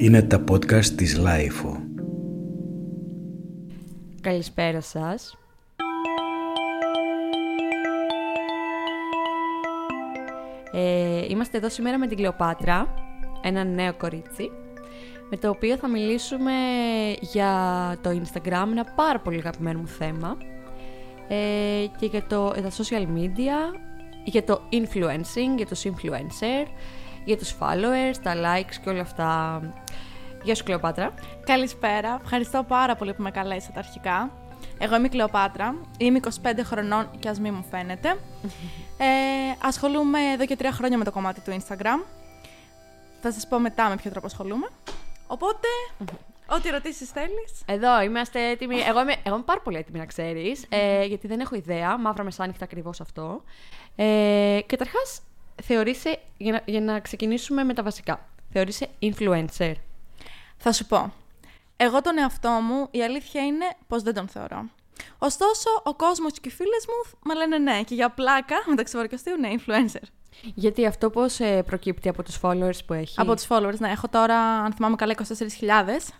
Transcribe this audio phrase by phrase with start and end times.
[0.00, 1.76] Είναι τα podcast της LiFO.
[4.20, 5.38] Καλησπέρα σας.
[10.72, 12.94] Ε, είμαστε εδώ σήμερα με την Κλεοπάτρα,
[13.42, 14.50] ένα νέο κορίτσι,
[15.30, 16.52] με το οποίο θα μιλήσουμε
[17.20, 17.52] για
[18.02, 20.36] το Instagram, ένα πάρα πολύ αγαπημένο μου θέμα,
[21.28, 21.36] ε,
[21.98, 23.78] και για το, για τα social media,
[24.24, 26.66] για το influencing, για τους influencer,
[27.24, 29.60] για τους followers, τα likes και όλα αυτά.
[30.42, 31.14] Γεια σου Κλεοπάτρα.
[31.44, 32.20] Καλησπέρα.
[32.22, 34.30] Ευχαριστώ πάρα πολύ που με καλέσατε αρχικά.
[34.78, 35.74] Εγώ είμαι η Κλεοπάτρα.
[35.98, 38.08] Είμαι 25 χρονών και ας μην μου φαίνεται.
[38.98, 39.06] ε,
[39.62, 42.04] ασχολούμαι εδώ και τρία χρόνια με το κομμάτι του Instagram.
[43.20, 44.68] Θα σας πω μετά με ποιο τρόπο ασχολούμαι.
[45.26, 45.68] Οπότε,
[46.56, 47.62] ό,τι ερωτήσεις θέλεις.
[47.66, 48.76] Εδώ είμαστε έτοιμοι.
[48.88, 51.98] Εγώ είμαι, εγώ είμαι πάρα πολύ έτοιμη να ξέρεις, ε, γιατί δεν έχω ιδέα.
[51.98, 53.42] Μαύρα μεσάνυχτα ακριβώς αυτό.
[53.96, 55.20] Ε, Καταρχάς,
[55.62, 59.72] θεωρείσαι, για να, για να ξεκινήσουμε με τα βασικά, θεωρείσαι influencer.
[60.58, 61.12] Θα σου πω.
[61.76, 64.64] Εγώ τον εαυτό μου, η αλήθεια είναι πως δεν τον θεωρώ.
[65.18, 69.36] Ωστόσο, ο κόσμος και οι φίλες μου με λένε ναι και για πλάκα, μεταξύ βαρκαστήου,
[69.36, 70.06] ναι, influencer.
[70.54, 73.90] Γιατί αυτό πώς ε, προκύπτει από τους followers που έχει; Από τους followers, ναι.
[73.90, 75.24] Έχω τώρα, αν θυμάμαι καλά, 24.000.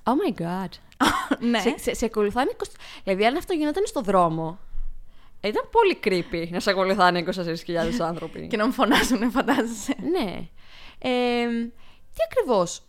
[0.02, 0.68] Oh my god.
[1.50, 1.58] ναι.
[1.58, 2.62] Σε, σε, σε ακολουθάνε 20...
[3.04, 4.58] Δηλαδή, αν αυτό γινόταν στο δρόμο,
[5.40, 7.34] ήταν πολύ creepy να σε ακολουθάνε 24.000
[8.00, 8.46] άνθρωποι.
[8.46, 9.94] και να μου φωνάζουν, φαντάζεσαι.
[10.10, 10.48] ναι.
[10.98, 11.46] Ε,
[12.14, 12.82] τι ακριβώς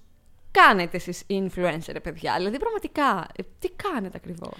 [0.52, 4.58] κάνετε εσείς οι influencer, ρε παιδιά; Δηλαδή, πραγματικά, ε, τι κάνετε ακριβώς;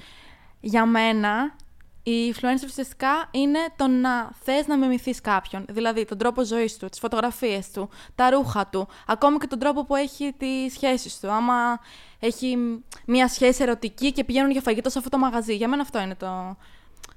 [0.60, 1.56] Για μένα,
[2.04, 5.66] οι influencer ουσιαστικά είναι το να θες να μιμηθείς κάποιον.
[5.70, 9.86] Δηλαδή, τον τρόπο ζωής του, τις φωτογραφίες του, τα ρούχα του, ακόμη και τον τρόπο
[9.86, 11.32] που έχει τις σχέσεις του.
[11.32, 11.80] Άμα
[12.20, 12.58] έχει
[13.06, 15.56] μια σχέση ερωτική και πηγαίνουν για φαγητό σε αυτό το μαγαζί.
[15.56, 16.58] Για μένα αυτό είναι το...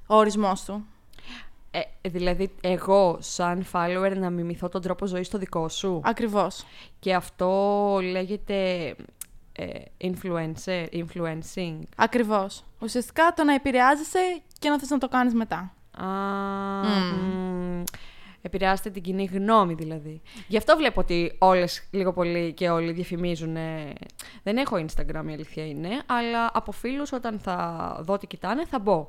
[0.07, 0.87] ο ορισμός του.
[1.75, 6.65] Ε, δηλαδή, εγώ, σαν follower, να μιμηθώ τον τρόπο ζωής στο δικό σου; Ακριβώς.
[6.99, 8.89] Και αυτό λέγεται
[9.53, 9.69] ε,
[10.01, 11.79] influencer, influencing.
[11.97, 12.65] Ακριβώς.
[12.81, 14.19] Ουσιαστικά το να επηρεάζεσαι
[14.59, 15.75] και να θες να το κάνεις μετά.
[15.99, 16.07] Α,
[16.83, 17.83] μ,
[18.43, 20.21] επηρεάζεται την κοινή γνώμη δηλαδή.
[20.49, 23.57] Γι' αυτό βλέπω ότι όλες λίγο πολύ και όλοι διαφημίζουν.
[23.57, 23.93] ε,
[24.43, 28.79] Δεν έχω Instagram η αλήθεια είναι, αλλά από φίλους όταν θα δω τι κοιτάνε θα
[28.79, 29.09] μπω.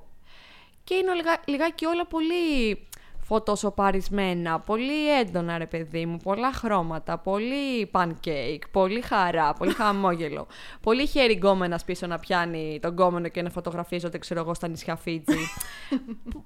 [0.83, 2.77] Και είναι λιγά, λιγάκι όλα πολύ
[3.23, 10.47] φωτοσοπαρισμένα, πολύ έντονα ρε παιδί μου, πολλά χρώματα, πολύ pancake, πολύ χαρά, πολύ χαμόγελο.
[10.85, 14.95] πολύ χέρι γκόμενας πίσω να πιάνει τον γκόμενο και να φωτογραφίζονται, ξέρω εγώ, στα νησιά
[14.95, 15.37] Φίτζη.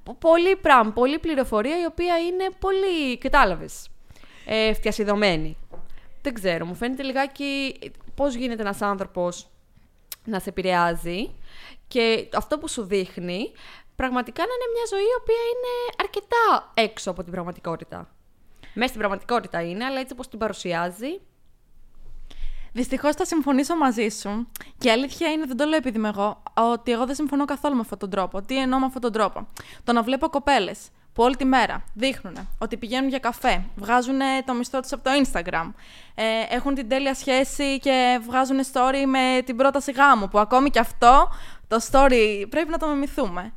[0.04, 3.90] Π- πολύ πράγμα, πολύ πληροφορία η οποία είναι πολύ, κατάλαβες,
[4.46, 5.58] ε, φτιασιδωμένη.
[6.22, 7.80] Δεν ξέρω, μου φαίνεται λιγάκι
[8.16, 9.48] πώς γίνεται ένας άνθρωπος
[10.26, 11.36] να σε επηρεάζει
[11.88, 13.52] και αυτό που σου δείχνει
[14.02, 18.10] πραγματικά να είναι μια ζωή η οποία είναι αρκετά έξω από την πραγματικότητα.
[18.74, 21.22] Μέσα στην πραγματικότητα είναι, αλλά έτσι όπως την παρουσιάζει.
[22.74, 24.48] Δυστυχώς θα συμφωνήσω μαζί σου.
[24.78, 27.76] Και η αλήθεια είναι, δεν το λέω επειδή είμαι εγώ, ότι εγώ δεν συμφωνώ καθόλου
[27.76, 28.42] με αυτόν τον τρόπο.
[28.42, 29.48] Τι εννοώ με αυτόν τον τρόπο;
[29.84, 30.80] Το να βλέπω κοπέλες
[31.14, 35.12] που όλη τη μέρα δείχνουν ότι πηγαίνουν για καφέ, βγάζουν το μισθό τους από το
[35.24, 35.72] Instagram,
[36.16, 40.28] ε, έχουν την τέλεια σχέση και βγάζουν story με την πρόταση γάμου.
[40.28, 41.30] Που ακόμη και αυτό
[41.68, 43.54] το story πρέπει να το μιμηθούμε.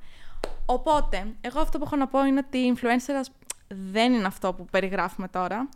[0.67, 3.25] Οπότε, εγώ αυτό που έχω να πω είναι ότι η influencer
[3.69, 5.69] δεν είναι αυτό που περιγράφουμε τώρα.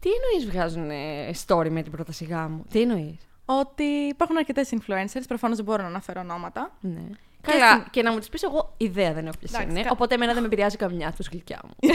[0.00, 5.22] Τι εννοείς βγάζουν ε, story με την πρόταση γάμου; Τι εννοείς; Ότι υπάρχουν αρκετές influencers,
[5.28, 6.72] προφανώς δεν μπορώ να αναφέρω ονόματα.
[6.80, 7.00] Ναι.
[7.42, 9.82] Και Καλά, στην- και να μου τις πεις, εγώ ιδέα δεν έχω ποιε Εντάξει, είναι.
[9.82, 11.74] κα- Οπότε εμένα δεν με επηρεάζει καμιά τους γλυκιά μου.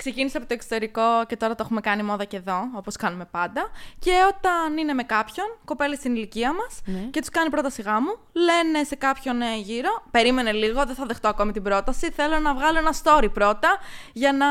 [0.00, 3.70] Ξεκίνησε από το εξωτερικό και τώρα το έχουμε κάνει μόδα και εδώ, όπως κάνουμε πάντα.
[3.98, 6.98] Και όταν είναι με κάποιον, κοπέλες στην ηλικία μας, Ναι.
[7.10, 11.28] και τους κάνει πρόταση γάμου, λένε σε κάποιον ε, γύρω, περίμενε λίγο, δεν θα δεχτώ
[11.28, 12.10] ακόμη την πρόταση.
[12.10, 13.78] Θέλω να βγάλω ένα story πρώτα
[14.12, 14.46] για να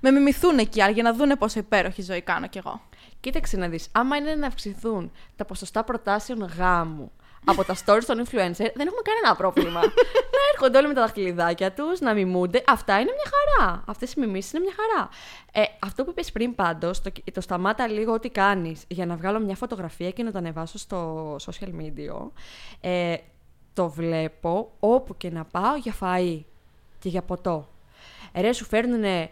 [0.00, 2.80] με μιμηθούν εκεί, άλλοι, για να δούνε πόσο υπέροχη ζωή κάνω κι εγώ.
[3.20, 3.88] Κοίταξε να δεις.
[3.92, 7.12] Άμα είναι να αυξηθούν τα ποσοστά προτάσεων γάμου
[7.48, 9.80] από τα stories των influencer, δεν έχουμε κανένα πρόβλημα.
[10.36, 12.62] να έρχονται όλοι με τα δαχτυλιδάκια τους, να μιμούνται.
[12.66, 13.82] Αυτά είναι μια χαρά.
[13.86, 15.08] Αυτές οι μιμήσεις είναι μια χαρά.
[15.52, 19.38] Ε, αυτό που είπες πριν πάντως, το, το σταμάτα λίγο ό,τι κάνεις για να βγάλω
[19.38, 22.30] μια φωτογραφία και να το ανεβάσω στο social media.
[22.80, 23.16] Ε,
[23.74, 26.40] το βλέπω όπου και να πάω για φαΐ
[26.98, 27.68] και για ποτό.
[28.32, 29.30] Ε, ρε, σου φέρνουν ε,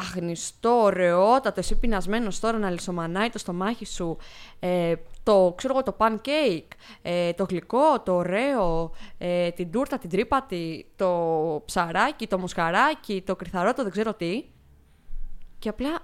[0.00, 4.16] αγνιστό, ωραιότατο, εσύ πεινασμένος τώρα να λισομανάει το στομάχι σου,
[4.58, 10.10] ε, το, ξέρω εγώ, το pancake, ε, το γλυκό, το ωραίο, ε, την τούρτα, την
[10.10, 14.44] τρύπατη, το ψαράκι, το μοσχαράκι, το κρυθαρό, το δεν ξέρω τι.
[15.58, 15.98] Και απλά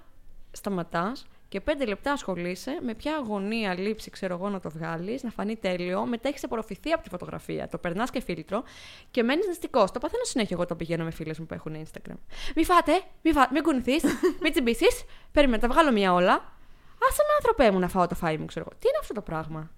[0.50, 1.26] σταματάς
[1.56, 5.56] και πέντε λεπτά ασχολείσαι με ποια αγωνία λήψη, ξέρω εγώ, να το βγάλεις, να φανεί
[5.56, 6.06] τέλειο.
[6.06, 7.68] Μετά έχεις απορροφηθεί από τη φωτογραφία.
[7.68, 8.62] Το περνάς και φίλτρο
[9.10, 9.90] και μένεις νηστικός.
[9.90, 12.14] Το παθαίνω συνέχεια εγώ το πηγαίνω με φίλες μου που έχουν Instagram.
[12.56, 13.48] Μη φάτε, μη, φά...
[13.52, 14.02] μην κουνηθείς,
[14.42, 14.86] μην τσιμπήσει.
[15.32, 16.32] Περίμενε, τα βγάλω μία όλα.
[17.08, 18.78] Άσε με άνθρωπέ μου να φάω το φάι μου, ξέρω εγώ.
[18.80, 19.70] Τι είναι αυτό το πράγμα;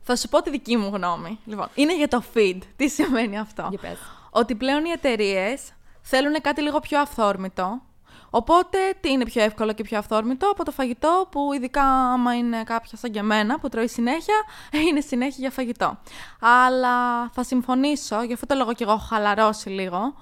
[0.00, 1.38] Θα σου πω τη δική μου γνώμη.
[1.44, 2.58] Λοιπόν, είναι για το feed.
[2.76, 3.98] Τι σημαίνει αυτό; Για πες.
[4.30, 7.82] Ότι πλέον οι εταιρείες θέλουν κάτι λίγο πιο αυθόρμητο.
[8.30, 12.62] Οπότε, τι είναι πιο εύκολο και πιο αυθόρμητο από το φαγητό που ειδικά άμα είναι
[12.62, 14.34] κάποια σαν και εμένα που τρώει συνέχεια,
[14.88, 15.98] είναι συνέχεια για φαγητό.
[16.40, 20.14] Αλλά θα συμφωνήσω, γι' αυτό το λόγο και εγώ έχω χαλαρώσει λίγο,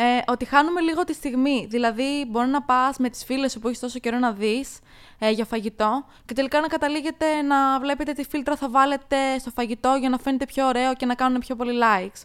[0.00, 1.66] ε, ότι χάνουμε λίγο τη στιγμή.
[1.70, 4.78] Δηλαδή, μπορεί να πας με τις φίλες σου που έχεις τόσο καιρό να δεις
[5.18, 9.96] ε, για φαγητό και τελικά να καταλήγετε να βλέπετε τι φίλτρα θα βάλετε στο φαγητό
[10.00, 12.22] για να φαίνεται πιο ωραίο και να κάνουν πιο πολύ likes.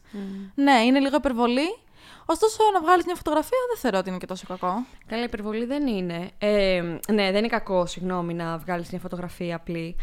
[0.55, 1.77] Ναι, είναι λίγο υπερβολή.
[2.25, 4.85] Ωστόσο, να βγάλεις μια φωτογραφία δεν θεωρώ ότι είναι και τόσο κακό.
[5.07, 6.31] Καλά, υπερβολή δεν είναι.
[6.37, 6.81] Ε,
[7.11, 9.95] ναι, δεν είναι κακό, συγγνώμη, να βγάλεις μια φωτογραφία απλή.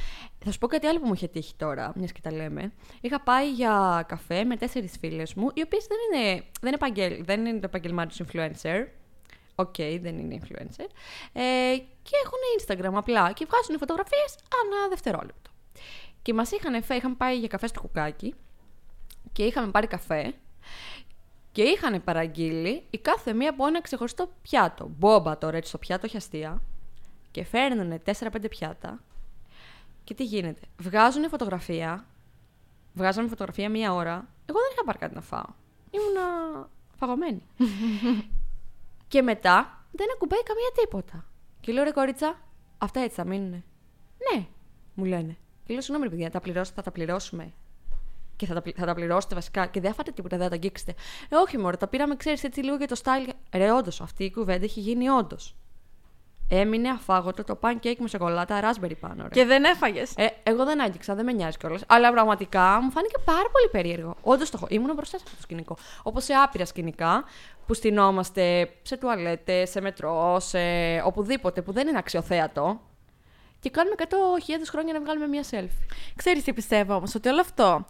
[0.44, 2.72] Θα σου πω κάτι άλλο που μου είχε τύχει τώρα, μιας και τα λέμε.
[3.00, 7.24] Είχα πάει για καφέ με τέσσερις φίλες μου, οι οποίες δεν είναι, δεν, είναι επαγγελ,
[7.24, 8.86] δεν είναι το επάγγελμά τους influencer.
[9.54, 10.86] ΟΚ, δεν είναι influencer.
[11.32, 14.34] Ε, και έχουν Instagram απλά και βγάζουν φωτογραφίες
[14.64, 15.50] ανά δευτερόλεπτο.
[16.22, 18.34] Και μας είχαν φέρει, είχαμε πάει για καφέ στο Κουκάκι
[19.32, 20.34] και είχαμε πάρει καφέ
[21.52, 24.90] και είχαν παραγγείλει η κάθε μία από ένα ξεχωριστό πιάτο.
[24.98, 26.62] Μπόμπα τώρα έτσι στο πιάτο, έχει αστεία.
[27.30, 29.00] Και φέρνουν 4-5 πιάτα.
[30.04, 30.60] Και τι γίνεται.
[30.78, 32.04] Βγάζουν φωτογραφία.
[32.94, 34.28] Βγάζαμε φωτογραφία μία ώρα.
[34.46, 35.44] Εγώ δεν είχα πάρει κάτι να φάω.
[35.90, 36.68] Ήμουνα
[36.98, 37.42] φαγωμένη.
[39.08, 41.24] και μετά δεν ακουμπάει καμία τίποτα.
[41.60, 42.38] Και λέω ρε κορίτσα,
[42.78, 43.64] αυτά έτσι θα μείνουνε;
[44.34, 44.46] Ναι,
[44.94, 45.36] μου λένε.
[45.64, 47.52] Και λέω συγγνώμη, ρε παιδιά, τα πληρώσ- θα τα πληρώσουμε
[48.40, 50.50] και θα τα, πλη- θα τα πληρώσετε βασικά και δεν θα φάτε τίποτα, δεν θα
[50.50, 50.94] τα αγγίξετε.
[51.28, 53.30] Ε, όχι, μωρέ, τα πήραμε, ξέρεις έτσι λίγο για το style.
[53.52, 55.54] Ρε, όντως, αυτή η κουβέντα έχει γίνει όντως.
[56.48, 59.22] Έμεινε αφάγωτο το pancake με σοκολάτα raspberry πάνω.
[59.22, 59.28] Ρε.
[59.28, 60.12] Και δεν έφαγες.
[60.16, 61.82] Ε, εγώ δεν άγγιξα, δεν με νοιάζει κιόλας.
[61.86, 64.16] Αλλά πραγματικά μου φάνηκε πάρα πολύ περίεργο.
[64.22, 64.66] Όντως το έχω.
[64.70, 65.76] Ήμουν μπροστά σε αυτό το σκηνικό.
[66.02, 67.24] Όπως σε άπειρα σκηνικά
[67.66, 70.58] που στυνόμαστε σε τουαλέτες, σε μετρό, σε
[71.04, 72.80] οπουδήποτε που δεν είναι αξιοθέατο.
[73.60, 74.04] Και κάνουμε 100.000
[74.70, 75.92] χρόνια να βγάλουμε μία selfie.
[76.16, 77.86] Ξέρεις τι πιστεύω όμως, ότι όλο αυτό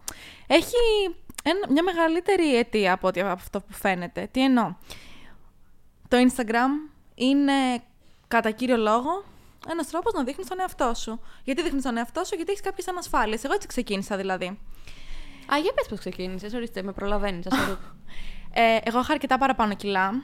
[0.47, 0.75] έχει
[1.43, 4.29] ένα- μια μεγαλύτερη αιτία από, ότι, από αυτό που φαίνεται.
[4.31, 4.75] Τι εννοώ;
[6.09, 7.53] Το Instagram είναι
[8.29, 9.25] κατά κύριο λόγο
[9.71, 11.21] ένας τρόπος να δείχνεις τον εαυτό σου.
[11.45, 13.45] Γιατί δείχνεις τον εαυτό σου, γιατί έχεις κάποιες ανασφάλειες.
[13.45, 14.47] Εγώ έτσι ξεκίνησα δηλαδή.
[15.55, 17.47] Α, για πες πώς ξεκίνησες, ορίστε, με προλαβαίνεις.
[17.47, 17.79] ας το-
[18.53, 20.23] Ε, εγώ είχα αρκετά παραπάνω κιλά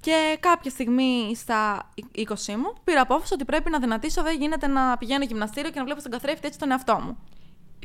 [0.00, 2.22] και κάποια στιγμή στα 20
[2.56, 6.00] μου πήρα απόφαση ότι πρέπει να δυνατήσω, δεν γίνεται να πηγαίνω γυμναστήριο και να βλέπω
[6.00, 7.18] στον καθρέφτη έτσι τον εαυτό μου.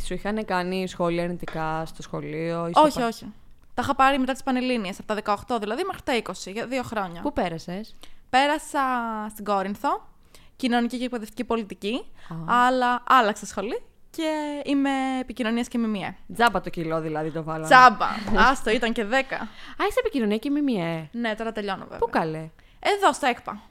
[0.06, 3.34] Σου είχαν κάνει σχόλια αρνητικά στο σχολείο ή στο Όχι, πα- όχι.
[3.74, 6.84] Τα είχα πάρει μετά τις Πανελλήνιες, από τα 18 δηλαδή μέχρι τα 20, για δύο
[6.84, 7.22] χρόνια.
[7.22, 7.96] Πού πέρασες;
[8.30, 8.82] Πέρασα
[9.30, 10.08] στην Κόρινθο,
[10.56, 12.36] κοινωνική και εκπαιδευτική πολιτική, Α.
[12.66, 13.82] αλλά άλλαξα σχολή
[14.12, 16.16] και είμαι επικοινωνίας και μιμιέ.
[16.34, 17.66] Τζάμπα το κιλό δηλαδή το βάλαμε.
[17.66, 18.08] Τσάμπα!
[18.50, 19.14] Άστο, ήταν και 10.
[19.14, 21.10] Α, είσαι επικοινωνία και μιμιέ.
[21.12, 21.98] Ναι, τώρα τελειώνω βέβαια.
[21.98, 22.50] Πού καλέ.
[22.80, 23.62] Εδώ, στο ΕΚΠΑ.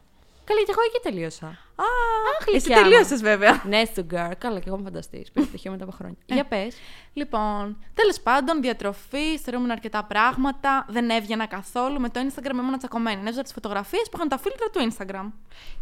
[0.51, 1.47] Καλή, και εγώ εκεί τελείωσα.
[1.47, 1.85] Α,
[2.47, 2.89] γλυκιά εσύ μου.
[2.89, 3.63] τελείωσες βέβαια.
[3.67, 4.33] ναι, στο girl.
[4.39, 5.27] Καλά, και εγώ με φανταστεί.
[5.33, 6.17] Πήρε πτυχίο μετά από χρόνια.
[6.27, 6.77] Για πες.
[7.13, 10.87] Λοιπόν, τέλος πάντων, διατροφή, στερούμουν αρκετά πράγματα.
[10.89, 12.01] Δεν έβγαινα καθόλου.
[12.01, 13.19] Με το Instagram ήμουν τσακωμένη.
[13.19, 15.33] Έβγαζα τις φωτογραφίες που είχαν τα φίλτρα του Instagram.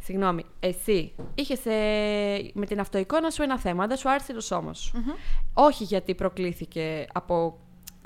[0.03, 1.61] Συγγνώμη, εσύ είχες
[2.53, 5.05] με την αυτοεικόνα σου ένα θέμα, δεν σου άρεσε το σώμα σου.
[5.55, 7.59] Όχι γιατί προκλήθηκε από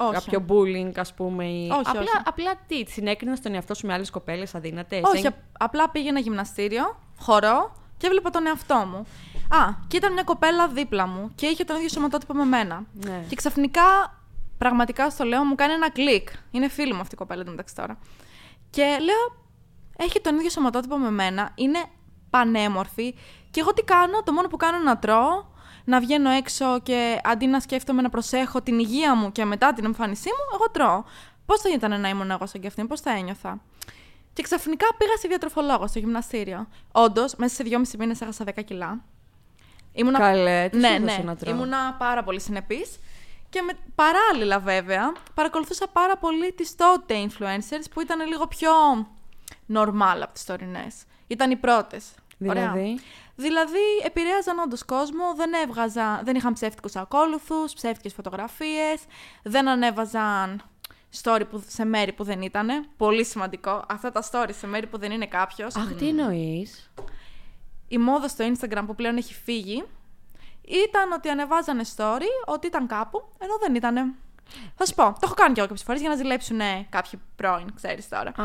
[0.06, 0.14] Όχι.
[0.14, 1.44] κάποιο bullying, ας πούμε.
[1.44, 1.68] Ή...
[1.70, 2.10] Όχι, απλά, όχι.
[2.24, 5.02] απλά τι, συνέκρινε τον εαυτό σου με άλλες κοπέλες αδύνατες.
[5.04, 9.06] Όχι, απ- απλά πήγαινα γυμναστήριο, χορό και έβλεπα τον εαυτό μου.
[9.58, 12.84] Α, και ήταν μια κοπέλα δίπλα μου και είχε τον ίδιο σωματότυπο με μένα.
[12.92, 13.24] Ναι.
[13.28, 13.82] Και ξαφνικά,
[14.58, 16.28] πραγματικά στο λέω, μου κάνει ένα κλικ.
[16.50, 17.98] Είναι φίλη μου αυτή η κοπέλα μεταξύ τώρα.
[18.70, 19.44] Και λέω,
[19.96, 21.78] έχει τον ίδιο σωματότυπο με μένα, είναι
[22.30, 23.14] πανέμορφη.
[23.50, 25.44] Και εγώ τι κάνω, το μόνο που κάνω είναι να τρώω,
[25.84, 29.84] να βγαίνω έξω και αντί να σκέφτομαι να προσέχω την υγεία μου και μετά την
[29.84, 31.04] εμφάνισή μου, εγώ τρώω.
[31.46, 33.60] Πώς θα ήταν να ήμουν εγώ σαν και αυτήν, πώς θα ένιωθα;
[34.32, 36.68] Και ξαφνικά πήγα σε διατροφολόγο στο γυμναστήριο.
[36.92, 39.00] Όντως, μέσα σε δυόμιση μήνες έχασα 10 κιλά.
[39.92, 40.18] Ήμουνα...
[40.18, 41.24] Καλέ, τι ναι, σου έδωσε ναι.
[41.24, 42.98] να τρώω; Ήμουνα πάρα πολύ συνεπής.
[43.48, 48.70] Και με, παράλληλα, βέβαια, παρακολουθούσα πάρα πολύ τις τότε influencers που ήταν λίγο πιο
[49.74, 50.94] normal από τις τωρινές.
[51.26, 52.14] Ήταν οι πρώτες.
[52.38, 52.98] Δηλαδή;
[53.36, 59.02] Δηλαδή, επηρέαζαν όντως κόσμο, δεν έβγαζαν, δεν είχαν ψεύτικους ακόλουθους, ψεύτικες φωτογραφίες,
[59.42, 60.62] δεν ανέβαζαν
[61.22, 62.86] story που, σε μέρη που δεν ήταν.
[62.96, 63.84] Πολύ σημαντικό.
[63.88, 65.76] Αυτά τα story σε μέρη που δεν είναι κάποιος.
[65.76, 66.90] Αχ, τι εννοείς.
[67.88, 69.84] Η μόδα στο Instagram που πλέον έχει φύγει
[70.62, 74.14] ήταν ότι ανεβάζανε story ότι ήταν κάπου, ενώ δεν ήτανε.
[74.76, 77.20] Θα σου πω, το έχω κάνει κι εγώ κάποιες φορές για να ζηλέψουν ε, κάποιοι
[77.36, 78.28] πρώην, ξέρεις τώρα.
[78.36, 78.44] Α,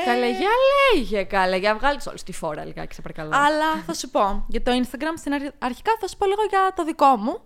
[0.00, 0.04] Ε.
[0.04, 0.48] καλέ, για
[0.94, 3.30] λέγε, καλέ, για βγάλεις όλη τη φόρα λιγάκι, σε παρακαλώ.
[3.46, 6.72] Αλλά θα σου πω, για το Instagram στην αρχ- αρχικά θα σου πω λίγο για
[6.76, 7.40] το δικό μου.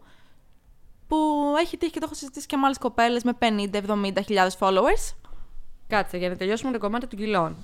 [1.08, 1.16] Που
[1.60, 5.14] έχει τύχει και το έχω συζητήσει και με άλλες κοπέλες με 50-70 χιλιάδες followers.
[5.88, 7.56] Κάτσε, για να τελειώσουμε το κομμάτι των κιλών.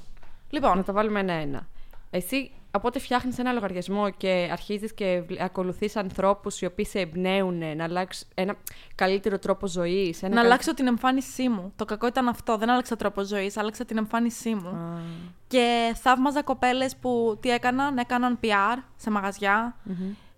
[0.50, 1.66] Λοιπόν, Να τα βάλουμε ένα-ένα.
[2.10, 7.84] Εσύ οπότε φτιάχνεις ένα λογαριασμό και αρχίζεις και ακολουθείς ανθρώπους οι οποίοι σε εμπνέουν να
[7.84, 8.54] αλλάξει ένα
[8.94, 10.22] καλύτερο τρόπο ζωής.
[10.22, 11.72] Να αλλάξω την εμφάνισή μου.
[11.76, 12.56] Το κακό ήταν αυτό.
[12.56, 15.00] Δεν άλλαξα τρόπο ζωής, άλλαξα την εμφάνισή μου.
[15.46, 19.76] Και θαύμαζα κοπέλες που τι έκαναν, έκαναν PR σε μαγαζια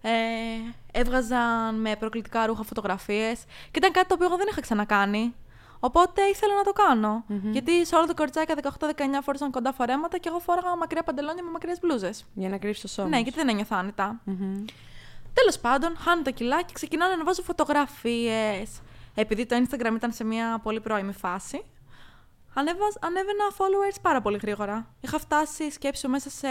[0.07, 0.11] Ε,
[0.93, 3.45] έβγαζαν με προκλητικά ρούχα φωτογραφίες.
[3.45, 5.35] Και ήταν κάτι το οποίο εγώ δεν είχα ξανακάνει.
[5.89, 8.91] Οπότε ήθελα να το κανω Γιατί σε όλα τα κοριτσάκια 18-19
[9.23, 12.25] φόρεσαν κοντά φορέματα και εγώ φόραγα μακριά παντελόνια με μακριές μπλούζες.
[12.35, 13.09] Για να κρύψεις το σώμα.
[13.09, 14.21] Ναι, γιατί δεν ένιωθα άνετα.
[15.35, 18.81] Τέλος πάντων, χάνω τα κιλά και ξεκινάω να βάζω φωτογραφίες.
[19.15, 21.65] Επειδή το Instagram ήταν σε μια πολύ πρώιμη φάση,
[22.55, 24.87] ανέβαζ, ανέβαινα followers πάρα πολύ γρήγορα.
[25.01, 26.49] Είχα φτάσει σκέψη μέσα σε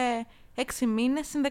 [0.55, 1.47] Έξι μήνες συν 10.000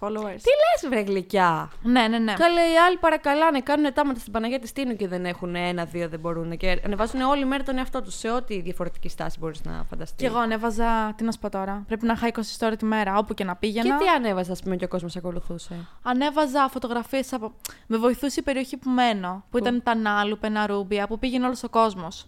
[0.00, 0.40] followers.
[0.42, 2.32] Τι λες, βρε γλυκιά; Ναι, ναι, ναι.
[2.32, 6.20] Καλέ, οι άλλοι παρακαλάνε, κάνουν τάματα στην Παναγία τη Τίνου και δεν έχουν ένα-δύο, δεν
[6.20, 6.56] μπορούν.
[6.56, 10.16] Και ανεβάζουν όλη μέρα τον εαυτό τους σε ό,τι διαφορετική στάση μπορείς να φανταστείς.
[10.18, 11.14] Και εγώ ανέβαζα.
[11.16, 11.84] Τι να σου πω τώρα.
[11.86, 13.98] Πρέπει να είχα 20 story τη μέρα, όπου και να πήγαινα.
[13.98, 17.52] Και τι ανέβαζα, ας πούμε, και ο κόσμος ακολουθούσε; Ανέβαζα φωτογραφίες από.
[17.86, 21.62] Με βοηθούσε η περιοχή που μένω, που, που; ήταν τα Νάλου, Πεναρούμπια, που πήγαινε όλος
[21.62, 22.26] ο κόσμος.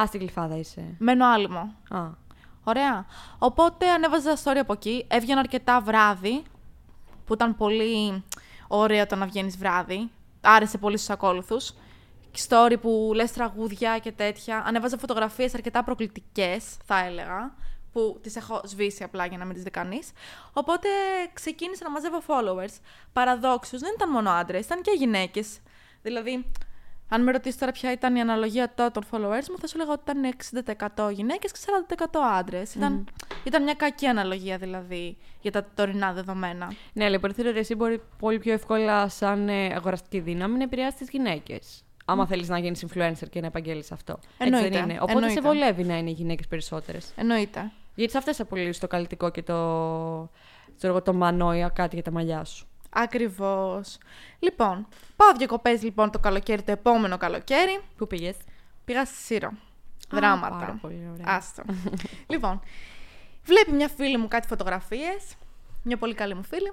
[0.00, 0.94] Α, στην κλειφάδα είσαι.
[0.98, 1.74] Μένω άλυμο.
[1.90, 2.28] Α.
[2.70, 3.06] Ωραία.
[3.38, 5.04] Οπότε ανέβαζα story από εκεί.
[5.08, 6.42] Έβγαινα αρκετά βράδυ,
[7.24, 8.24] που ήταν πολύ
[8.68, 10.10] ωραίο το να βγαίνεις βράδυ.
[10.40, 11.72] Άρεσε πολύ στους ακόλουθους.
[12.48, 14.62] Story που λες τραγούδια και τέτοια.
[14.66, 17.54] Ανέβαζα φωτογραφίες αρκετά προκλητικές, θα έλεγα.
[17.92, 20.10] Που τις έχω σβήσει απλά για να μην τις δει κανείς.
[20.52, 20.88] Οπότε
[21.32, 22.74] ξεκίνησα να μαζεύω followers.
[23.12, 25.58] Παραδόξως δεν ήταν μόνο άντρες, ήταν και γυναίκες.
[26.02, 26.50] Δηλαδή,
[27.12, 29.92] αν με ρωτήσεις τώρα ποια ήταν η αναλογία τότε των followers μου, θα σου λέγα
[29.92, 30.34] ότι ήταν
[31.08, 32.04] 60% γυναίκες και 40%
[32.38, 32.74] άντρες.
[32.74, 33.08] Ήταν,
[33.44, 36.72] ήταν μια κακή αναλογία δηλαδή για τα τωρινά δεδομένα.
[36.92, 40.98] Ναι, αλλά υποτίθεται ότι εσύ μπορεί πολύ πιο εύκολα, σαν ε, αγοραστική δύναμη, να επηρεάσεις
[40.98, 41.84] τις γυναίκες.
[42.04, 42.28] Άμα mm.
[42.28, 44.18] θέλεις να γίνεις influencer και να επαγγέλεις αυτό.
[44.38, 44.66] Εννοείται.
[44.66, 44.98] Έτσι δεν είναι.
[45.00, 45.40] Οπότε Εννοείται.
[45.40, 47.12] σε βολεύει να είναι οι γυναίκες περισσότερες.
[47.16, 47.70] Εννοείται.
[47.94, 50.30] Γιατί σε αυτές απολύτω το καλλιτικό και το,
[50.80, 52.69] το, το μανόια κάτι για τα μαλλιά σου.
[52.90, 53.98] Ακριβώς.
[54.38, 57.80] Λοιπόν, πάω διακοπές λοιπόν το καλοκαίρι, το επόμενο καλοκαίρι.
[57.96, 58.36] Πού πήγες,
[58.84, 59.52] Πήγα στη Σύρο.
[60.10, 60.56] Δράματα.
[60.56, 61.36] Πάρα πολύ ωραία.
[61.36, 61.62] Άστο.
[62.32, 62.60] λοιπόν,
[63.44, 65.34] βλέπει μια φίλη μου κάτι φωτογραφίες.
[65.82, 66.72] Μια πολύ καλή μου φίλη.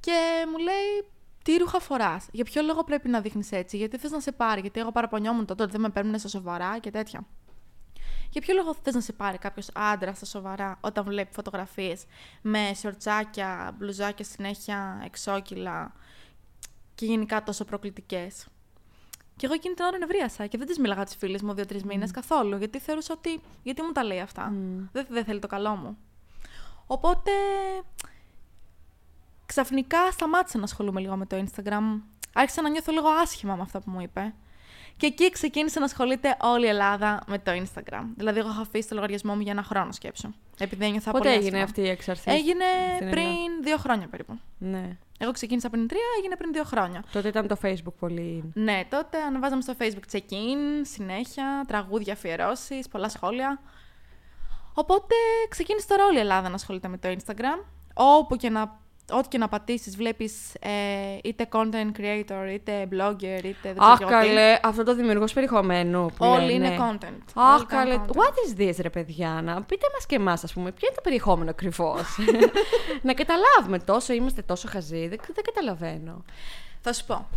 [0.00, 1.08] Και μου λέει,
[1.44, 4.60] τι ρούχα φοράς; Για ποιο λόγο πρέπει να δείχνεις έτσι, Γιατί θες να σε πάρει;
[4.60, 7.26] Γιατί εγώ παραπονιόμουν τότε ότι δεν με παίρνουν στα σοβαρά και τέτοια.
[8.34, 12.04] Για ποιο λόγο θες να σε πάρει κάποιος άντρα στα σοβαρά όταν βλέπει φωτογραφίες
[12.42, 15.92] με σορτσάκια, μπλουζάκια συνέχεια, εξώκυλα
[16.94, 18.46] και γενικά τόσο προκλητικές;
[19.36, 21.86] Και εγώ εκείνη την ώρα νευρίασα και δεν τη μίλαγα τις φίλες μου δύο-τρεις mm.
[21.86, 22.56] μήνες καθόλου.
[22.56, 23.40] Γιατί θεωρούσα ότι.
[23.62, 24.50] Γιατί μου τα λέει αυτά.
[24.50, 24.88] Mm.
[24.92, 25.96] Δεν, δεν θέλει το καλό μου.
[26.86, 27.30] Οπότε.
[29.46, 32.00] Ξαφνικά σταμάτησα να ασχολούμαι λίγο με το Instagram.
[32.32, 34.34] Άρχισα να νιώθω λίγο άσχημα με αυτά που μου είπε.
[34.96, 38.04] Και εκεί ξεκίνησε να ασχολείται όλη η Ελλάδα με το Instagram.
[38.16, 40.34] Δηλαδή, εγώ έχω αφήσει το λογαριασμό μου για ένα χρόνο σκέψω.
[40.58, 42.30] Επειδή ένιωθα Πότε πολύ έγινε αυτή η εξαρθή.
[42.30, 42.64] Έγινε
[43.10, 44.38] πριν δύο χρόνια περίπου.
[44.58, 44.96] Ναι.
[45.18, 47.04] Εγώ ξεκίνησα πριν τρία, έγινε πριν δύο χρόνια.
[47.12, 48.52] Τότε ήταν το Facebook πολύ.
[48.54, 53.60] Ναι, τότε ανεβάζαμε στο Facebook check-in, συνέχεια, τραγούδια, αφιερώσεις, πολλά σχόλια.
[54.74, 55.14] Οπότε
[55.48, 57.64] ξεκίνησε τώρα όλη η Ελλάδα να ασχολείται με το Instagram.
[57.94, 58.80] Όπου και να
[59.10, 60.70] ό,τι και να πατήσεις, βλέπεις ε,
[61.22, 66.06] είτε content creator, είτε blogger, είτε δεν Αχ, καλέ, αυτό το δημιουργό περιεχομένου.
[66.06, 67.32] Που Όλοι είναι content.
[67.34, 68.00] Αχ, καλέ.
[68.06, 71.02] What is this, ρε παιδιά, να πείτε μας και εμάς, ας πούμε, ποιο είναι το
[71.02, 72.18] περιεχόμενο ακριβώς.
[73.02, 76.24] να καταλάβουμε τόσο, είμαστε τόσο χαζοί, δεν, δεν καταλαβαίνω.
[76.80, 77.28] Θα σου πω.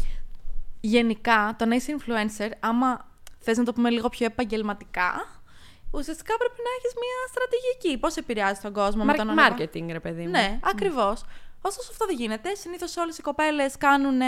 [0.79, 3.05] Γενικά, το να είσαι influencer, άμα
[3.39, 5.41] θες να το πούμε λίγο πιο επαγγελματικά,
[5.91, 7.97] ουσιαστικά πρέπει να έχεις μια στρατηγική.
[7.99, 10.29] Πώς επηρεάζει τον κόσμο με τον Marketing, ρε παιδί μου.
[10.29, 11.23] Ναι, ακριβώς.
[11.61, 12.55] Ωστόσο αυτό δεν γίνεται.
[12.55, 14.19] Συνήθως όλες οι κοπέλες κάνουν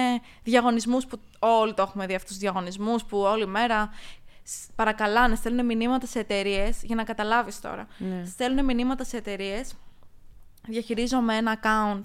[0.43, 3.89] διαγωνισμούς που όλοι το έχουμε δει αυτούς τους διαγωνισμούς που όλη μέρα
[4.75, 6.83] παρακαλάνε, στέλνουν μηνύματα σε εταιρείες.
[6.83, 7.87] Για να καταλάβεις τώρα.
[7.97, 8.25] Ναι.
[8.25, 9.73] Στέλνουν μηνύματα σε εταιρείες.
[10.67, 12.03] Διαχειρίζομαι ένα account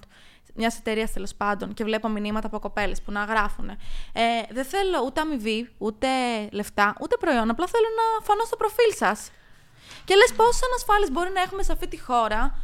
[0.55, 3.69] μιας εταιρείας τέλος πάντων και βλέπω μηνύματα από κοπέλες που να γράφουν.
[3.69, 3.77] Ε,
[4.51, 6.07] δεν θέλω ούτε αμοιβή, ούτε
[6.51, 7.49] λεφτά, ούτε προϊόν.
[7.49, 9.31] Απλά θέλω να φανώ στο προφίλ σας.
[10.05, 12.59] Και λες πόσε ανασφάλειε μπορεί να έχουμε σε αυτή τη χώρα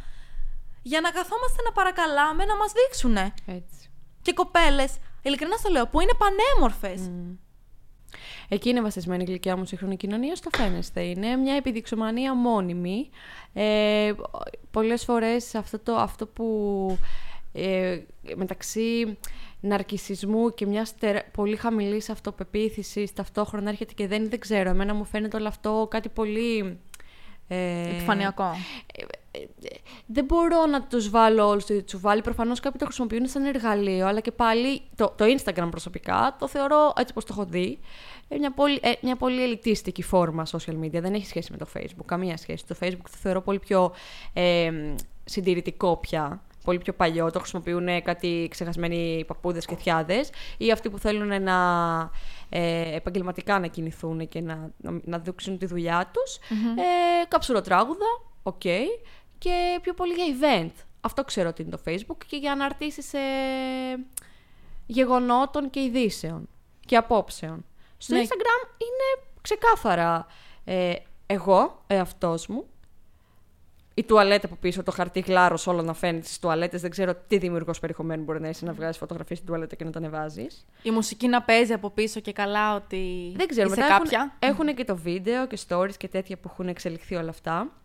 [0.82, 3.16] για να καθόμαστε να παρακαλάμε να μας δείξουν.
[3.46, 3.90] Έτσι.
[4.22, 7.10] Και κοπέλες, ειλικρινά το λέω, που είναι πανέμορφες.
[7.10, 7.36] Mm.
[8.48, 11.02] Εκεί είναι βασισμένη η γλυκιά μου σύγχρονη κοινωνία, στο φαίνεστε.
[11.02, 13.10] Είναι μια επιδειξομανία μόνιμη.
[13.52, 14.12] Ε,
[14.70, 16.98] πολλές φορές αυτό, το, αυτό που
[17.52, 17.98] ε,
[18.34, 19.18] μεταξύ
[19.60, 20.86] ναρκισισμού και μια
[21.32, 24.70] πολύ χαμηλής αυτοπεποίθησης ταυτόχρονα έρχεται και δεν, δεν ξέρω.
[24.70, 26.78] Εμένα μου φαίνεται όλο αυτό κάτι πολύ
[27.48, 28.44] ε, Επιφανειακό.
[28.44, 29.06] Ε, ε,
[30.06, 32.22] δεν μπορώ να τους βάλω όλους στο τσουβάλι.
[32.22, 36.92] Προφανώς κάποιοι το χρησιμοποιούν σαν εργαλείο, αλλά και πάλι το, το Instagram προσωπικά το θεωρώ,
[36.96, 37.78] έτσι πως το έχω δει,
[38.38, 41.00] μια πολύ, μια πολύ ελιτίστικη φόρμα social media.
[41.00, 42.66] Δεν έχει σχέση με το Facebook, καμία σχέση.
[42.66, 43.92] Το Facebook το θεωρώ πολύ πιο
[44.32, 44.70] ε,
[45.24, 50.98] συντηρητικό πια πολύ πιο παλιό, το χρησιμοποιούν κάτι ξεχασμένοι παππούδες και θειάδες ή αυτοί που
[50.98, 51.56] θέλουν να
[52.48, 56.36] ε, επαγγελματικά να κινηθούν και να, να, να δείξουν τη δουλειά τους.
[56.76, 58.06] Ε, καψουροτράγουδα,
[58.42, 58.62] ΟΚ.
[59.42, 60.84] Και πιο πολύ για event.
[61.00, 63.18] Αυτό ξέρω ότι είναι το Facebook και για αναρτήσεις ε,
[64.86, 66.48] γεγονότων και ειδήσεων
[66.86, 67.64] και απόψεων.
[67.96, 68.20] Στο Ναι.
[68.22, 70.26] Instagram είναι ξεκάθαρα
[70.64, 70.94] ε,
[71.26, 72.66] εγώ, εαυτός μου,
[73.94, 76.80] η τουαλέτα από πίσω, το χαρτί γλάρος όλο να φαίνεται στις τουαλέτες.
[76.80, 79.90] Δεν ξέρω τι δημιουργός περιεχομένου μπορεί να είσαι να βγάζει φωτογραφίες στην τουαλέτα και να
[79.90, 80.66] τα ανεβάζεις.
[80.82, 83.66] Η μουσική να παίζει από πίσω και καλά ότι Δεν ξέρω.
[83.70, 84.36] είσαι Μετά κάποια.
[84.38, 87.81] Έχουν, έχουν και το βίντεο και stories και τέτοια που έχουν εξελιχθεί όλα αυτά.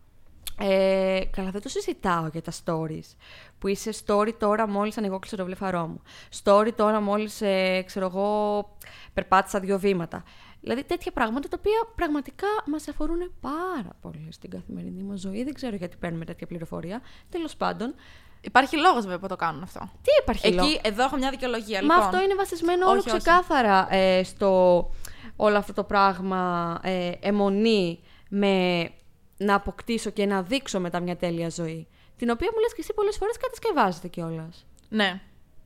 [0.59, 3.15] Ε, καλά, δεν το συζητάω για τα stories.
[3.59, 6.01] Που είσαι story τώρα μόλις ανοιγόκλεισε το βλεφαρό μου.
[6.43, 8.69] Story τώρα μόλις, ε, ξέρω εγώ,
[9.13, 10.23] περπάτησα δύο βήματα.
[10.61, 15.43] Δηλαδή τέτοια πράγματα τα οποία πραγματικά μας αφορούν πάρα πολύ στην καθημερινή μας ζωή.
[15.43, 17.01] Δεν ξέρω γιατί παίρνουμε τέτοια πληροφορία.
[17.29, 17.93] Τέλος πάντων,
[18.41, 19.79] Υπάρχει λόγος βέβαια που το κάνουν αυτό.
[19.79, 21.81] τι υπάρχει λόγος; Εκεί, εδώ έχω μια δικαιολογία.
[21.81, 21.99] Μα λοιπόν.
[21.99, 23.17] αυτό είναι βασισμένο όλο Όχι, όχι.
[23.17, 24.89] ξεκάθαρα ε, στο
[25.35, 27.99] όλο αυτό το πράγμα ε, αιμονή
[28.29, 28.89] με
[29.37, 31.87] να αποκτήσω και να δείξω μετά μια τέλεια ζωή.
[32.17, 34.65] Την οποία μου λες και εσύ πολλές φορές κατασκευάζεται κιόλας.
[34.89, 35.21] Ναι.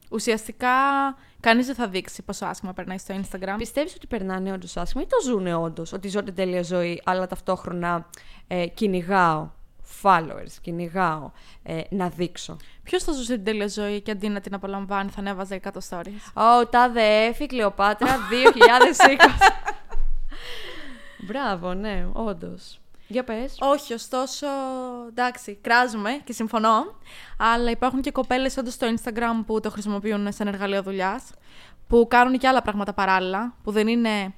[0.10, 0.70] Ουσιαστικά,
[1.40, 3.56] κανείς δεν θα δείξει πόσο άσχημα περνάει στο Instagram.
[3.58, 7.28] Πιστεύεις ότι περνάνε όντως άσχημα ή το ζουνε όντως, ότι ζω την τέλεια ζωή, αλλά
[7.28, 8.10] ταυτόχρονα
[8.48, 9.50] ε, κυνηγάω
[10.02, 11.32] followers, κυνηγάω
[11.64, 12.58] ε, να δείξω.
[12.84, 16.32] Ποιος θα ζούσε την τέλεια ζωή και αντί να την απολαμβάνει, θα ανέβαζε 100 stories;
[16.34, 18.18] Ω, τάδε έφη, Κλεοπάτρα, 2020.
[21.28, 22.81] Μπράβο, ναι, όντως.
[23.12, 23.56] Για πες.
[23.60, 24.48] Όχι, ωστόσο,
[25.10, 26.98] εντάξει, κράζουμε και συμφωνώ.
[27.38, 31.24] Αλλά υπάρχουν και κοπέλες όντως στο Instagram που το χρησιμοποιούν σαν εργαλείο δουλειάς.
[31.88, 33.56] Που κάνουν και άλλα πράγματα παράλληλα.
[33.64, 34.34] Που δεν είναι.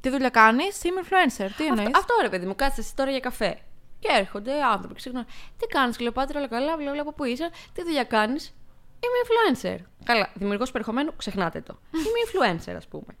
[0.00, 1.48] Τι δουλειά κάνεις, είμαι influencer.
[1.56, 3.58] Τι εννοείς; Αυτό, αυτό ρε παιδί μου, κάτσε εσύ τώρα για καφέ.
[3.98, 5.26] Και έρχονται άνθρωποι και ξεχνάνε.
[5.58, 8.54] Τι κάνεις, Κλεοπάτρα, όλα καλά, βλέπω από πού είσαι, τι δουλειά κάνεις;
[9.00, 9.84] Είμαι influencer.
[10.04, 11.78] Καλά, δημιουργός περιεχομένου, ξεχνάτε το.
[12.06, 13.16] Είμαι influencer, ας πούμε.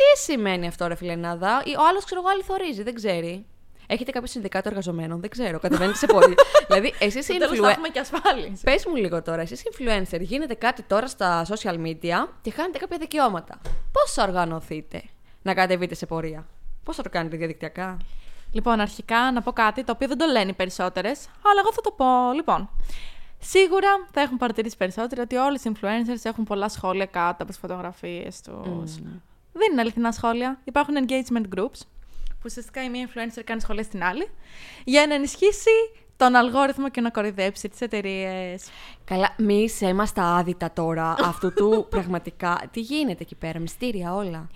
[0.00, 3.46] Τι σημαίνει αυτό, ρε φιλενάδα; Ή Ο άλλος, ξέρω εγώ, αληθορίζει, δεν ξέρει.
[3.86, 5.58] Έχετε κάποιο συνδικάτο εργαζομένων, δεν ξέρω.
[5.58, 6.34] Κατεβαίνετε σε πόδι.
[6.66, 7.70] δηλαδή, εσείς οι Τέλος θα influencer.
[7.70, 8.62] έχουμε και ασφάλιση.
[8.64, 12.98] Πες μου λίγο τώρα, εσείς influencer, γίνεται κάτι τώρα στα social media και χάνετε κάποια
[12.98, 13.60] δικαιώματα.
[13.92, 15.02] Πώς θα οργανωθείτε
[15.42, 16.46] να κατεβείτε σε πορεία,
[16.84, 17.96] Πώς θα το κάνετε διαδικτυακά;
[18.52, 21.80] Λοιπόν, αρχικά να πω κάτι το οποίο δεν το λένε οι περισσότερες, αλλά εγώ θα
[21.80, 22.32] το πω.
[22.34, 22.70] Λοιπόν,
[23.38, 27.58] σίγουρα θα έχουν παρατηρήσει περισσότεροι ότι όλοι οι influencers έχουν πολλά σχόλια κάτω από τις
[27.58, 28.98] φωτογραφίες τους.
[29.52, 30.60] Δεν είναι αληθινά σχόλια.
[30.64, 31.80] Υπάρχουν engagement groups,
[32.28, 34.30] που ουσιαστικά η μία influencer κάνει σχόλια στην άλλη,
[34.84, 35.70] για να ενισχύσει
[36.16, 38.68] τον αλγόριθμο και να κορυδέψει τις εταιρείες.
[39.04, 42.60] Καλά, μη σε είμαστε άδυτα τώρα αυτού του πραγματικά.
[42.70, 44.46] Τι γίνεται εκεί πέρα, μυστήρια όλα.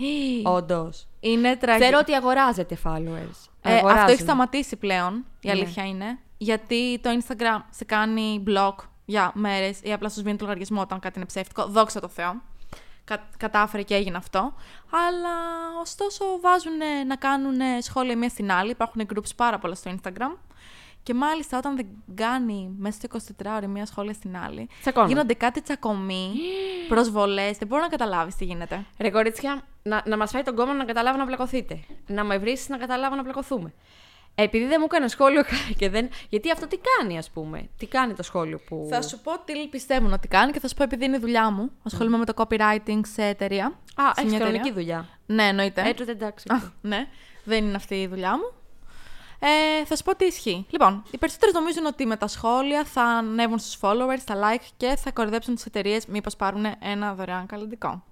[0.43, 1.07] Όντως.
[1.21, 1.85] Είναι τραγικό.
[1.85, 3.49] Ξέρω ότι αγοράζετε followers.
[3.63, 4.09] Ε, αυτό Αγοράζουν.
[4.09, 5.51] έχει σταματήσει πλέον, η Ναι.
[5.53, 6.19] αλήθεια είναι.
[6.39, 10.99] Γιατί το Instagram σε κάνει block για μέρες ή απλά σου σβήνει το λογαριασμό όταν
[11.01, 11.67] κάτι είναι ψεύτικο.
[11.67, 12.43] Δόξα τω Θεώ.
[13.05, 14.55] Κα, κατάφερε και έγινε αυτό.
[14.90, 15.35] Αλλά
[15.81, 18.71] ωστόσο βάζουν να κάνουν σχόλια μία στην άλλη.
[18.71, 20.37] Υπάρχουν groups πάρα πολλά στο Instagram.
[21.03, 25.09] Και μάλιστα όταν δεν κάνει μέσα στο 24 ώρο μία σχόλια στην άλλη, Τσακώνουν.
[25.09, 26.31] γίνονται κάτι τσακωμοί,
[26.88, 27.59] προσβολές.
[27.59, 28.85] Δεν μπορώ να καταλάβεις τι γίνεται.
[28.99, 31.81] Ρε κορίτσια, να, να μας φάει τον κόμμα να καταλάβω να πλακωθείτε.
[32.07, 33.73] Να με βρεις να καταλάβω να πλακωθούμε.
[34.35, 35.42] Επειδή δεν μου έκανε σχόλιο
[35.79, 36.09] και δεν.
[36.29, 38.87] Γιατί αυτό τι κάνει, ας πούμε; Τι κάνει το σχόλιο που.
[38.90, 41.51] Θα σου πω τι πιστεύουν ότι κάνει και θα σου πω επειδή είναι η δουλειά
[41.51, 41.70] μου.
[41.83, 43.66] Ασχολούμαι με το copywriting σε εταιρεία.
[43.94, 44.83] Α, σε έχεις μια κανονική εταιρεία.
[44.83, 45.09] δουλειά.
[45.27, 45.88] Ναι, εννοείται.
[45.88, 46.44] Ε, τότε εντάξει.
[46.49, 47.09] Α, ναι,
[47.44, 48.53] δεν είναι αυτή η δουλειά μου.
[49.38, 50.66] Ε, θα σου πω τι ισχύει.
[50.70, 54.97] Λοιπόν, οι περισσότεροι νομίζουν ότι με τα σχόλια θα ανέβουν στους followers, τα like και
[54.97, 58.05] θα κορυδέψουν τις εταιρείες μήπως πάρουν ένα δωρεάν καλλιτικό.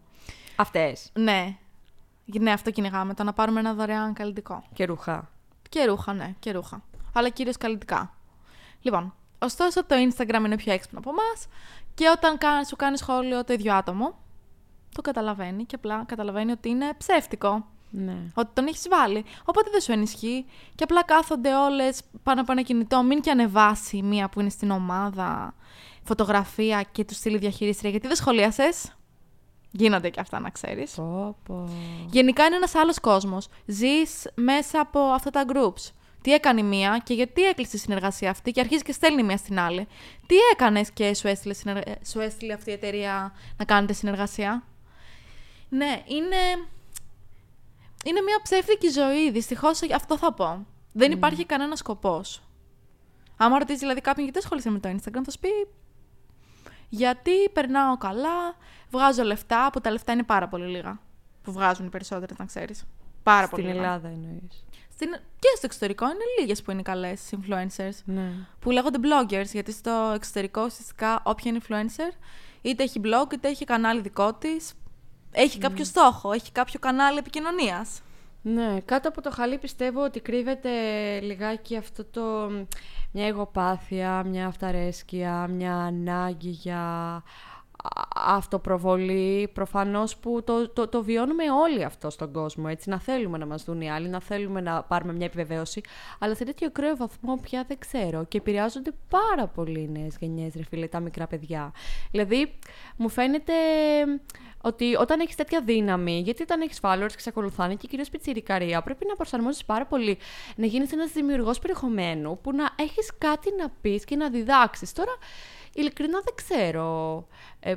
[0.56, 1.10] Αυτές.
[1.12, 1.56] Ναι.
[2.24, 3.14] Ναι, αυτό κυνηγάμε.
[3.14, 4.62] Το να πάρουμε ένα δωρεάν καλλιτικό.
[4.74, 5.30] Και ρούχα.
[5.72, 6.82] Και ρούχα, ναι, και ρούχα.
[7.12, 8.14] Αλλά κυρίως καλλιτικά.
[8.82, 11.46] Λοιπόν, ωστόσο το Instagram είναι πιο έξυπνο από εμάς
[11.94, 14.18] και όταν κα- σου κάνει σχόλιο το ίδιο άτομο,
[14.94, 17.66] το καταλαβαίνει και απλά καταλαβαίνει ότι είναι ψεύτικο.
[17.90, 18.16] Ναι.
[18.34, 19.24] Ότι τον έχεις βάλει.
[19.44, 20.46] Οπότε δεν σου ενισχύει.
[20.74, 23.02] Και απλά κάθονται όλες πάνω από ένα κινητό.
[23.02, 25.54] Μην και ανεβάσει μία που είναι στην ομάδα
[26.02, 27.90] φωτογραφία και τους στείλει διαχειρίστρια.
[27.90, 28.92] Γιατί δεν σχολίασες.
[29.72, 30.94] Γίνονται και αυτά, να ξέρεις.
[30.94, 31.68] Πω, πω.
[32.10, 33.48] Γενικά είναι ένας άλλος κόσμος.
[33.66, 35.90] Ζεις μέσα από αυτά τα groups.
[36.22, 39.36] Τι έκανε η μία και γιατί έκλεισε η συνεργασία αυτή και αρχίζει και στέλνει μία
[39.36, 39.86] στην άλλη.
[40.26, 44.62] Τι έκανες και σου έστειλε, συνεργα- σου έστειλε αυτή η εταιρεία να κάνετε συνεργασία;
[45.68, 46.36] Ναι, είναι.
[48.04, 49.30] Είναι μια ψεύτικη ζωή.
[49.30, 50.66] Δυστυχώς αυτό θα πω.
[50.92, 52.42] Δεν υπάρχει κανένας σκοπός.
[53.36, 55.48] Άμα ρωτήσεις δηλαδή κάποιον γιατί ασχολείσαι με το Instagram, θα σου πει
[56.88, 58.56] γιατί περνάω καλά,
[58.92, 61.00] βγάζω λεφτά, που τα λεφτά είναι πάρα πολύ λίγα.
[61.42, 62.84] Που βγάζουν οι περισσότερε, να ξέρεις.
[63.22, 63.86] Πάρα πολύ Στην λίγα.
[63.86, 64.64] Ελλάδα εννοείς.
[64.92, 65.10] Στην...
[65.10, 67.98] Και στο εξωτερικό είναι λίγες που είναι καλές influencers.
[68.04, 68.30] Ναι.
[68.58, 72.14] Που λέγονται bloggers, γιατί στο εξωτερικό ουσιαστικά όποια είναι influencer,
[72.62, 74.72] είτε έχει blog, είτε έχει κανάλι δικό της.
[75.32, 78.00] Έχει κάποιο στόχο, έχει κάποιο κανάλι επικοινωνίας.
[78.42, 80.70] Ναι, κάτω από το χαλί πιστεύω ότι κρύβεται
[81.20, 82.50] λιγάκι αυτό το...
[83.12, 87.22] μια εγωπάθεια, μια αυταρέσκεια, μια ανάγκη για α-
[88.14, 93.46] αυτοπροβολή, προφανώς που το, το, το βιώνουμε όλοι αυτό στον κόσμο, έτσι, να θέλουμε να
[93.46, 95.80] μας δουν οι άλλοι, να θέλουμε να πάρουμε μια επιβεβαίωση,
[96.18, 100.54] αλλά σε τέτοιο κρέο βαθμό πια δεν ξέρω και επηρεάζονται πάρα πολύ οι νέες γενιές,
[100.56, 101.72] ρε φίλε, τα μικρά παιδιά.
[102.10, 102.58] Δηλαδή,
[102.96, 103.52] μου φαίνεται
[104.62, 108.82] ότι όταν έχεις τέτοια δύναμη, γιατί όταν έχεις followers και σε ακολουθάνε και κυρίως πιτσιρικαρία,
[108.82, 110.18] πρέπει να προσαρμόζεις πάρα πολύ,
[110.56, 114.92] να γίνεις ένας δημιουργός περιεχομένου, που να έχεις κάτι να πεις και να διδάξεις.
[114.92, 115.12] Τώρα,
[115.74, 117.26] ειλικρινά δεν ξέρω.
[117.60, 117.74] Ε,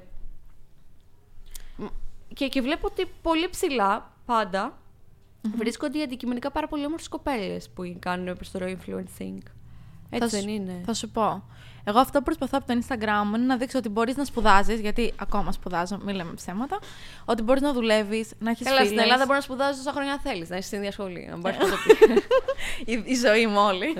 [1.75, 1.85] μ,
[2.33, 4.77] και, και βλέπω ότι πολύ ψηλά, πάντα,
[5.57, 9.39] βρίσκονται οι αντικειμενικά πάρα πολύ όμορφες κοπέλες που κάνουν προς το influencing.
[10.09, 11.43] Έτσι θα δεν σου, είναι; Θα σου πω.
[11.87, 14.79] Εγώ αυτό που προσπαθώ από το Instagram μου είναι να δείξω ότι μπορείς να σπουδάζεις,
[14.79, 16.79] γιατί ακόμα σπουδάζω, μην λέμε ψέματα.
[17.25, 20.49] Ότι μπορείς να δουλεύεις, να έχεις Καλά, στην Ελλάδα μπορείς να σπουδάζεις όσα χρόνια θέλεις,
[20.49, 21.27] να είσαι στην ίδια σχολή.
[21.29, 22.23] Να μπορείς να το πεις.
[22.95, 23.93] η, η ζωή μου όλη.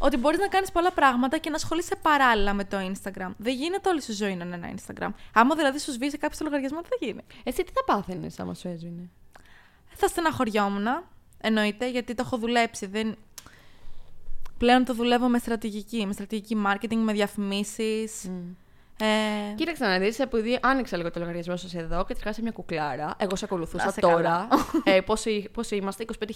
[0.00, 0.06] Ναι.
[0.06, 3.30] ότι μπορείς να κάνεις πολλά πράγματα και να ασχολείσαι παράλληλα με το Instagram.
[3.36, 5.08] Δεν γίνεται όλη σου ζωή να είναι ένα Instagram.
[5.32, 7.20] Άμα δηλαδή σου σβήσει κάποιος το λογαριασμό, δεν θα γίνει.
[7.44, 9.10] Εσύ τι θα πάθαινες άμα σου έσβηνε;
[9.94, 10.86] Θα στεναχωριόμουν,
[11.40, 12.86] εννοείται, γιατί το έχω δουλέψει.
[12.86, 13.16] Δεν...
[14.58, 18.30] Πλέον το δουλεύω με στρατηγική, με στρατηγική marketing, με διαφημίσεις.
[19.00, 23.14] Ε, Κοίταξε να δεις, επειδή άνοιξα λίγο το λογαριασμό σας εδώ και τρεχάσε μια κουκλάρα.
[23.18, 24.14] Εγώ σε ακολουθούσα Να σε τώρα.
[24.16, 24.48] καλά.
[24.96, 26.26] ε, πόσοι, πόσοι είμαστε, 25.000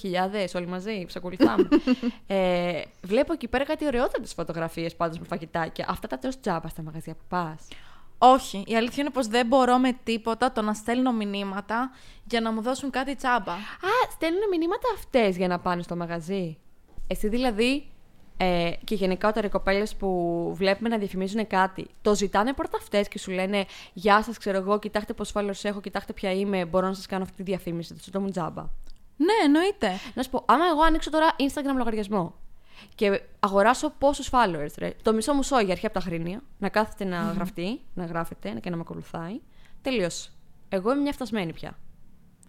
[0.55, 1.69] όλοι μαζί, σε ακολουθάμε.
[2.27, 5.87] ε, βλέπω εκεί πέρα κάτι ωραιότατες φωτογραφίες πάντως με φαγητάκια.
[5.89, 7.69] Αυτά τα τρως τζάμπας στα μαγαζιά που πας.
[8.19, 11.91] όχι, η αλήθεια είναι πως δεν μπορώ με τίποτα το να στέλνω μηνύματα
[12.25, 13.53] για να μου δώσουν κάτι τσάμπα.
[13.53, 16.59] Α, στέλνουν μηνύματα αυτές για να πάνε στο μαγαζί.
[17.07, 17.89] Εσύ δηλαδή.
[18.37, 23.19] Ε, και γενικότερα οι κοπέλες που βλέπουμε να διαφημίζουν κάτι, το ζητάνε πρώτα αυτέ και
[23.19, 26.95] σου λένε Γεια σας, ξέρω εγώ, κοιτάξτε πώ followers έχω, κοιτάξτε ποια είμαι, μπορώ να
[26.95, 27.95] σας κάνω αυτή τη διαφήμιση.
[28.11, 28.63] Το μου τζάμπα.
[29.17, 29.93] Ναι, εννοείται.
[30.15, 32.35] Να σου πω, άμα εγώ ανοίξω τώρα Instagram λογαριασμό
[32.95, 37.05] και αγοράσω πόσους followers, ρε, το μισό μου σόγια αρχή από τα χρήνια, να κάθεται
[37.05, 39.41] να γραφτεί, να γράφεται και να με ακολουθάει.
[39.83, 40.31] Τελείωσε.
[40.69, 41.79] Εγώ είμαι μια φτασμένη πια.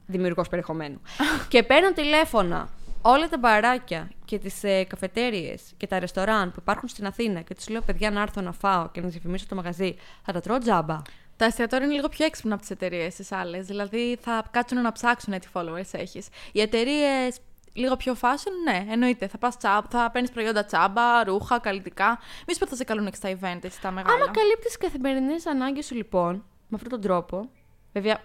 [0.05, 1.01] Δημιουργός περιεχομένου.
[1.49, 2.69] και παίρνω τηλέφωνα
[3.07, 7.55] όλα τα μπαράκια και τις ε, καφετέρειε και τα ρεστοράν που υπάρχουν στην Αθήνα και
[7.55, 9.95] τους λέω: Παιδιά, να έρθω να φάω και να διαφημίσω το μαγαζί.
[10.23, 11.01] Θα τα τρώω τζάμπα.
[11.37, 13.65] Τα εστιατόρια είναι λίγο πιο έξυπνα από τις εταιρείες τι άλλες.
[13.65, 16.27] Δηλαδή θα κάτσουν να ψάξουν τι followers έχεις.
[16.51, 17.39] Οι εταιρείες
[17.73, 19.27] λίγο πιο fashion, ναι, εννοείται.
[19.27, 22.19] Θα, πας τσάμπ, θα παίρνεις προϊόντα τσάμπα, ρούχα, καλλιτικά.
[22.47, 24.15] Μη σου θα σε καλούν και στα event, έτσι, τα μεγάλα.
[24.15, 26.33] Άμα καλύπτεις τι καθημερινές ανάγκες σου, λοιπόν,
[26.67, 27.49] με αυτόν τον τρόπο.
[27.93, 28.19] Βέβαια,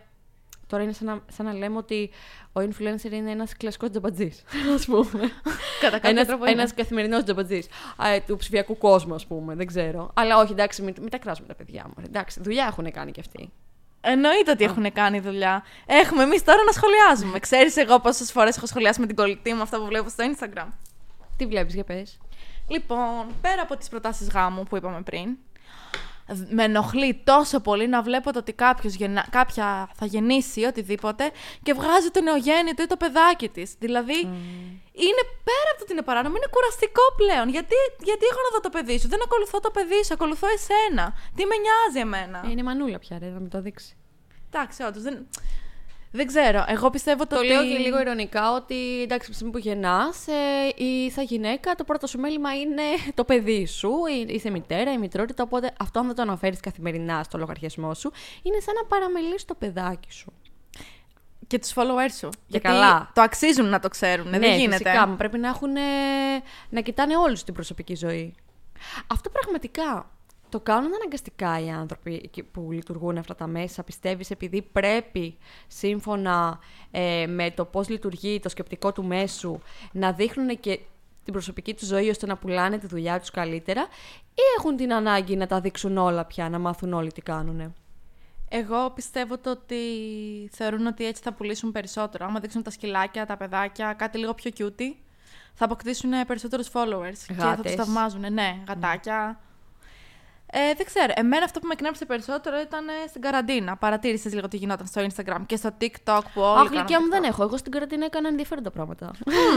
[0.70, 2.10] τώρα είναι σαν να, σαν να λέμε ότι
[2.52, 4.42] ο influencer είναι ένας κλασικός τζαμπατζής.
[4.80, 5.30] Α πούμε.
[5.80, 6.52] Κατά κάποιο Ένας, τρόπο είναι.
[6.52, 7.66] ένας καθημερινός τζαμπατζής.
[8.26, 9.54] Του ψηφιακού κόσμου, ας πούμε.
[9.54, 10.10] Δεν ξέρω.
[10.14, 11.94] Αλλά όχι, εντάξει, μην, μην τα κράσουμε τα παιδιά μου.
[11.98, 12.04] ρε.
[12.04, 13.50] Εντάξει, δουλειά έχουν κάνει κι αυτοί.
[14.00, 15.62] Εννοείται ότι έχουν κάνει δουλειά.
[15.86, 17.38] Έχουμε εμείς τώρα να σχολιάζουμε.
[17.46, 20.66] Ξέρεις εγώ πόσες φορές έχω σχολιάσει με την κολλητή μου αυτά που βλέπω στο Instagram.
[21.36, 22.18] Τι βλέπεις, για πες.
[22.68, 25.36] Λοιπόν, πέρα από τις προτάσεις γάμου που είπαμε πριν,
[26.48, 29.26] με ενοχλεί τόσο πολύ να βλέπω το ότι κάποιος γεννα...
[29.30, 31.30] κάποια θα γεννήσει οτιδήποτε
[31.62, 33.74] και βγάζει το νεογέννητο ή το παιδάκι της.
[33.78, 34.18] Δηλαδή,
[34.92, 37.48] είναι πέρα από το ότι είναι παράνομο, είναι κουραστικό πλέον.
[37.48, 37.74] Γιατί,
[38.08, 41.04] γιατί έχω να δω το παιδί σου, δεν ακολουθώ το παιδί σου, ακολουθώ εσένα.
[41.36, 43.96] Τι με νοιάζει εμένα; Ε, είναι μανούλα πια, ρε, να με το δείξει.
[44.50, 45.26] Εντάξει, όντως, δεν...
[46.12, 46.64] δεν ξέρω.
[46.68, 47.46] Εγώ πιστεύω το, Το ότι...
[47.46, 51.74] λέω και λίγο ηρωνικά ότι εντάξει, από τη στιγμή που γεννάς, ε, ή σαν γυναίκα,
[51.74, 52.82] το πρώτο σου μέλημα είναι
[53.14, 55.42] το παιδί σου, ή- είσαι μητέρα, η μητρότητα.
[55.42, 59.54] Οπότε αυτό, αν δεν το αναφέρεις καθημερινά στο λογαριασμό σου, είναι σαν να παραμελείς το
[59.54, 60.32] παιδάκι σου.
[61.46, 62.28] Και τους followers σου.
[62.46, 63.10] Γιατί καλά.
[63.14, 64.76] το αξίζουν να το ξέρουν, δεν γίνεται.
[64.76, 65.80] Φυσικά, μα πρέπει να, έχουν, ε,
[66.68, 68.34] να κοιτάνε όλους την προσωπική ζωή.
[69.06, 70.10] Αυτό πραγματικά
[70.50, 73.82] το κάνουν αναγκαστικά οι άνθρωποι εκεί που λειτουργούν αυτά τα μέσα.
[73.82, 76.58] Πιστεύεις επειδή πρέπει σύμφωνα
[76.90, 79.58] ε, με το πώς λειτουργεί το σκεπτικό του μέσου
[79.92, 80.80] να δείχνουν και
[81.24, 83.82] την προσωπική τους ζωή ώστε να πουλάνε τη δουλειά τους καλύτερα
[84.34, 87.74] ή έχουν την ανάγκη να τα δείξουν όλα πια, να μάθουν όλοι τι κάνουν.
[88.52, 89.76] Εγώ πιστεύω το ότι
[90.52, 92.26] θεωρούν ότι έτσι θα πουλήσουν περισσότερο.
[92.26, 94.94] Άμα δείξουν τα σκυλάκια, τα παιδάκια, κάτι λίγο πιο cutie,
[95.54, 97.18] θα αποκτήσουν περισσότερους followers.
[97.26, 97.74] Και θα Γάτες.
[97.74, 98.32] τους θαυμάζουν.
[98.32, 99.40] Ναι, γατάκια.
[100.52, 101.12] Ε, δεν ξέρω.
[101.16, 103.76] Εμένα αυτό που με εκνεύρισε περισσότερο ήταν ε, στην καραντίνα.
[103.76, 106.50] Παρατήρησες λίγο τι γινόταν στο Instagram και στο TikTok που όλοι.
[106.50, 107.28] Αχ, κάνουν γλυκιά μου δεν TikTok.
[107.28, 107.42] έχω.
[107.42, 109.06] Εγώ στην καραντίνα έκανα ενδιαφέροντα πράγματα.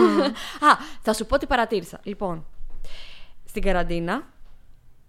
[0.70, 2.00] Α, θα σου πω τι παρατήρησα.
[2.04, 2.46] Λοιπόν,
[3.46, 4.28] στην καραντίνα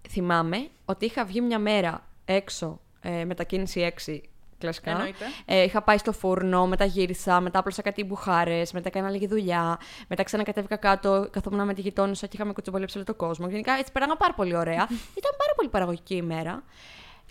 [0.08, 4.18] θυμάμαι ότι είχα βγει μια μέρα έξω ε, μετακίνηση 6
[4.64, 4.90] κλασικά.
[4.90, 5.24] Εννοείται.
[5.44, 9.78] Ε, είχα πάει στο φούρνο, μετά γύρισα, μετά απλώσα κάτι μπουχάρες, μετά έκανα λίγη δουλειά,
[10.08, 13.48] μετά ξανακατέβηκα κάτω, καθόμουν με τη γειτόνισσα και είχαμε κουτσομπολέψει όλο τον κόσμο.
[13.48, 14.82] Γενικά έτσι πέραγα πάρα πολύ ωραία.
[15.20, 16.62] Ήταν πάρα πολύ παραγωγική ημέρα.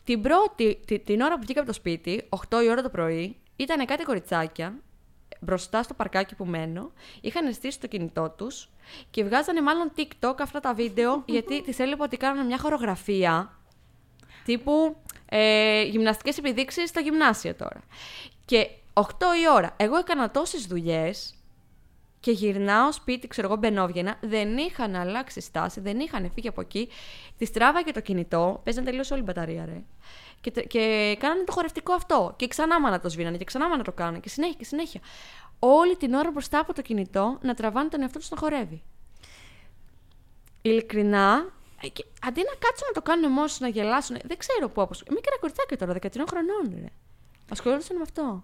[0.03, 3.37] Την πρώτη, τη- την ώρα που βγήκα από το σπίτι, 8 η ώρα το πρωί,
[3.55, 4.73] ήταν κάτι κοριτσάκια
[5.39, 6.91] μπροστά στο παρκάκι που μένω,
[7.21, 8.69] είχαν στήσει το κινητό τους
[9.09, 13.57] και βγάζανε μάλλον TikTok αυτά τα βίντεο, γιατί τι έλειπα ότι κάνανε μια χορογραφία
[14.45, 14.95] τύπου
[15.35, 17.79] ε, γυμναστικές επιδείξεις στα γυμνάσια τώρα.
[18.45, 19.01] Και 8
[19.43, 21.35] η ώρα, εγώ έκανα τόσες δουλειές
[22.19, 26.89] και γυρνάω σπίτι, ξέρω εγώ, μπαινόβγαινα, δεν είχαν αλλάξει στάση, δεν είχαν φύγει από εκεί.
[27.37, 29.81] Τη τράβαγε το κινητό, παίζανε τελείως όλη η μπαταρία, ρε.
[30.41, 32.33] Και, τε- και κάνανε το χορευτικό αυτό.
[32.35, 34.19] Και ξανά μα να το σβήνανε και ξανά μα να το κάνανε.
[34.19, 35.01] Και συνέχεια και συνέχεια.
[35.59, 38.81] Όλη την ώρα μπροστά από το κινητό να τραβάνε τον εαυτό τους να χορεύει.
[40.61, 44.81] Ειλικρινά, ε, και αντί να κάτσουν να το κάνουν μόνοι να γελάσουν, δεν ξέρω πού
[44.81, 45.03] όπως...
[45.09, 46.89] Μικρά κοριτσάκια τώρα, 13 χρονών, ρε.
[47.51, 48.43] Ασχολούνται με αυτό.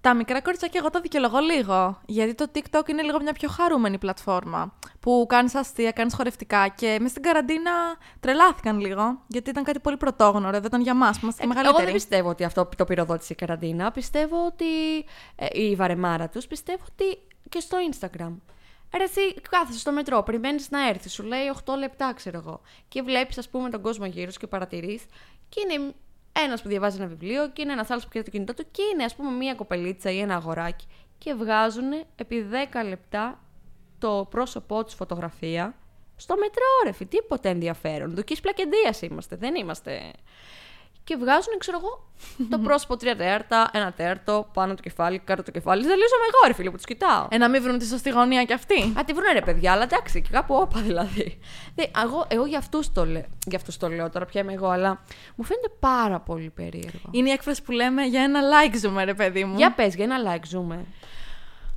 [0.00, 2.00] Τα μικρά κοριτσάκια εγώ τα δικαιολογώ λίγο.
[2.06, 4.74] Γιατί το TikTok είναι λίγο μια πιο χαρούμενη πλατφόρμα.
[5.00, 7.70] Που κάνεις αστεία, κάνεις χορευτικά και μες στην καραντίνα
[8.20, 9.22] τρελάθηκαν λίγο.
[9.26, 11.76] Γιατί ήταν κάτι πολύ πρωτόγνωρο, δεν ήταν για μας που είμαστε Ε, μεγαλύτεροι.
[11.76, 13.90] Εγώ δεν πιστεύω ότι αυτό το πυροδότησε η καραντίνα.
[13.90, 14.64] Πιστεύω ότι.
[15.36, 18.32] ε, η βαρεμάρα τους, πιστεύω ότι και στο Instagram.
[18.96, 22.60] Ρε, εσύ κάθεσαι στο μετρό, περιμένεις να έρθεις, σου λέει 8 λεπτά, ξέρω εγώ.
[22.88, 25.04] Και βλέπεις, ας πούμε, τον κόσμο γύρω σου και παρατηρείς.
[25.48, 25.94] Και είναι
[26.32, 28.82] ένας που διαβάζει ένα βιβλίο, και είναι ένας άλλος που κοιτάει το κινητό του, και
[28.92, 30.86] είναι, ας πούμε, μία κοπελίτσα ή ένα αγοράκι.
[31.18, 33.40] Και βγάζουν επί 10 λεπτά
[33.98, 35.74] το πρόσωπό τους φωτογραφία
[36.16, 38.14] στο μετρό, ρε, φι, τίποτε ενδιαφέρον.
[38.14, 40.12] Δουκής πλακεντίας είμαστε, δεν είμαστε
[41.06, 42.04] και βγάζουν, ξέρω εγώ,
[42.50, 45.82] το πρόσωπο τρία τέταρτα, ένα τέταρτο, πάνω το κεφάλι, κάτω το κεφάλι.
[45.82, 47.26] Τελείωσαμε εγώ, ρε φίλε, που τους κοιτάω.
[47.30, 48.80] Ε, να μην βρουν τη σωστή γωνία κι αυτοί.
[48.98, 51.38] Α, τη βρούνε ρε παιδιά, αλλά εντάξει, και κάπου όπα δηλαδή.
[51.74, 54.68] Δε, εγώ, εγώ για αυτούς το, λέ, για αυτούς το λέω, τώρα πια είμαι εγώ,
[54.68, 55.02] αλλά
[55.34, 57.08] μου φαίνεται πάρα πολύ περίεργο.
[57.10, 59.56] Είναι η έκφραση που λέμε για ένα like ζούμε, ρε παιδί μου.
[59.56, 60.84] Για πες, για ένα like ζούμε.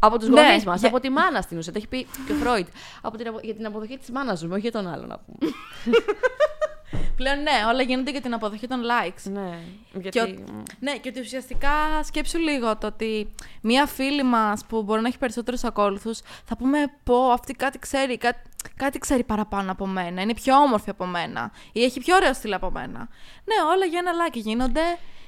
[0.01, 1.71] Από τους Ναι, γονείς μας, για- από τη μάνα στην ουσία.
[1.71, 2.67] Το έχει πει και ο Φρόιτ.
[3.01, 5.51] Από την, απο- για την αποδοχή της μάνας ζούμε, όχι για τον άλλο να πούμε.
[7.15, 9.31] Πλέον ναι, όλα γίνονται για την αποδοχή των likes.
[9.31, 9.57] ναι,
[9.93, 10.09] γιατί.
[10.09, 11.69] Και ο- Ναι, και ότι ουσιαστικά
[12.03, 16.77] σκέψου λίγο το ότι μία φίλη μας που μπορεί να έχει περισσότερους ακόλουθους θα πούμε
[17.03, 18.39] πω αυτή κάτι ξέρει, κάτι,
[18.75, 22.53] κάτι ξέρει παραπάνω από μένα, είναι πιο όμορφη από μένα ή έχει πιο ωραίο στυλ
[22.53, 22.99] από μένα.
[23.45, 24.81] Ναι, όλα για ένα like γίνονται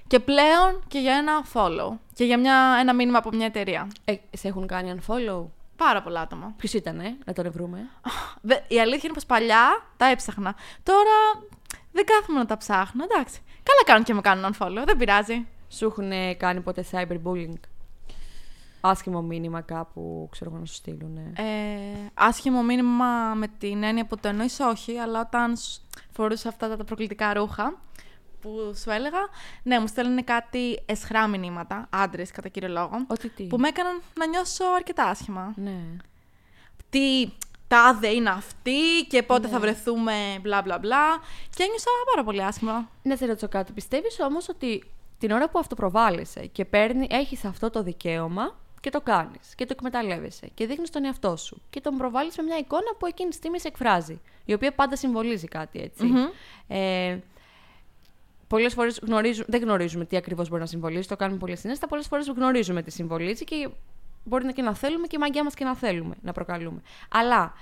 [0.08, 3.88] και πλέον και για ένα follow και για μια, ένα μήνυμα από μια εταιρεία.
[4.06, 5.45] Ε, σε έχουν κάνει unfollow;
[5.86, 6.54] Πάρα πολλά άτομα.
[6.58, 7.89] Ποιος ήταν, να τον βρούμε;
[8.41, 10.56] Δε- Η αλήθεια είναι πως παλιά τα έψαχνα.
[10.84, 11.46] Τώρα
[11.91, 13.04] δεν κάθομαι να τα ψάχνω.
[13.04, 13.39] Εντάξει.
[13.63, 14.84] Καλά κάνουν και με κάνουν unfollow.
[14.86, 15.48] Δεν πειράζει.
[15.70, 17.54] Σου έχουν κάνει ποτέ cyberbullying;
[18.82, 21.17] Άσχημο μήνυμα κάπου, ξέρω εγώ να σου στείλουν.
[21.17, 26.70] Ε, άσχημο μήνυμα με την έννοια που το εννοείς όχι, αλλά όταν σ- φορούσα αυτά
[26.70, 27.74] τα, τα προκλητικά ρούχα
[28.41, 29.19] που σου έλεγα,
[29.63, 34.01] ναι, μου στέλνουν κάτι εσχρά μηνύματα, άντρες κατά κύριο λόγο, Ότι τι; που με έκαναν
[34.17, 35.54] να νιώσω αρκετά άσχημα.
[35.56, 35.80] Ναι.
[36.89, 37.32] Τι
[37.67, 41.17] τάδε είναι αυτή και πότε θα βρεθούμε, μπλα μπλα μπλα.
[41.56, 42.89] Και ένιωσα πάρα πολύ άσχημα.
[43.04, 43.71] Να σε ρωτήσω κάτι.
[43.71, 44.84] Πιστεύεις όμως ότι
[45.17, 49.73] την ώρα που αυτοπροβάλλεσαι και παίρνει, έχεις αυτό το δικαίωμα και το κάνεις και το
[49.77, 53.36] εκμεταλλεύεσαι και δείχνεις τον εαυτό σου και τον προβάλλεις με μια εικόνα που εκείνη τη
[53.36, 56.06] στιγμή σε εκφράζει, η οποία πάντα συμβολίζει κάτι έτσι.
[56.06, 56.25] Μμμ.
[56.67, 57.19] Ε,
[58.52, 59.00] Πολλές φορές
[59.48, 61.88] δεν γνωρίζουμε τι ακριβώς μπορεί να συμβολίζει, το κάνουμε πολύ συνέστα.
[61.88, 63.70] Πολλές φορές γνωρίζουμε τι συμβολίζει και
[64.24, 66.82] μπορεί να και να θέλουμε και η μαγιά μας και να θέλουμε να προκαλούμε.
[67.10, 67.54] Αλλά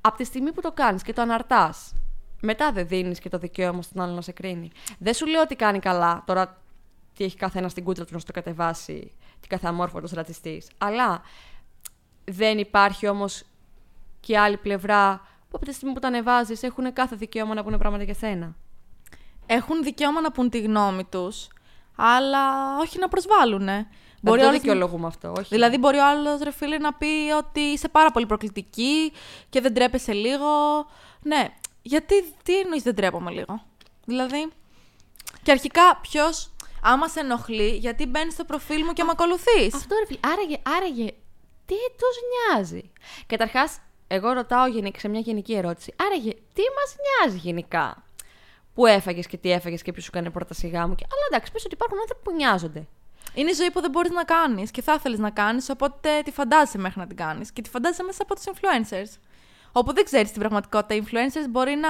[0.00, 1.92] από τη στιγμή που το κάνεις και το αναρτάς,
[2.40, 4.70] μετά δεν δίνεις και το δικαίωμα στον άλλο να σε κρίνει.
[4.98, 6.62] Δεν σου λέω ότι κάνει καλά τώρα
[7.14, 10.70] τι έχει καθένα στην κούτρα του να στο κατεβάσει, τι κάθε αμόρφωτος ρατσιστής.
[10.78, 11.22] Αλλά
[12.24, 13.44] δεν υπάρχει όμως
[14.20, 15.16] και άλλη πλευρά
[15.48, 18.56] που από τη στιγμή που τα ανεβάζεις έχουν κάθε δικαίωμα να πούνε πράγματα για σένα.
[19.46, 21.48] Έχουν δικαίωμα να πούν τη γνώμη τους,
[21.96, 23.86] αλλά όχι να προσβάλλουνε.
[24.20, 25.48] Μπορεί δεν το άλλος να- δικαιολογούμε αυτό, όχι.
[25.48, 29.12] Δηλαδή, μπορεί ο άλλος ρε φίλε να πει ότι είσαι πάρα πολύ προκλητική
[29.50, 30.46] και δεν τρέπεσαι λίγο.
[31.22, 31.48] Ναι,
[31.82, 33.62] γιατί τι εννοείς δεν τρέπομαι λίγο;
[34.04, 34.48] Δηλαδή.
[35.42, 39.94] Και αρχικά, ποιος, άμα σε ενοχλεί, γιατί μπαίνεις στο προφίλ μου και με ακολουθείς; Αυτό
[39.98, 41.06] ρε φίλε, άραγε, άραγε,
[41.66, 42.16] τι τους
[42.54, 42.90] νοιάζει;
[43.26, 43.78] Καταρχάς,
[44.08, 48.04] εγώ ρωτάω γενικά, σε μια γενική ερώτηση, άραγε, τι μας νοιάζει γενικά;
[48.76, 50.94] Που έφαγες και τι έφαγες και ποιος σου κάνει πρώτα σιγά μου.
[50.94, 51.04] Και...
[51.12, 52.86] Αλλά εντάξει, πες ότι υπάρχουν άνθρωποι που νοιάζονται.
[53.34, 56.30] Είναι η ζωή που δεν μπορείς να κάνεις και θα ήθελε να κάνεις, οπότε τη
[56.30, 57.52] φαντάζεσαι μέχρι να την κάνεις.
[57.52, 59.18] Και τη φαντάζεσαι μέσα από τους influencers.
[59.72, 60.94] Όπου δεν ξέρεις την πραγματικότητα.
[60.94, 61.88] Οι influencers μπορεί να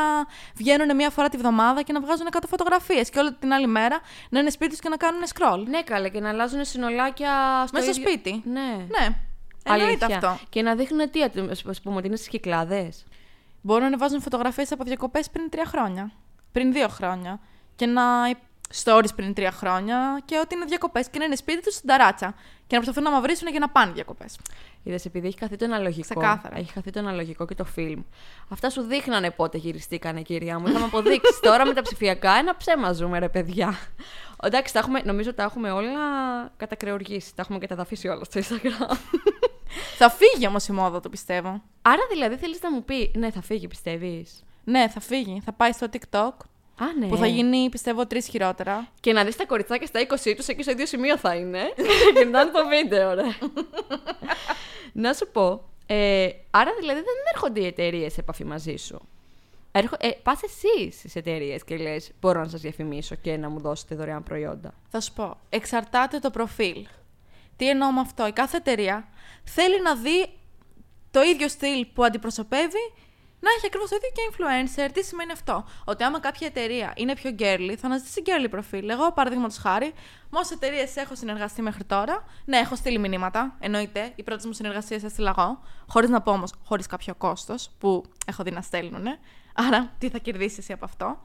[0.55, 4.01] βγαίνουν μία φορά τη βδομάδα και να βγάζουν 100 φωτογραφίες και όλη την άλλη μέρα
[4.31, 5.64] να είναι σπίτι τους και να κάνουν scroll.
[5.68, 7.31] Ναι, καλά, και να αλλάζουν συνολάκια
[7.66, 8.42] στο Μέσα στο ίδιο- σπίτι.
[8.49, 8.61] Ναι.
[8.99, 9.09] Ναι.
[9.64, 10.29] Εννοείται Αλήθεια.
[10.29, 10.38] αυτό.
[10.49, 13.05] Και να δείχνουν τι, ας πούμε, ότι είναι στις κυκλάδες.
[13.61, 16.12] Μπορούν να βάζουν φωτογραφίες από διακοπές πριν τρία χρόνια.
[16.57, 17.40] Πριν δύο χρόνια.
[17.77, 18.03] Και να,
[18.85, 22.35] stories πριν τρία χρόνια και ότι είναι διακοπές και να είναι σπίτι τους στην ταράτσα.
[22.66, 24.38] Και να προσπαθούν να μαυρίσουν για να πάνε διακοπές.
[24.83, 26.01] Είδες, επειδή έχει χαθεί το αναλογικό.
[26.01, 26.59] Ξεκάθαρα.
[26.59, 28.03] Έχει χαθεί το αναλογικό και το φιλμ.
[28.49, 30.66] Αυτά σου δείχνανε πότε γυριστήκανε, κυρία μου.
[30.66, 31.40] Είχαμε αποδείξεις.
[31.40, 33.75] Τώρα με τα ψηφιακά ένα ψέμα ζούμε, ρε παιδιά.
[34.42, 35.90] Εντάξει, τα έχουμε, νομίζω τα έχουμε όλα
[36.57, 37.35] κατακρεουργήσει.
[37.35, 38.97] Τα έχουμε καταδαφίσει όλα στο Instagram.
[39.99, 41.62] θα φύγει όμως η μόδα, το πιστεύω.
[41.83, 44.45] Άρα δηλαδή θέλεις να μου πει, ναι, θα φύγει, πιστεύεις.
[44.66, 45.42] Ναι, θα φύγει.
[45.44, 46.33] Θα πάει στο TikTok.
[46.79, 47.07] Α, ναι.
[47.07, 48.88] Που θα γίνει, πιστεύω, τρεις χειρότερα.
[49.00, 51.61] Και να δεις τα κοριτσάκια στα 20 τους, εκεί στο ίδιο σημείο θα είναι.
[52.14, 53.22] και να είναι το βίντεο, ρε.
[55.02, 55.68] να σου πω.
[55.87, 59.09] Ε, άρα δηλαδή δεν έρχονται οι εταιρείες σε επαφή μαζί σου.
[59.72, 59.96] Έρχο...
[59.98, 63.94] Ε, Πας εσύ στις εταιρείες και λες: Μπορώ να σας διαφημίσω και να μου δώσετε
[63.94, 64.74] δωρεάν προϊόντα.
[64.88, 65.37] Θα σου πω.
[65.48, 66.87] Εξαρτάται το προφίλ.
[67.57, 68.26] Τι εννοώ με αυτό.
[68.26, 69.09] Η κάθε εταιρεία
[69.44, 70.26] θέλει να δει
[71.11, 72.92] το ίδιο στυλ που αντιπροσωπεύει
[73.46, 74.90] να έχει ακριβώς το ίδιο και influencer.
[74.92, 78.88] Τι σημαίνει αυτό; Ότι άμα κάποια εταιρεία είναι πιο girly, θα αναζητήσει girly προφίλ.
[78.88, 79.92] Εγώ, παραδείγματος χάρη,
[80.30, 83.56] με όσε εταιρείες έχω συνεργαστεί μέχρι τώρα, ναι, έχω στείλει μηνύματα.
[83.59, 85.61] Εννοείται, οι πρώτες μου συνεργασίες έστειλα εγώ.
[85.88, 89.04] Χωρίς να πω όμως, χωρίς κάποιο κόστος που έχω δει να στέλνουν.
[89.54, 91.18] Άρα, τι θα κερδίσεις εσύ από αυτό.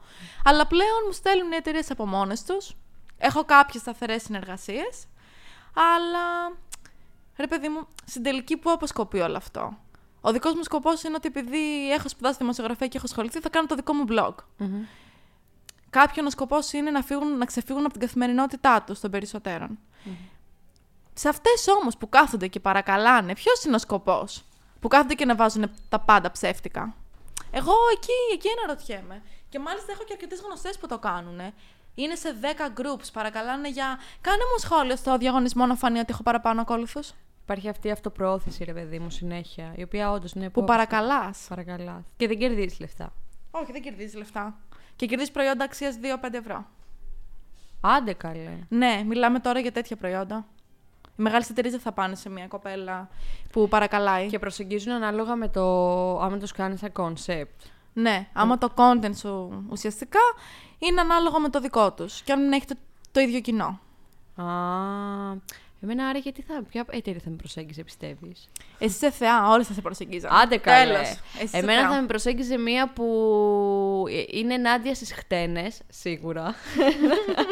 [0.44, 2.76] Αλλά πλέον μου στέλνουν οι εταιρείες από μόνες τους.
[3.18, 5.06] Έχω κάποιες σταθερές συνεργασίες.
[5.74, 6.56] Αλλά.
[7.36, 9.76] Ρε παιδί μου, στην τελική που αποσκοπεί όλο αυτό;
[10.24, 13.66] Ο δικός μου σκοπός είναι ότι επειδή έχω σπουδάσει δημοσιογραφία και έχω ασχοληθεί, θα κάνω
[13.66, 14.34] το δικό μου blog.
[14.34, 14.86] Mm-hmm.
[15.90, 19.78] Κάποιον ο σκοπός είναι να, φύγουν, να ξεφύγουν από την καθημερινότητά τους των περισσότερων.
[19.78, 20.30] Mm-hmm.
[21.14, 24.44] Σε αυτές όμως που κάθονται και παρακαλάνε, ποιος είναι ο σκοπός.
[24.80, 26.94] Που κάθονται και να βάζουν τα πάντα ψεύτικα;
[27.50, 29.22] Εγώ εκεί, εκεί αναρωτιέμαι.
[29.48, 31.40] Και μάλιστα έχω και αρκετές γνωστές που το κάνουν.
[31.94, 33.98] Είναι σε 10 groups, παρακαλάνε για.
[34.20, 37.12] Κάνε μου σχόλιο στο διαγωνισμό να φανεί ότι έχω παραπάνω ακόλουθους.
[37.52, 39.72] Υπάρχει αυτή η αυτοπροώθηση, ρε παιδί μου, συνέχεια.
[39.76, 40.50] Η οποία όντως είναι.
[40.50, 41.46] Που παρακαλάς.
[41.48, 42.02] Παρακαλάς.
[42.16, 43.12] Και δεν κερδίζεις λεφτά.
[43.50, 44.58] Όχι, δεν κερδίζεις λεφτά.
[44.96, 46.66] Και κερδίζεις προϊόντα αξίας 2-5 ευρώ.
[47.80, 48.58] Άντε καλέ.
[48.68, 50.46] Ναι, μιλάμε τώρα για τέτοια προϊόντα.
[51.08, 53.08] Οι μεγάλες εταιρείες δεν θα πάνε σε μια κοπέλα
[53.52, 54.26] που παρακαλάει.
[54.28, 55.62] Και προσεγγίζουν ανάλογα με το.
[56.20, 57.66] άμα τους κάνεις σαν concept.
[57.92, 60.20] Ναι, άμα το content σου ουσιαστικά
[60.78, 62.22] είναι ανάλογο με το δικό τους.
[62.22, 62.74] Και αν δεν έχετε
[63.12, 63.80] το ίδιο κοινό.
[64.36, 64.44] Α,
[65.82, 66.62] Εμένα άρα γιατί θα.
[66.68, 70.32] Ποια εταιρεία θα με προσέγγιζε, πιστεύεις; Εσύ είσαι θεά, όλε θα σε προσεγγίζαν.
[70.32, 71.00] Άντε καλά.
[71.52, 73.04] Εμένα θα με προσέγγιζε μία που
[74.30, 76.54] είναι ενάντια στις χτένες, σίγουρα.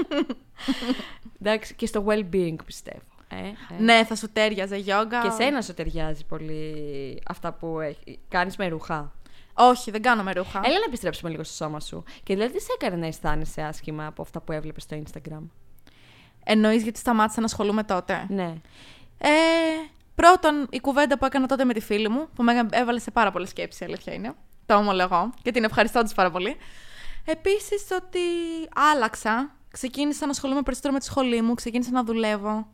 [1.41, 3.03] Εντάξει, και στο well-being πιστεύω.
[3.29, 3.83] Ε, ε.
[3.83, 5.21] Ναι, θα σου τέριαζε γιόγκα.
[5.23, 7.79] Και σένα σου ταιριάζει πολύ αυτά που
[8.29, 9.13] κάνεις με ρούχα;
[9.55, 10.61] Όχι, δεν κάνω με ρούχα.
[10.65, 12.05] Έλα να επιστρέψουμε λίγο στο σώμα σου.
[12.23, 15.43] Και δηλαδή τι σε έκανε να αισθάνεσαι άσχημα από αυτά που έβλεπες στο Instagram;
[16.45, 18.55] Εννοείς γιατί σταμάτησα να ασχολούμαι τότε; Ναι.
[19.19, 19.31] Ε,
[20.15, 23.31] πρώτον, η κουβέντα που έκανα τότε με τη φίλη μου, που με έβαλε σε πάρα
[23.31, 24.35] πολλές σκέψεις, αλήθεια είναι.
[24.67, 26.57] Το ομολογώ και την ευχαριστώ της πάρα πολύ.
[27.25, 28.19] Επίσης, ότι
[28.95, 29.55] άλλαξα.
[29.73, 32.67] Ξεκίνησα να ασχολούμαι περισσότερο με τη σχολή μου, ξεκίνησα να δουλεύω.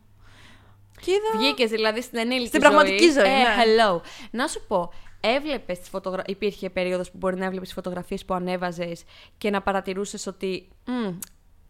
[1.01, 1.39] Και είδα...
[1.39, 3.23] Βγήκες δηλαδή στην ενήλικη Στην πραγματική ζωή.
[3.23, 3.55] Ε, ναι.
[3.57, 4.01] hello.
[4.31, 6.33] Να σου πω, έβλεπες τις φωτογραφίε.
[6.33, 9.03] Υπήρχε περίοδος που μπορεί να έβλεπες τις φωτογραφίες που ανέβαζες
[9.37, 10.67] και να παρατηρούσες ότι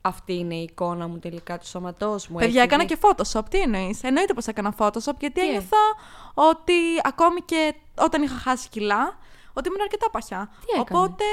[0.08, 2.38] αυτή είναι η εικόνα μου τελικά του σώματός μου.
[2.38, 3.42] Παιδιά, έκανα και Photoshop.
[3.50, 5.78] Τι εννοείς; Εννοείται πως έκανα Photoshop γιατί Τι; ένιωθα
[6.34, 9.18] ότι ακόμη και όταν είχα χάσει κιλά,
[9.54, 10.50] ότι ήμουν αρκετά παχιά.
[10.60, 11.24] Τι Οπότε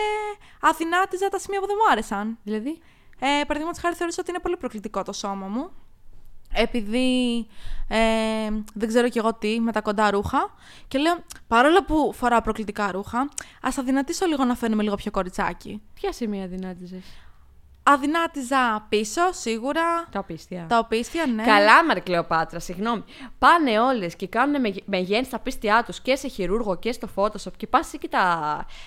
[0.61, 2.39] αδυνάτιζα τα σημεία που δεν μου άρεσαν.
[2.43, 2.81] Δηλαδή;
[3.19, 5.71] Ε, Παραδείγματος χάρη, θεωρούσα ότι είναι πολύ προκλητικό το σώμα μου.
[6.57, 7.47] Επειδή
[7.89, 7.99] ε,
[8.75, 10.55] δεν ξέρω κι εγώ τι με τα κοντά ρούχα.
[10.89, 13.29] Και λέω, παρόλο που φοράω προκλητικά ρούχα,
[13.63, 15.83] ας αδυνατήσω λίγο να φαίνομαι λίγο πιο κοριτσάκι.
[15.95, 17.03] Ποια σημεία αδυνάτιζες;
[17.87, 19.83] Αδυνάτιζα πίσω, σίγουρα.
[20.11, 20.67] Τα οπίστια.
[20.69, 21.43] Τα οπίστια, ναι.
[21.43, 23.05] Καλά, Μαρκλεοπάτρα, συγγνώμη.
[23.39, 27.67] Πάνε όλες και κάνουν μεγέννη στα πίστια τους και σε χειρούργο και στο Photoshop και
[27.67, 28.21] πας εκεί τα.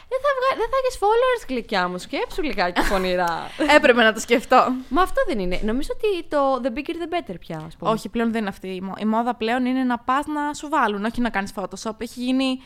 [0.10, 0.58] Δεν θα, βγα...
[0.58, 1.98] δεν θα έχεις followers, γλυκιά μου.
[1.98, 3.48] Σκέψου λιγάκι φωνηρά.
[3.78, 4.68] Έπρεπε να το σκεφτώ.
[4.90, 5.60] Μα αυτό δεν είναι.
[5.64, 7.92] Νομίζω ότι το The bigger the better πια, ας πούμε.
[7.92, 8.84] Όχι, πλέον δεν είναι αυτή.
[8.98, 11.96] Η μόδα πλέον είναι να πας να σου βάλουν, όχι να κάνεις Photoshop.
[11.98, 12.62] Έχει γίνει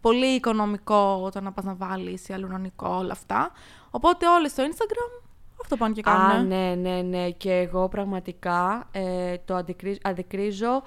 [0.00, 3.52] πολύ οικονομικό όταν να πας να βάλεις ιαλουρονικό όλα αυτά.
[3.90, 5.22] Οπότε όλες στο Instagram
[5.62, 6.30] αυτό πάνε και κάνουν.
[6.30, 7.30] Α, ναι, ναι, ναι.
[7.30, 9.54] Και εγώ πραγματικά ε, το
[10.02, 10.82] αντικρίζω,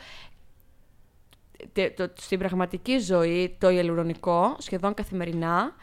[1.95, 5.75] το, στην πραγματική ζωή το ιαλουρονικό σχεδόν καθημερινά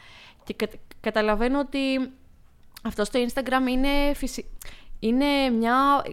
[0.44, 0.68] και
[1.00, 1.78] καταλαβαίνω ότι
[2.82, 4.50] αυτό στο Instagram είναι φυσι...
[5.04, 6.04] Είναι μια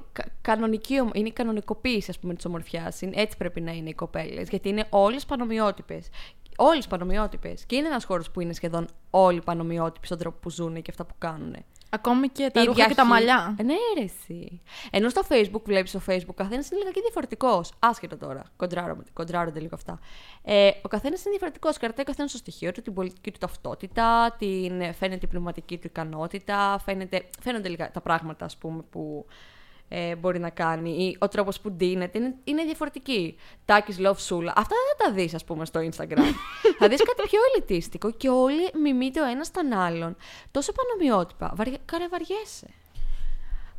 [0.42, 3.02] κανονική, είναι η κανονικοποίηση, ας πούμε, της ομορφιάς.
[3.02, 6.10] Έτσι πρέπει να είναι οι κοπέλες, γιατί είναι όλες πανομοιότυπες.
[6.58, 7.66] Όλες πανομοιότυπες.
[7.66, 11.06] Και είναι ένας χώρος που είναι σχεδόν όλοι πανομοιότυποι στον τρόπο που ζουν και αυτά
[11.06, 11.56] που κάνουν.
[11.92, 13.56] Ακόμη και τα Η ρούχα και τα διαχεί- μαλλιά.
[13.60, 14.62] Ε, Ναι, ρε, εσύ.
[14.92, 17.72] Ενώ στο Facebook, βλέπεις στο Facebook, ο καθένας είναι λίγα και διαφορετικός.
[17.80, 18.44] Άσχετο τώρα.
[18.56, 20.00] Κοντράρω- Κοντράρονται λίγο αυτά.
[20.44, 21.78] Ε, ο καθένας είναι διαφορετικός.
[21.78, 25.88] Κρατάει ο καθένας στο στοιχείο του, την πολιτική του ταυτότητα, την, φαίνεται η πνευματική του
[25.88, 29.26] ικανότητα, φαίνεται, φαίνονται λίγα τα πράγματα, ας πούμε, που
[29.90, 33.38] ε, μπορεί να κάνει ή ο τρόπος που ντύνεται είναι, είναι διαφορετική.
[33.66, 34.52] Τάκης Love Sula.
[34.56, 36.34] Αυτά δεν θα τα δεις, ας πούμε, στο Instagram.
[36.80, 40.16] θα δεις κάτι πιο ελιτίστικο και όλοι μιμείται ο ένας τον άλλον.
[40.52, 41.54] Τόσο πανομοιότυπα.
[41.56, 41.78] Βαρια...
[41.86, 42.68] Καρεβαριέσαι.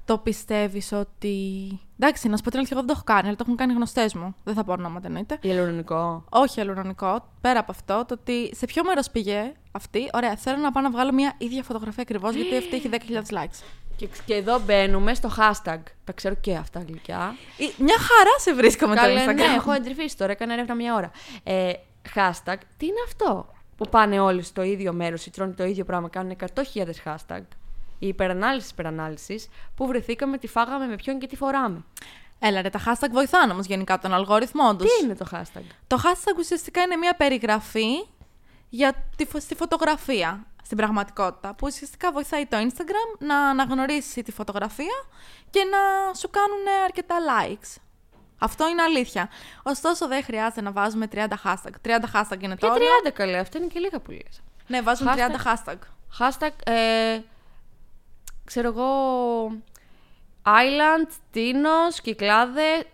[0.05, 1.37] Το πιστεύεις ότι.
[1.99, 3.73] Εντάξει, να σου πω την αλήθεια, εγώ δεν το έχω κάνει, αλλά το έχουν κάνει
[3.73, 4.35] γνωστές μου.
[4.45, 5.39] Δεν θα πω ονόματα εννοείται.
[5.41, 6.25] Ιελουρονικό.
[6.29, 7.29] Όχι αλλουρονικό.
[7.41, 10.91] Πέρα από αυτό, το ότι σε ποιο μέρος πήγε αυτή; Ωραία, θέλω να πάω να
[10.91, 13.63] βγάλω μια ίδια φωτογραφία ακριβώς, γιατί αυτή έχει 10.000 likes.
[14.01, 15.79] Και, και εδώ μπαίνουμε στο hashtag.
[16.05, 17.37] Τα ξέρω και αυτά γλυκιά.
[17.59, 19.35] Ε, Μια χαρά σε βρίσκω με το Καλέ, Instagram.
[19.35, 21.11] ναι, έχω εντρυφήσει τώρα, έκανα έρευνα μια ώρα.
[21.43, 21.73] Ε,
[22.15, 23.47] hashtag, τι είναι αυτό
[23.77, 26.37] που πάνε όλοι στο ίδιο μέρος ή τρώνε το ίδιο πράγμα, κάνουν
[26.75, 27.41] 100.000 hashtag.
[27.99, 31.85] Η υπερανάλυση υπερανάλυσης που βρεθήκαμε, τι φάγαμε, με ποιον και τι φοράμε.
[32.39, 34.85] Έλα ρε, τα hashtag βοηθάνε όμως γενικά τον αλγόριθμό του.
[34.85, 37.89] Τι είναι το hashtag; Το hashtag ουσιαστικά είναι μια περιγραφή
[38.69, 41.55] για τη, φω- στη φωτογραφία στην πραγματικότητα.
[41.55, 45.05] Που ουσιαστικά βοηθάει το Instagram να αναγνωρίσει τη φωτογραφία
[45.51, 47.77] και να σου κάνουν αρκετά likes.
[48.39, 49.29] Αυτό είναι αλήθεια.
[49.62, 51.73] Ωστόσο, δεν χρειάζεται να βάζουμε 30 hashtag.
[51.87, 52.87] 30 hashtag είναι Και το όριο.
[53.07, 54.43] 30 καλέ, αυτά είναι και λίγα που λες.
[54.66, 55.16] Ναι, βάζουν Hashtag.
[55.16, 55.79] 30 hashtag.
[56.18, 57.21] Hashtag, ε,
[58.45, 58.93] ξέρω εγώ,
[60.45, 62.85] Island, Τίνος, Κυκλάδες,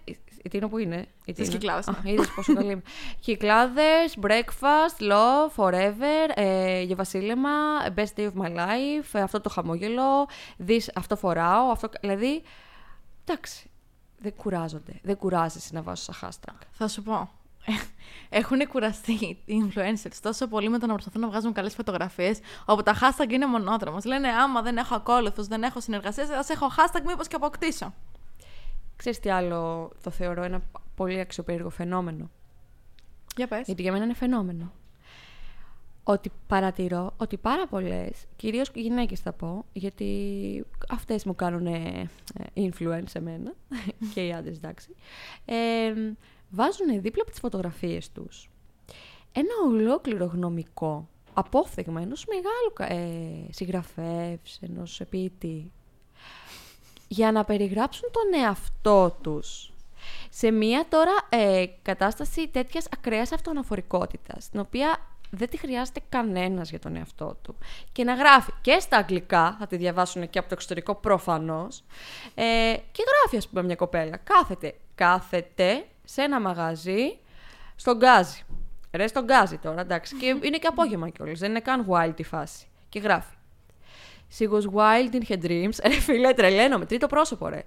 [0.47, 1.07] η- η Τίνο που είναι.
[1.25, 1.59] Η Τις Τίνο.
[1.59, 2.11] Κυκλάδες, Α, ναι.
[2.13, 2.83] είδες πόσο καλή είμαι.
[3.25, 7.51] Κυκλάδες, Breakfast, Love, Forever, ε, για βασίλεμα,
[7.97, 10.29] Best Day of my life, ε, αυτό το χαμόγελο,
[10.67, 11.89] this, αυτό φοράω, αυτό...
[12.01, 12.43] Δηλαδή,
[13.25, 13.71] εντάξει,
[14.19, 15.01] δεν κουράζονται.
[15.03, 16.55] Δεν κουράζεσαι να βάζεις σαν hashtag.
[16.71, 17.31] Θα σου πω.
[18.29, 19.13] Έχουν κουραστεί
[19.45, 23.31] οι influencers τόσο πολύ με το να προσπαθούν να βγάζουν καλές φωτογραφίες, όπου τα hashtag
[23.31, 24.05] είναι μονόδρομος.
[24.05, 27.95] Λένε άμα δεν έχω ακόλουθους, δεν έχω συνεργασίες, ας έχω hashtag μήπως και αποκτήσω.
[28.97, 30.63] Ξέρεις τι άλλο το θεωρώ ένα
[30.95, 32.31] πολύ αξιοπερίεργο φαινόμενο;
[33.37, 33.67] Για πες.
[33.67, 34.73] Γιατί για μένα είναι φαινόμενο.
[36.09, 42.11] Ότι παρατηρώ ότι πάρα πολλές, κυρίως γυναίκες θα πω, γιατί αυτές μου κάνουν ε,
[42.55, 43.55] influence εμένα
[44.15, 44.95] και οι άντρες, εντάξει.
[45.45, 45.93] Ε,
[46.51, 48.51] βάζουν δίπλα από τις φωτογραφίες τους
[49.39, 55.73] ένα ολόκληρο γνωμικό απόφθεγμα ενός μεγάλου κα- ε, συγγραφέως, ενός ποιητή,
[57.09, 59.71] για να περιγράψουν τον εαυτό τους
[60.31, 64.99] σε μια τώρα ε, κατάσταση τέτοιας ακραίας αυτοαναφορικότητας, την οποία
[65.31, 67.57] δεν τη χρειάζεται κανένας για τον εαυτό του.
[67.93, 71.85] Και να γράφει και στα αγγλικά, θα τη διαβάσουν και από το εξωτερικό προφανώς,
[72.35, 74.17] ε, και γράφει ας πούμε μια κοπέλα.
[74.17, 77.19] Κάθεται, κάθεται σε ένα μαγαζί
[77.77, 78.45] στον γκάζι.
[78.93, 80.17] Ρε στον γκάζι τώρα, εντάξει.
[80.17, 82.67] Και είναι και απόγευμα κιόλας, δεν είναι καν wild η φάση.
[82.89, 83.36] Και γράφει.
[84.39, 85.79] She was wild in her dreams.
[85.91, 86.87] Ρε φίλε, τρελαίνομαι.
[86.87, 87.63] Τρίτο πρόσωπο, ρε.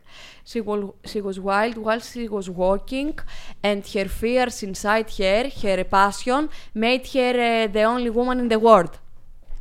[0.54, 0.80] She was,
[1.14, 3.14] she was wild while she was walking
[3.62, 8.60] and her fears inside her, her passion, made her uh, the only woman in the
[8.60, 8.92] world.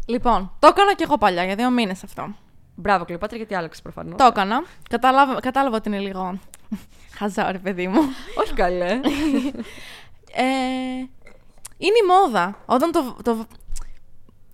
[0.07, 2.35] Λοιπόν, το έκανα και εγώ παλιά για δύο μήνες αυτό.
[2.75, 4.19] Μπράβο, Κλειοπάτρα, γιατί άλλαξες προφανώς.
[4.19, 4.65] Το έκανα.
[4.91, 6.39] Κατάλαβα, κατάλαβα ότι είναι λίγο.
[7.19, 8.01] Χαζά, ρε παιδί μου.
[8.41, 9.01] Όχι καλέ.
[10.33, 10.45] Ε,
[11.79, 12.59] είναι η μόδα.
[12.67, 13.47] Όταν το, το...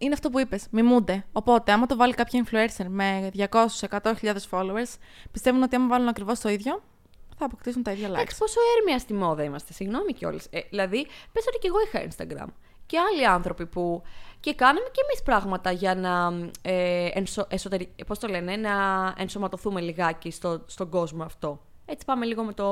[0.04, 1.24] Είναι αυτό που είπες, μιμούνται.
[1.32, 4.94] Οπότε, άμα το βάλει κάποια influencer με 200-100.000 followers,
[5.30, 6.82] πιστεύουν ότι άμα βάλουν ακριβώς το ίδιο,
[7.38, 8.12] θα αποκτήσουν τα ίδια likes.
[8.12, 9.72] Εντάξει, πόσο έρμια στη μόδα είμαστε.
[9.72, 10.46] Συγγνώμη κιόλας.
[10.50, 12.48] Ε, δηλαδή, πες ότι κι εγώ είχα Instagram.
[12.86, 14.02] Και άλλοι άνθρωποι που.
[14.40, 16.32] και κάναμε κι εμείς πράγματα για να.
[16.62, 18.72] Ε, ενσω, εσωτερι- πώς το λένε, να
[19.16, 21.60] ενσωματωθούμε λιγάκι στο, στον κόσμο αυτό.
[21.86, 22.66] Έτσι πάμε λίγο με, το,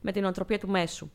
[0.00, 1.10] με την οτροπία του μέσου.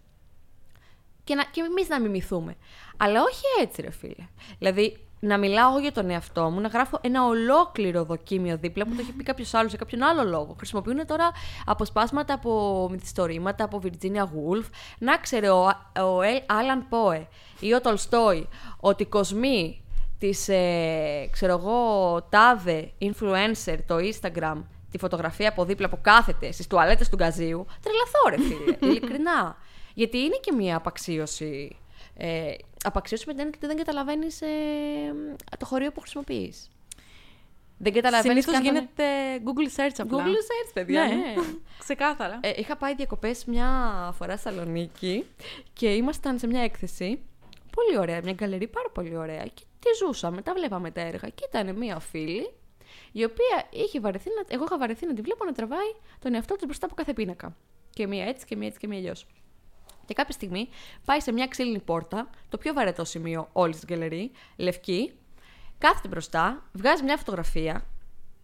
[1.23, 2.55] Και, να, και εμείς να μιμηθούμε.
[2.97, 4.27] Αλλά όχι έτσι, ρε φίλε.
[4.59, 8.95] Δηλαδή, να μιλάω εγώ για τον εαυτό μου, να γράφω ένα ολόκληρο δοκίμιο δίπλα που
[8.95, 10.55] το έχει πει κάποιος άλλος σε κάποιον άλλο λόγο.
[10.57, 11.31] Χρησιμοποιούν τώρα
[11.65, 14.65] αποσπάσματα από μυθιστορήματα από Virginia Woolf.
[14.99, 15.65] Να ξέρει ο,
[16.01, 17.27] ο Ελ Άλαν Πόε
[17.59, 18.47] ή ο Τολστόι
[18.79, 19.83] ότι οι κοσμοί
[20.19, 26.67] της, ε, ξέρω εγώ, τάδε influencer, το Instagram, τη φωτογραφία από δίπλα που κάθεται στις
[26.67, 29.57] τουαλέτες του γκαζίου, τρελαθώ ρε φίλε, ειλικρινά.
[29.93, 31.77] Γιατί είναι και μια απαξίωση.
[32.17, 32.53] Ε,
[32.83, 34.41] απαξίωση με την έννοια ότι δεν καταλαβαίνεις
[35.59, 36.69] το χωρίο που χρησιμοποιείς.
[37.81, 39.03] Δεν καταλαβαίνεις Συνήθως γίνεται
[39.43, 40.23] Google search απλά.
[40.23, 41.05] Google Search, παιδιά.
[41.05, 41.33] Ναι, ναι.
[41.85, 42.39] ξεκάθαρα.
[42.41, 43.69] Ε, είχα πάει διακοπές μια
[44.17, 45.25] φορά στη Θεσσαλονίκη
[45.73, 47.19] και ήμασταν σε μια έκθεση.
[47.75, 49.43] Πολύ ωραία, μια γκαλερί πάρα πολύ ωραία.
[49.43, 51.29] Και τη ζούσαμε, τα βλέπαμε τα έργα.
[51.29, 52.53] Και ήταν μια φίλη,
[53.11, 56.55] η οποία είχε βαρεθεί να, εγώ είχα βαρεθεί να τη βλέπω να τραβάει τον εαυτό
[56.55, 57.55] της μπροστά από κάθε πίνακα.
[57.89, 59.25] Και μία έτσι και μία έτσι και μία αλλιώς.
[60.09, 60.69] Και κάποια στιγμή
[61.05, 65.13] πάει σε μια ξύλινη πόρτα, το πιο βαρετό σημείο όλη τη γκαλερί, λευκή,
[65.77, 67.85] κάθεται μπροστά, βγάζει μια φωτογραφία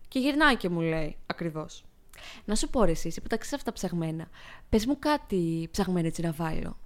[0.07, 1.83] Και γυρνάει και μου λέει ακριβώς.
[2.45, 4.29] Να σου πω ρε εσύ, εσύ που τα ξέρει αυτά ψαγμένα.
[4.69, 6.77] Πες μου κάτι ψαγμένο έτσι να βάλω.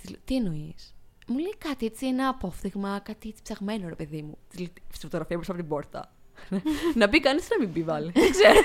[0.00, 0.94] Της λέω, Τι εννοείς;
[1.26, 4.38] Μου λέει κάτι έτσι, ένα απόφθεγμα, κάτι έτσι ψαγμένο ρε παιδί μου.
[4.48, 6.12] Της λέω, Στη φωτογραφία μπροστά από την πόρτα.
[7.00, 8.10] να μπει κανείς να μην πει βάλει.
[8.14, 8.60] Δεν ξέρω.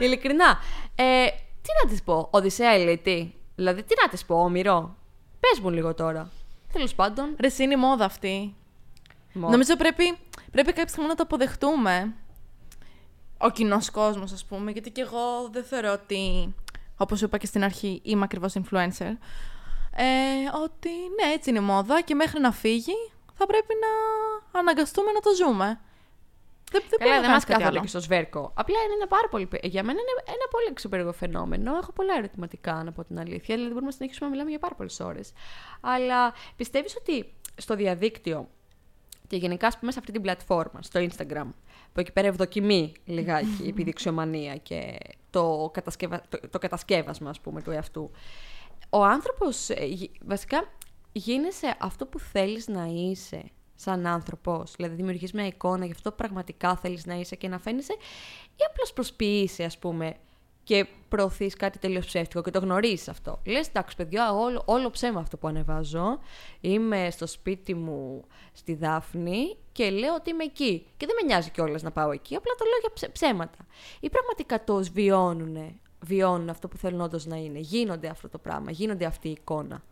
[0.00, 0.58] Ειλικρινά.
[0.94, 1.26] Ε,
[1.62, 3.34] τι να της πω, Οδυσσέα ηλίτη.
[3.54, 4.98] Δηλαδή, τι να της πω, Όμηρο.
[5.40, 6.30] Πες μου λίγο τώρα.
[6.72, 7.34] Τέλος πάντων.
[7.40, 8.54] Ρε, εσύ είναι η μόδα αυτή.
[9.32, 10.18] Μο- Νομίζω πρέπει,
[10.50, 12.14] πρέπει κάποια στιγμή να το αποδεχτούμε.
[13.38, 16.54] Ο κοινός κόσμος, ας πούμε, γιατί και εγώ δεν θεωρώ ότι,
[16.96, 19.12] όπως είπα και στην αρχή, είμαι ακριβώς influencer.
[19.94, 20.04] Ε,
[20.64, 22.92] ότι ναι, έτσι είναι η μόδα και μέχρι να φύγει
[23.34, 25.80] θα πρέπει να αναγκαστούμε να το ζούμε.
[26.70, 27.80] Δεν, δεν μπορεί Καλά, να δεν κάνεις μας κάτι κάθονται άλλο.
[27.80, 28.52] και στο σβέρκο.
[28.54, 29.48] Απλά είναι ένα πάρα πολύ.
[29.62, 31.76] Για μένα είναι ένα πολύ εξωπέργο φαινόμενο.
[31.76, 33.54] Έχω πολλά ερωτηματικά, να πω την αλήθεια.
[33.54, 35.32] Δηλαδή, μπορούμε να συνεχίσουμε να μιλάμε για πάρα πολλές ώρες.
[35.80, 38.48] Αλλά πιστεύεις ότι στο διαδίκτυο
[39.26, 41.46] και γενικά, ας πούμε, σε αυτή την πλατφόρμα, στο Instagram,
[41.92, 44.98] που εκεί πέρα ευδοκιμεί λιγάκι η επιδειξιομανία και
[45.30, 46.22] το, κατασκευα...
[46.28, 48.10] το, το κατασκεύασμα, ας πούμε, του εαυτού.
[48.90, 50.64] Ο άνθρωπος, ε, γι- βασικά,
[51.12, 53.42] γίνεσαι αυτό που θέλεις να είσαι
[53.80, 54.72] σαν άνθρωπος.
[54.76, 57.92] Δηλαδή, δημιουργείς μια εικόνα για αυτό που πραγματικά θέλεις να είσαι και να φαίνεσαι
[58.56, 60.16] ή απλώς προσποιείσαι, ας πούμε,
[60.64, 63.40] και προωθείς κάτι τελείως ψεύτικο και το γνωρίζεις αυτό.
[63.46, 66.18] Λες, εντάξει παιδιά, όλο, όλο ψέμα αυτό που ανεβάζω.
[66.60, 70.86] Είμαι στο σπίτι μου στη Δάφνη και λέω ότι είμαι εκεί.
[70.96, 73.66] Και δεν με νοιάζει κιόλας να πάω εκεί, απλά το λέω για ψε- ψέματα.
[74.00, 77.58] Ή πραγματικά το βιώνουν, βιώνουν αυτό που θέλουν όντως να είναι.
[77.58, 79.82] Γίνονται αυτό το πράγμα, γίνονται αυτή η εικόνα.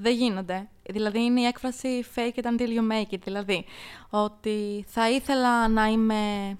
[0.00, 0.68] Δεν γίνονται.
[0.82, 3.20] Δηλαδή είναι η έκφραση fake it until you make it.
[3.24, 3.64] Δηλαδή
[4.10, 6.56] ότι θα ήθελα να είμαι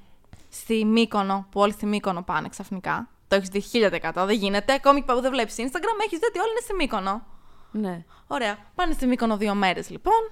[0.49, 3.09] στη Μύκονο, που όλοι στη Μύκονο πάνε ξαφνικά.
[3.29, 4.25] Το έχεις δει 1000%.
[4.27, 4.73] Δεν γίνεται.
[4.73, 7.27] Ακόμη και που δεν βλέπεις Instagram, έχεις δει ότι όλοι είναι στη Μύκονο.
[7.71, 8.05] Ναι.
[8.27, 8.59] Ωραία.
[8.75, 10.29] Πάνε στη Μύκονο δύο μέρες λοιπόν.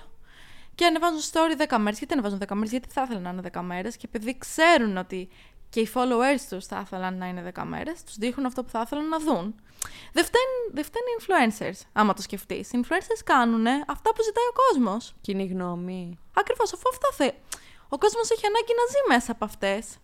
[0.74, 1.98] Και ανεβάζουν story 10 μέρες.
[1.98, 3.96] Γιατί ανεβάζουν 10 μέρες, Γιατί θα ήθελαν να είναι 10 μέρες.
[3.96, 5.28] Και επειδή ξέρουν ότι
[5.70, 8.80] και οι followers τους θα ήθελαν να είναι 10 μέρε, τους δείχνουν αυτό που θα
[8.84, 9.54] ήθελαν να δουν.
[10.12, 12.72] Δεν φταίνουν, δεν φταίνουν οι influencers, άμα το σκεφτείς.
[12.72, 15.14] Οι influencers κάνουν αυτά που ζητάει ο κόσμος.
[15.20, 16.18] Κοινή γνώμη.
[16.34, 17.30] Ακριβώς, αφού αυτά θε.
[17.88, 19.96] Ο κόσμος έχει ανάγκη να ζει μέσα από αυτές.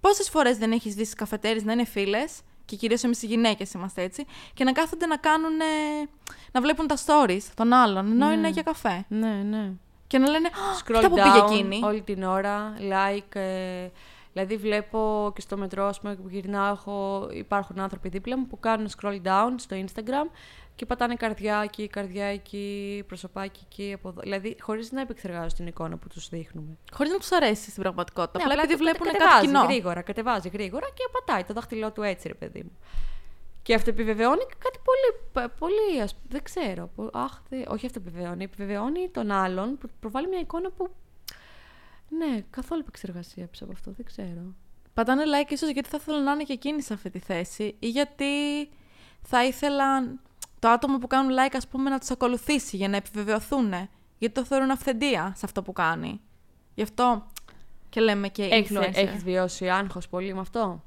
[0.00, 3.72] Πόσες φορές δεν έχεις δει στις καφετέρειε να είναι φίλες, και κυρίως εμείς οι γυναίκες
[3.72, 5.52] είμαστε έτσι, και να κάθονται να κάνουν.
[6.52, 8.32] να βλέπουν τα stories των άλλων, ενώ Ναι.
[8.32, 9.04] είναι για καφέ.
[9.08, 9.72] Ναι, ναι.
[10.06, 10.48] Και να λένε
[10.84, 11.80] Scroll Αυτά που down πήγε εκείνη.
[11.84, 13.34] όλη την ώρα, like.
[13.36, 13.88] ε,
[14.36, 18.60] δηλαδή βλέπω και στο μετρό, ας πούμε, που γυρνάω, έχω, υπάρχουν άνθρωποι δίπλα μου που
[18.60, 20.30] κάνουν scroll down στο Instagram
[20.74, 24.20] και πατάνε καρδιά εκεί, καρδιά εκεί, προσωπάκι εκεί, από εδώ.
[24.20, 26.76] Δηλαδή, χωρίς να επεξεργάζω την εικόνα που τους δείχνουμε.
[26.92, 28.38] Χωρίς να τους αρέσει στην πραγματικότητα.
[28.38, 29.62] Ναι, απλά επειδή το βλέπουν κατε- κάτι κατεβάζει κοινό.
[29.64, 32.76] γρήγορα, κατεβάζει γρήγορα και πατάει το δάχτυλό του έτσι, ρε παιδί μου.
[33.62, 35.08] Και αυτό επιβεβαιώνει κάτι πολύ,
[35.46, 36.90] π- πολύ ας, δεν ξέρω.
[36.96, 38.44] πο- Αχ, δε- όχι αυτό επιβεβαιώνει.
[38.44, 40.90] Επιβεβαιώνει τον άλλον που προβάλλει μια εικόνα που.
[42.08, 44.54] Ναι, καθόλου επεξεργασία πίσω από αυτό, δεν ξέρω.
[44.94, 47.88] Πατάνε like ίσως γιατί θα ήθελαν να είναι και εκείνοι σε αυτή τη θέση ή
[47.88, 48.24] γιατί
[49.22, 50.20] θα ήθελαν
[50.58, 53.72] το άτομο που κάνουν like ας πούμε να τους ακολουθήσει για να επιβεβαιωθούν.
[54.18, 56.20] Γιατί το θεωρούν αυθεντία σε αυτό που κάνει.
[56.74, 57.26] Γι' αυτό
[57.88, 58.94] και λέμε και Έχεις, influencer.
[58.94, 60.82] έχεις βιώσει άγχος πολύ με αυτό;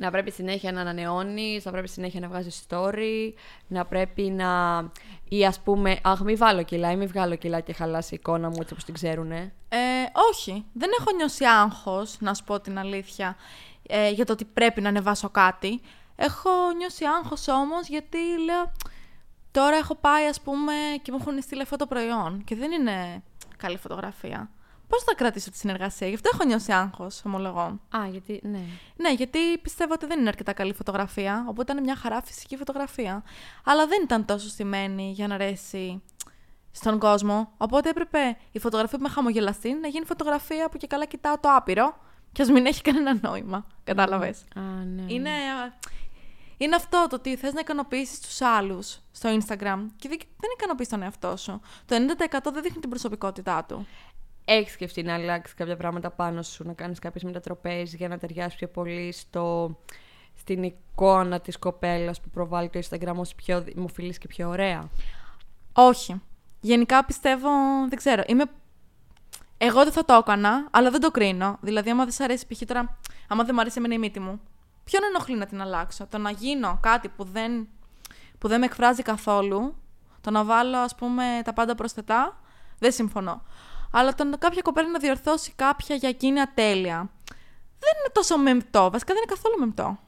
[0.00, 3.32] Να πρέπει συνέχεια να ανανεώνεις, να πρέπει συνέχεια να βγάζεις story,
[3.68, 4.80] να πρέπει να...
[5.28, 8.48] ή ας πούμε, αχ μη βάλω κιλά ή μη βγάλω κιλά και χαλάσει η εικόνα
[8.48, 9.52] μου έτσι όπως την ξέρουνε.
[9.68, 9.78] Ε,
[10.30, 10.64] όχι.
[10.72, 13.36] Δεν έχω νιώσει άγχος, να σου πω την αλήθεια,
[13.86, 15.80] ε, για το ότι πρέπει να ανεβάσω κάτι.
[16.16, 18.72] Έχω νιώσει άγχος όμως γιατί λέω
[19.50, 20.72] τώρα έχω πάει ας πούμε
[21.02, 23.22] και μου έχουν στείλει αυτό το προϊόν και δεν είναι
[23.56, 24.50] καλή φωτογραφία.
[24.90, 27.80] Πώς θα κρατήσω τη συνεργασία, γι' αυτό έχω νιώσει άγχος, ομολογώ.
[27.96, 28.60] Α, γιατί, ναι.
[28.96, 33.22] Ναι, γιατί πιστεύω ότι δεν είναι αρκετά καλή φωτογραφία, οπότε ήταν μια χαρά φυσική φωτογραφία.
[33.64, 36.02] Αλλά δεν ήταν τόσο στημένη για να αρέσει
[36.70, 37.52] στον κόσμο.
[37.56, 41.48] Οπότε έπρεπε η φωτογραφία που με χαμογελαστεί να γίνει φωτογραφία που και καλά κοιτάω το
[41.56, 41.96] άπειρο
[42.32, 43.66] και ας μην έχει κανένα νόημα.
[43.84, 44.44] Κατάλαβες.
[44.56, 45.02] Α, ναι.
[45.06, 45.72] Είναι, α,
[46.56, 50.88] είναι αυτό το ότι θες να ικανοποιήσεις τους άλλους στο Instagram και δεν, δεν ικανοποιείς
[50.88, 51.60] τον εαυτό σου.
[51.86, 53.86] Το 90% δεν δείχνει την προσωπικότητά του.
[54.52, 58.54] Έχεις σκεφτεί να αλλάξεις κάποια πράγματα πάνω σου, να κάνεις κάποιες μετατροπές για να ταιριάσεις
[58.54, 59.76] πιο πολύ στο,
[60.34, 64.88] στην εικόνα της κοπέλας που προβάλλει το Instagram ως πιο δημοφιλή και πιο ωραία;
[65.72, 66.22] Όχι.
[66.60, 67.48] Γενικά πιστεύω,
[67.88, 68.44] δεν ξέρω, είμαι...
[69.58, 71.58] Εγώ δεν θα το έκανα, αλλά δεν το κρίνω.
[71.60, 72.60] Δηλαδή, άμα δεν σ' αρέσει π.χ.
[72.66, 72.98] τώρα,
[73.28, 74.40] άμα δεν μου αρέσει εμένα η μύτη μου,
[74.84, 77.68] ποιον ενοχλεί να την αλλάξω; Το να γίνω κάτι που δεν,
[78.38, 79.74] που δεν με εκφράζει καθόλου,
[80.20, 82.40] το να βάλω, ας πούμε, τα πάντα προσθετά,
[82.78, 83.42] δεν συμφωνώ.
[83.90, 87.10] Αλλά το να κάποια κοπέλα να διορθώσει κάποια για εκείνη ατέλεια,
[87.78, 88.90] δεν είναι τόσο μεμπτό.
[88.90, 89.98] Βασικά δεν είναι καθόλου μεμπτό.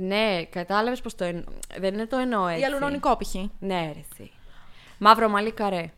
[0.00, 1.44] Ναι, κατάλαβες πως το εννοώ.
[1.78, 2.60] Δεν είναι το εννοώ έτσι.
[2.60, 3.34] Ή αλουρονικό π.χ.
[3.58, 4.00] Ναι, ρε.
[4.10, 4.30] εσύ.
[4.98, 5.92] Μαύρο μαλλί καρέ.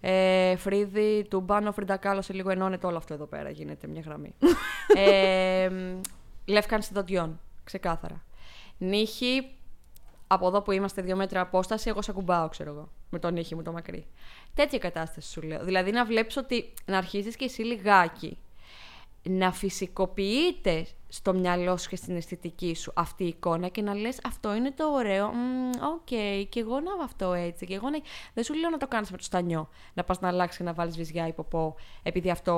[0.00, 3.50] Ε, φρύδι, τουμπάνο, φριντακάλο σε λίγο ενώνεται όλο αυτό εδώ πέρα.
[3.50, 4.34] Γίνεται μια γραμμή.
[4.94, 5.70] ε,
[6.44, 7.40] λεύκανση δοντιών.
[7.64, 8.22] Ξεκάθαρα.
[8.78, 9.50] Νύχι,
[10.26, 12.88] από εδώ που είμαστε δύο μέτρα απόσταση, εγώ σε ακουμπάω, ξέρω εγώ.
[13.10, 14.06] Με το νύχι μου το μακρύ.
[14.58, 15.64] Τέτοια κατάσταση σου λέω.
[15.64, 18.38] Δηλαδή να βλέπεις ότι να αρχίζεις και εσύ λιγάκι
[19.22, 24.18] να φυσικοποιείται στο μυαλό σου και στην αισθητική σου αυτή η εικόνα και να λες
[24.26, 25.26] αυτό είναι το ωραίο,
[25.94, 27.98] ΟΚ, okay, και εγώ να αυτό έτσι, και εγώ να...
[28.34, 30.72] Δεν σου λέω να το κάνεις με το στανιό, να πας να αλλάξεις και να
[30.72, 32.52] βάλεις βυζιά ή ποπό, επειδή αυτό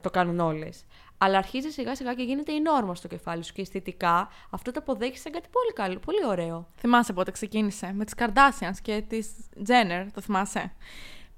[0.00, 0.84] το κάνουν όλες.
[1.18, 4.80] Αλλά αρχίζεις σιγά σιγά και γίνεται η νόρμα στο κεφάλι σου και αισθητικά αυτό το
[4.82, 6.68] αποδέχεις σαν κάτι πολύ καλό, πολύ ωραίο.
[6.76, 9.30] Θυμάσαι πότε ξεκίνησε, με τις Kardashians και τις
[9.66, 10.72] Jenner, το θυμάσαι,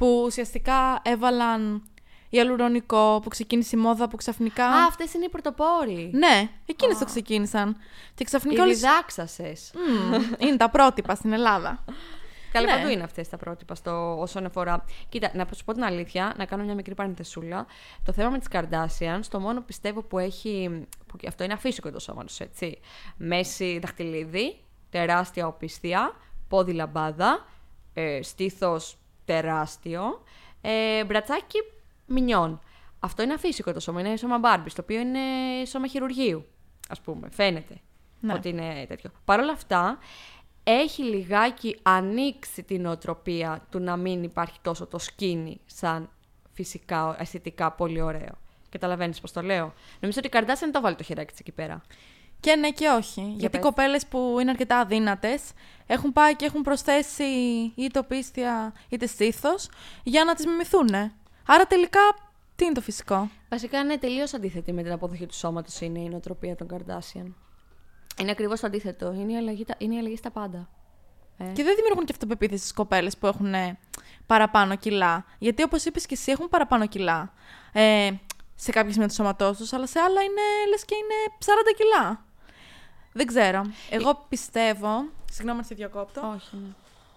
[0.00, 1.82] που ουσιαστικά έβαλαν
[2.40, 4.66] αλουρονικό που ξεκίνησε η μόδα που ξαφνικά.
[4.66, 6.10] Α, αυτές είναι οι πρωτοπόροι.
[6.12, 7.76] Ναι, εκείνες το ξεκίνησαν.
[8.14, 8.66] Και ξαφνικά.
[8.66, 9.72] Οι διδάξασες.
[9.74, 11.84] Mm, είναι τα πρότυπα στην Ελλάδα.
[12.52, 12.72] Καλά, ναι.
[12.72, 14.84] παντού είναι αυτές τα πρότυπα στο, όσον αφορά.
[15.08, 17.66] Κοίτα, να σου πω την αλήθεια, να κάνω μια μικρή παρενθεσούλα.
[18.04, 20.86] Το θέμα με τις Kardashian, το μόνο πιστεύω που έχει.
[21.06, 22.78] Που αυτό είναι αφύσικο το σώμα τους, έτσι.
[23.16, 24.56] Μέση δαχτυλίδι,
[24.90, 26.12] τεράστια οπισθία,
[26.48, 27.46] πόδι λαμπάδα,
[27.94, 28.99] ε, στήθος
[29.30, 30.22] τεράστιο,
[30.60, 31.58] ε, μπρατσάκι
[32.06, 32.60] μηνιών.
[33.00, 35.20] Αυτό είναι αφύσικο το σώμα, είναι σώμα μπάρμπι, το οποίο είναι
[35.66, 36.46] σώμα χειρουργείου,
[36.88, 37.28] ας πούμε.
[37.30, 37.80] Φαίνεται
[38.20, 38.32] ναι.
[38.32, 39.10] ότι είναι τέτοιο.
[39.24, 39.98] Παρ' όλα αυτά,
[40.64, 46.10] έχει λιγάκι ανοίξει την οτροπία του να μην υπάρχει τόσο το σκίνη σαν
[46.52, 48.38] φυσικά, αισθητικά πολύ ωραίο.
[48.68, 49.72] Καταλαβαίνεις πώς το λέω.
[50.00, 51.82] Νομίζω ότι η Καρδάσεν το βάλει το χεράκι της εκεί πέρα.
[52.40, 53.20] Και ναι και όχι.
[53.20, 55.42] Για γιατί κοπέλες που είναι αρκετά αδύνατες
[55.86, 57.24] έχουν πάει και έχουν προσθέσει
[57.74, 59.68] είτε οπίστια είτε στήθος
[60.02, 60.88] για να τις μιμηθούν.
[61.46, 62.00] Άρα τελικά
[62.56, 66.08] τι είναι το φυσικό; Βασικά είναι τελείως αντίθετη με την αποδοχή του σώματος είναι η
[66.08, 67.36] νοοτροπία των Καρδάσιαν.
[68.20, 69.12] Είναι ακριβώς το αντίθετο.
[69.12, 70.68] Είναι η αλλαγή, είναι η αλλαγή στα πάντα.
[71.38, 71.44] Ε.
[71.44, 73.54] Και δεν δημιουργούν και αυτοπεποίθηση στις κοπέλες που έχουν
[74.26, 75.24] παραπάνω κιλά.
[75.38, 77.32] Γιατί όπως είπες και εσύ, έχουν παραπάνω κιλά.
[77.72, 78.10] Ε,
[78.54, 82.24] σε κάποια σημεία του σώματός τους, αλλά σε άλλα είναι λες και είναι 40 κιλά.
[83.12, 83.62] Δεν ξέρω.
[83.90, 85.04] Εγώ πιστεύω.
[85.30, 86.32] Συγγνώμη αν σε διακόπτω.
[86.34, 86.68] Όχι, ναι.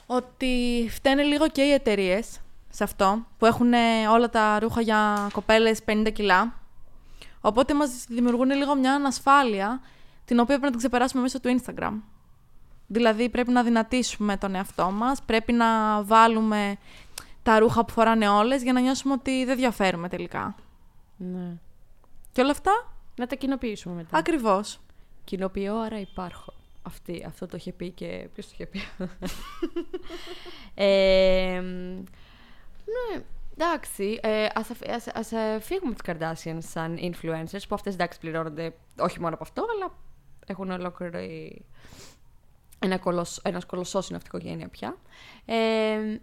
[0.05, 2.39] Ότι φταίνε λίγο και οι εταιρείες
[2.69, 3.73] σε αυτό, που έχουν
[4.11, 6.53] όλα τα ρούχα για κοπέλες 50 κιλά.
[7.41, 9.81] Οπότε μας δημιουργούν λίγο μια ανασφάλεια,
[10.25, 11.93] την οποία πρέπει να την ξεπεράσουμε μέσω του Instagram.
[12.87, 16.77] Δηλαδή πρέπει να δυνατήσουμε τον εαυτό μας, πρέπει να βάλουμε
[17.43, 20.55] τα ρούχα που φοράνε όλες για να νιώσουμε ότι δεν διαφέρουμε τελικά.
[21.17, 21.57] Ναι.
[22.31, 22.71] Και όλα αυτά...
[23.15, 24.17] Να τα κοινοποιήσουμε μετά.
[24.17, 24.79] Ακριβώς.
[25.23, 26.53] Κοινοποιώ, άρα υπάρχω.
[26.81, 28.29] Αυτή, αυτό το είχε πει και...
[28.33, 28.79] Ποιος το είχε πει;
[30.75, 31.59] ε,
[32.85, 33.23] ναι,
[33.57, 34.19] εντάξει.
[34.21, 39.19] Ε, ας, ας, ας, ε, φύγουμε τις Kardashian σαν influencers, που αυτές εντάξει πληρώνονται όχι
[39.19, 39.93] μόνο από αυτό, αλλά
[40.45, 41.65] έχουν ολόκληρη
[42.79, 44.97] ένα κολοσ, ένας κολοσσός είναι αυτή η οικογένεια πια.
[45.45, 46.19] Ε,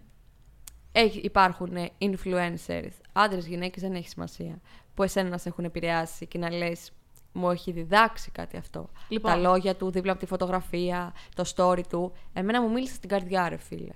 [0.91, 4.59] έχει, υπάρχουν influencers, άντρες, γυναίκες, δεν έχει σημασία,
[4.93, 6.91] που εσένα να σε έχουν επηρεάσει και να λες
[7.31, 8.89] μου έχει διδάξει κάτι αυτό.
[9.07, 9.31] Λοιπόν.
[9.31, 12.13] Τα λόγια του δίπλα από τη φωτογραφία, το story του.
[12.33, 13.93] Εμένα μου μίλησε στην καρδιά, ρε φίλε.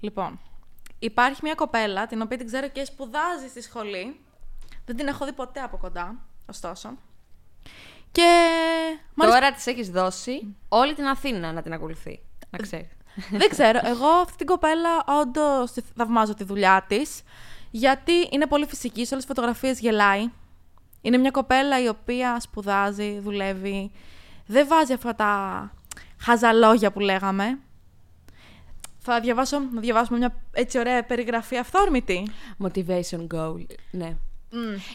[0.00, 0.38] Λοιπόν,
[1.02, 4.20] Υπάρχει μια κοπέλα, την οποία την ξέρω και σπουδάζει στη σχολή.
[4.84, 6.16] Δεν την έχω δει ποτέ από κοντά,
[6.46, 6.88] ωστόσο.
[8.12, 8.48] Και.
[9.16, 12.20] Τώρα της έχεις δώσει όλη την Αθήνα να την ακολουθεί.
[12.50, 12.90] Να ξέρει.
[13.30, 13.80] Δεν ξέρω.
[13.84, 17.22] Εγώ αυτή την κοπέλα όντως θαυμάζω τη δουλειά της.
[17.70, 20.30] Γιατί είναι πολύ φυσική, σε όλες τις φωτογραφίες γελάει.
[21.00, 23.90] Είναι μια κοπέλα η οποία σπουδάζει, δουλεύει.
[24.46, 25.72] Δεν βάζει αυτά τα
[26.18, 27.58] χαζαλόγια που λέγαμε
[29.00, 32.30] θα διαβάσω, να διαβάσουμε μια έτσι ωραία περιγραφή αυθόρμητη.
[32.62, 34.16] Motivation goal, ναι.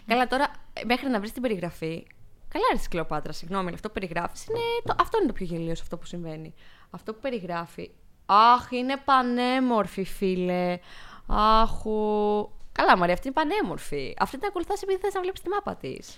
[0.07, 0.51] Καλά, τώρα
[0.85, 2.07] μέχρι να βρεις την περιγραφή.
[2.47, 4.59] Καλά, ρε Κλεοπάτρα, συγγνώμη, αυτό που περιγράφεις είναι.
[4.83, 4.95] Το...
[4.99, 6.53] Αυτό είναι το πιο γελίο σε αυτό που συμβαίνει.
[6.89, 7.91] Αυτό που περιγράφει.
[8.25, 10.79] Αχ, είναι πανέμορφη, φίλε.
[11.27, 12.49] Αχου.
[12.77, 14.13] Καλά, Μαρία, αυτή είναι πανέμορφη.
[14.19, 16.17] Αυτή την ακολουθάς επειδή θες να βλέπεις τη μάπα της.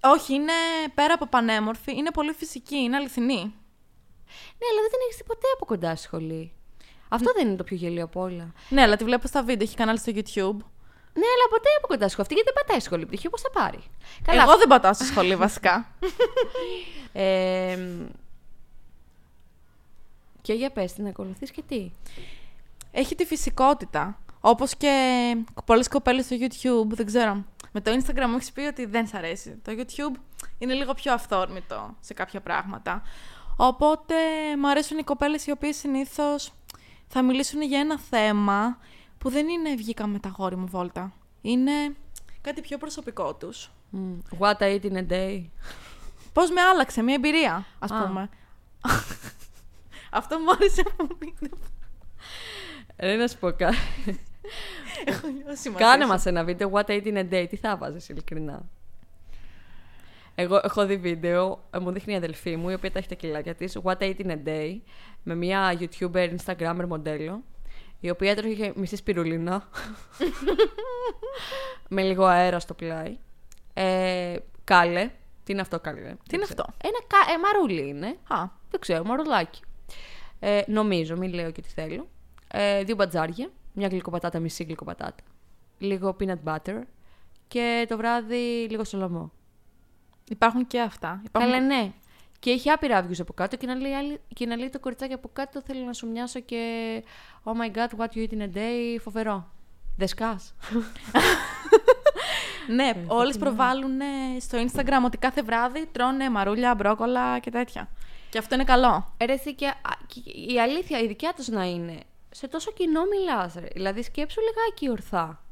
[0.00, 0.52] Όχι, είναι
[0.94, 3.42] πέρα από πανέμορφη, είναι πολύ φυσική, είναι αληθινή.
[4.58, 6.52] Ναι, αλλά δεν την έχεις ποτέ από κοντά στη σχολή.
[7.08, 8.52] Αυτό δεν είναι το πιο γελίο από όλα.
[8.68, 10.64] Ναι, αλλά τη βλέπω στα βίντεο, έχει κανάλι στο YouTube.
[11.12, 13.78] Ναι, αλλά ποτέ από κοντά σου αυτή γιατί δεν πατάει σχολή πτυχίο, πώς θα πάρει;
[14.22, 14.42] Καλά.
[14.42, 15.92] Εγώ δεν πατάω στη σχολή, βασικά.
[17.12, 17.78] ε,
[20.42, 21.90] και για πες την ακολουθείς και τι;
[22.90, 24.18] Έχει τη φυσικότητα.
[24.48, 27.44] Όπως και πολλές κοπέλες στο YouTube, δεν ξέρω.
[27.72, 29.60] Με το Instagram μου έχεις πει ότι δεν σ' αρέσει.
[29.64, 30.20] Το YouTube
[30.58, 33.02] είναι λίγο πιο αυθόρμητο σε κάποια πράγματα.
[33.56, 34.14] Οπότε
[34.58, 36.52] μου αρέσουν οι κοπέλες οι οποίες συνήθως
[37.06, 38.78] θα μιλήσουν για ένα θέμα
[39.18, 41.12] που δεν είναι βγήκα με τα γόρι μου βόλτα.
[41.40, 41.96] Είναι
[42.40, 43.70] κάτι πιο προσωπικό τους.
[43.92, 44.38] Mm.
[44.38, 45.44] What I eat in a day.
[46.32, 48.28] Πώς με άλλαξε, μια εμπειρία, ας πούμε.
[50.18, 51.34] Αυτό μου άρεσε πολύ.
[52.96, 53.76] Ρε να σου πω κάτι.
[55.04, 56.08] Έχω λιώσει μαζί Κάνε σου.
[56.08, 57.46] μας ένα βίντεο What ate in a day.
[57.48, 58.68] Τι θα βάζεις, ειλικρινά.
[60.34, 63.14] Εγώ έχω δει βίντεο, ε, μου δείχνει η αδελφή μου, η οποία τα έχει τα
[63.14, 64.76] κιλάκια της, What ate in a day,
[65.22, 67.42] με μια YouTuber, Instagrammer μοντέλο,
[68.00, 69.68] η οποία τρώγε μισή σπιρουλίνα,
[71.88, 73.18] με λίγο αέρα στο πλάι.
[73.74, 75.10] Ε, κάλε.
[75.44, 77.32] Τι είναι αυτό, κάλε; Τι είναι αυτό; Ένα κα...
[77.32, 78.06] ε, μαρούλι είναι.
[78.06, 79.60] Α, Δεν ξέρω, μαρουλάκι.
[80.40, 82.08] Ε, νομίζω, μην λέω και τι θέλω.
[82.50, 85.22] Ε, δύο μπατζάρια, μια γλυκοπατάτα, μισή γλυκοπατάτα.
[85.78, 86.80] Λίγο peanut butter
[87.48, 89.30] και το βράδυ λίγο σολομό.
[90.28, 91.20] υπάρχουν και αυτά.
[91.24, 91.50] Υπάρχουν...
[91.50, 91.92] Καλά, ναι.
[92.40, 95.12] Και έχει άπειρα views από κάτω και να, λέει, άλλη- και να λέει το κοριτσάκι
[95.12, 97.02] από κάτω θέλω να σου μοιάσω και
[97.44, 99.50] Oh my god, what you eat in a day, φοβερό.
[99.96, 100.54] Δεν σκάς.
[102.74, 104.04] Ναι, όλες προβάλλουν ε,
[104.40, 107.88] στο Instagram ότι κάθε βράδυ τρώνε μαρούλια, μπρόκολα και τέτοια.
[108.30, 109.14] Και αυτό είναι καλό.
[109.16, 109.74] Ε, Ρε, εσύ, και, α,
[110.06, 110.20] και
[110.54, 111.98] η αλήθεια, η δικιά τους να είναι,
[112.38, 113.68] σε τόσο κοινό μιλάς, ρε.
[113.72, 115.42] Δηλαδή, σκέψου λιγάκι ορθά.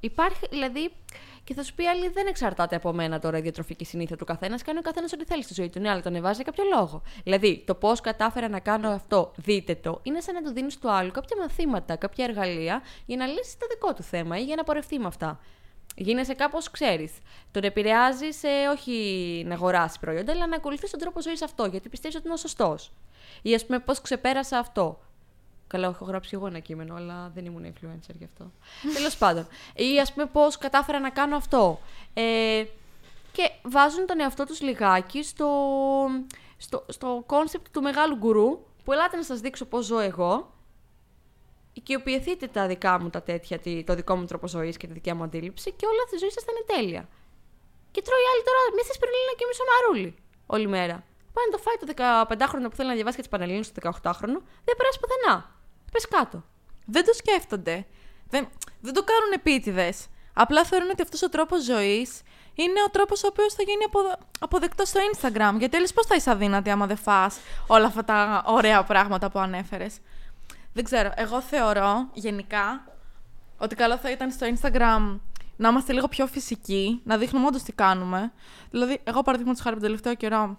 [0.00, 0.92] Υπάρχει, δηλαδή,
[1.44, 4.62] και θα σου πει άλλη, δεν εξαρτάται από μένα τώρα η διατροφική συνήθεια του καθένας.
[4.62, 5.80] Κάνει ο καθένας ό,τι θέλει στη ζωή του.
[5.80, 7.02] Ναι, αλλά το ανεβάζει για κάποιο λόγο.
[7.24, 10.90] Δηλαδή, το πώς κατάφερα να κάνω αυτό, δείτε το, είναι σαν να του δίνεις του
[10.90, 14.64] άλλου κάποια μαθήματα, κάποια εργαλεία για να λύσεις το δικό του θέμα ή για να
[14.64, 15.40] πορευτεί με αυτά.
[15.96, 17.12] Γίνεσαι κάπως, ξέρεις.
[17.50, 18.96] Τον επηρεάζεις σε όχι
[19.46, 22.38] να αγοράσεις προϊόντα, αλλά να ακολουθείς τον τρόπο ζωής αυτό, γιατί πιστεύεις ότι είναι ο
[22.38, 22.92] σωστός.
[23.42, 24.98] Ή ας πούμε, πώς ξεπέρασα αυτό.
[25.74, 28.50] Καλά, έχω γράψει εγώ ένα κείμενο, αλλά δεν ήμουν influencer γι' αυτό.
[28.96, 29.46] Τέλος πάντων.
[29.74, 31.80] Ή ας πούμε, πώς κατάφερα να κάνω αυτό.
[32.14, 32.64] Ε,
[33.32, 35.48] και βάζουν τον εαυτό τους λιγάκι στο,
[36.56, 40.52] στο, στο concept του μεγάλου γκουρού, που ελάτε να σας δείξω πώς ζω εγώ.
[41.72, 45.14] Οικειοποιηθείτε τα δικά μου τα τέτοια, τι- το δικό μου τρόπο ζωής και τη δικιά
[45.14, 47.08] μου αντίληψη και όλα στη ζωή σας θα είναι τέλεια.
[47.90, 50.14] Και τρώει η άλλη τώρα μια σπιρουλίνα και μισό μαρούλι
[50.46, 51.04] όλη μέρα.
[51.32, 54.38] Πάει να το φάει το 15χρονο που θέλει να διαβάσει και τι Πανελλήνιες στο 18χρονο,
[54.64, 55.53] δεν περάσει πουθενά.
[55.94, 56.44] Πες κάτω.
[56.86, 57.86] Δεν το σκέφτονται.
[58.28, 58.48] Δεν,
[58.80, 60.06] δεν το κάνουν επίτηδες.
[60.32, 62.22] Απλά θεωρούν ότι αυτός ο τρόπος ζωής
[62.54, 64.16] είναι ο τρόπος ο οποίος θα γίνει αποδε...
[64.38, 65.54] αποδεκτός στο Instagram.
[65.58, 69.38] Γιατί αλλιώ πώς θα είσαι αδύνατη άμα δεν φας όλα αυτά τα ωραία πράγματα που
[69.38, 69.98] ανέφερες.
[70.72, 71.12] Δεν ξέρω.
[71.14, 72.84] Εγώ θεωρώ γενικά
[73.58, 75.18] ότι καλό θα ήταν στο Instagram
[75.56, 78.32] να είμαστε λίγο πιο φυσικοί, να δείχνουμε όντως τι κάνουμε.
[78.70, 80.58] Δηλαδή, εγώ παραδείγματος χάρη τον τελευταίο καιρό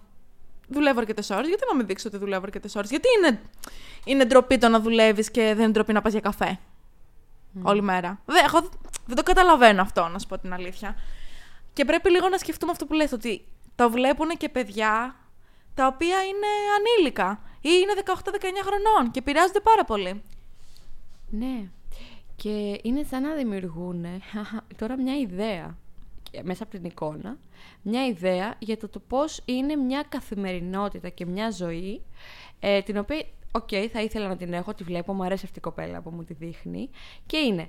[0.68, 1.48] δουλεύω αρκετές ώρες.
[1.48, 3.40] Γιατί να μην δείξω ότι δουλεύω αρκετές ώρες; Γιατί είναι,
[4.04, 6.58] είναι ντροπή το να δουλεύεις και δεν είναι ντροπή να πας για καφέ.
[7.62, 8.68] Όλη μέρα; Δε, εγώ
[9.06, 10.96] δεν το καταλαβαίνω αυτό, να σου πω την αλήθεια.
[11.72, 13.44] Και πρέπει λίγο να σκεφτούμε αυτό που λες, ότι
[13.74, 15.16] το βλέπουν και παιδιά
[15.74, 16.46] τα οποία είναι
[16.76, 18.14] ανήλικα ή είναι 18-19
[18.62, 20.22] χρονών και επηρεάζονται πάρα πολύ.
[21.30, 21.68] Ναι.
[22.36, 24.06] Και είναι σαν να δημιουργούν
[24.78, 25.85] τώρα μια ιδέα και
[26.42, 27.38] μέσα από την εικόνα,
[27.82, 32.02] μια ιδέα για το, το πώς είναι μια καθημερινότητα και μια ζωή,
[32.60, 35.62] ε, την οποία, ΟΚ, θα ήθελα να την έχω, τη βλέπω, μου αρέσει αυτή η
[35.62, 36.90] κοπέλα που μου τη δείχνει,
[37.26, 37.68] και είναι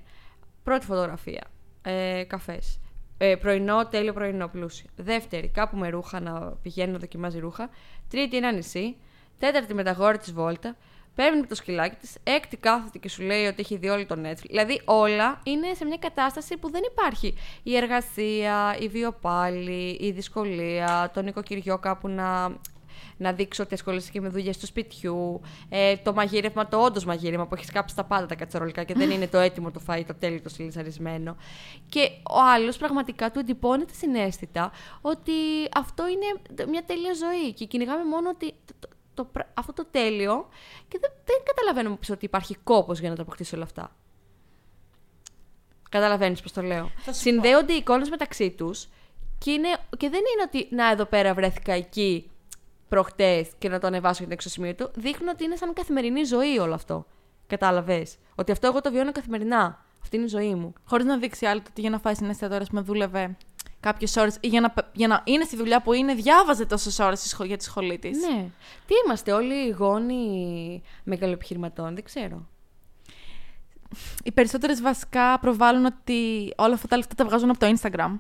[0.64, 1.48] πρώτη φωτογραφία,
[1.82, 2.80] ε, καφές,
[3.18, 4.90] ε, πρωινό, τέλειο πρωινό, πλούσιο.
[4.96, 7.70] Δεύτερη, κάπου με ρούχα να πηγαίνει να δοκιμάζει ρούχα.
[8.10, 8.96] Τρίτη, ένα νησί.
[9.40, 10.76] Τέταρτη, με τα γόρια της βόλτα.
[11.18, 12.16] Πέμπτη, με το σκυλάκι της.
[12.24, 14.46] Έκτη, κάθεται και σου λέει ότι έχει δει όλο το Netflix.
[14.48, 17.38] Δηλαδή, όλα είναι σε μια κατάσταση που δεν υπάρχει.
[17.64, 22.58] Η εργασία, η βιοπάλη, η δυσκολία, το νοικοκυριό κάπου να
[23.18, 25.42] να δείξω ότι ασχολείσαι και με δουλειές του σπιτιού.
[25.70, 29.10] Ε, το μαγείρευμα, το όντως μαγείρευμα που έχεις κάψει τα πάντα τα κατσαρολικά και δεν
[29.10, 31.36] είναι το έτοιμο το φαΐ, το τέλειο, το στυλιζαρισμένο.
[31.90, 35.32] Και ο άλλος πραγματικά του εντυπώνεται συνέστητα ότι
[35.76, 38.54] αυτό είναι μια τέλεια ζωή και κυνηγάμε μόνο ότι
[39.18, 40.48] το, το, το πρα- αυτό το τέλειο
[40.88, 43.96] και δεν, δεν καταλαβαίνουμε πίσω ότι υπάρχει κόπος για να τα αποκτήσει όλα αυτά.
[45.90, 46.92] Καταλαβαίνεις πώς το λέω.
[46.98, 48.88] Θα σου Συνδέονται οι εικόνες μεταξύ τους
[49.38, 52.32] και, είναι, και δεν είναι ότι να εδώ πέρα βρέθηκα εκεί
[52.88, 54.92] προχτές και να το ανεβάσω για το εξωσημείο του.
[54.96, 57.06] Δείχνουν ότι είναι σαν καθημερινή ζωή όλο αυτό.
[57.48, 58.18] Κατάλαβες.
[58.36, 59.86] Ότι αυτό εγώ το βιώνω καθημερινά.
[60.02, 60.74] Αυτή είναι η ζωή μου.
[60.86, 63.38] Χωρίς να δείξει άλλο ότι για να φάει συνέστητα τώρα με δούλευε
[63.80, 67.36] κάποιες ώρες ή για να, για να είναι στη δουλειά που είναι, διάβαζε τόσες ώρες
[67.46, 68.18] για τη σχολή της.
[68.18, 68.50] Ναι.
[68.86, 72.48] Τι είμαστε όλοι γόνοι μεγαλοεπιχειρηματών, δεν ξέρω.
[74.24, 78.20] Οι περισσότερες βασικά προβάλλουν ότι όλα αυτά τα λεφτά τα βγάζουν από το Instagram.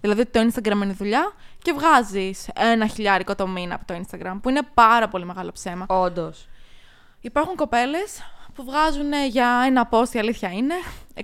[0.00, 1.32] Δηλαδή ότι το Instagram είναι δουλειά
[1.62, 5.86] και βγάζεις ένα χιλιάρικο το μήνα από το Instagram, που είναι πάρα πολύ μεγάλο ψέμα.
[5.88, 6.48] Όντως.
[7.20, 8.20] Υπάρχουν κοπέλες
[8.60, 10.74] που βγάζουν για ένα post, η αλήθεια είναι,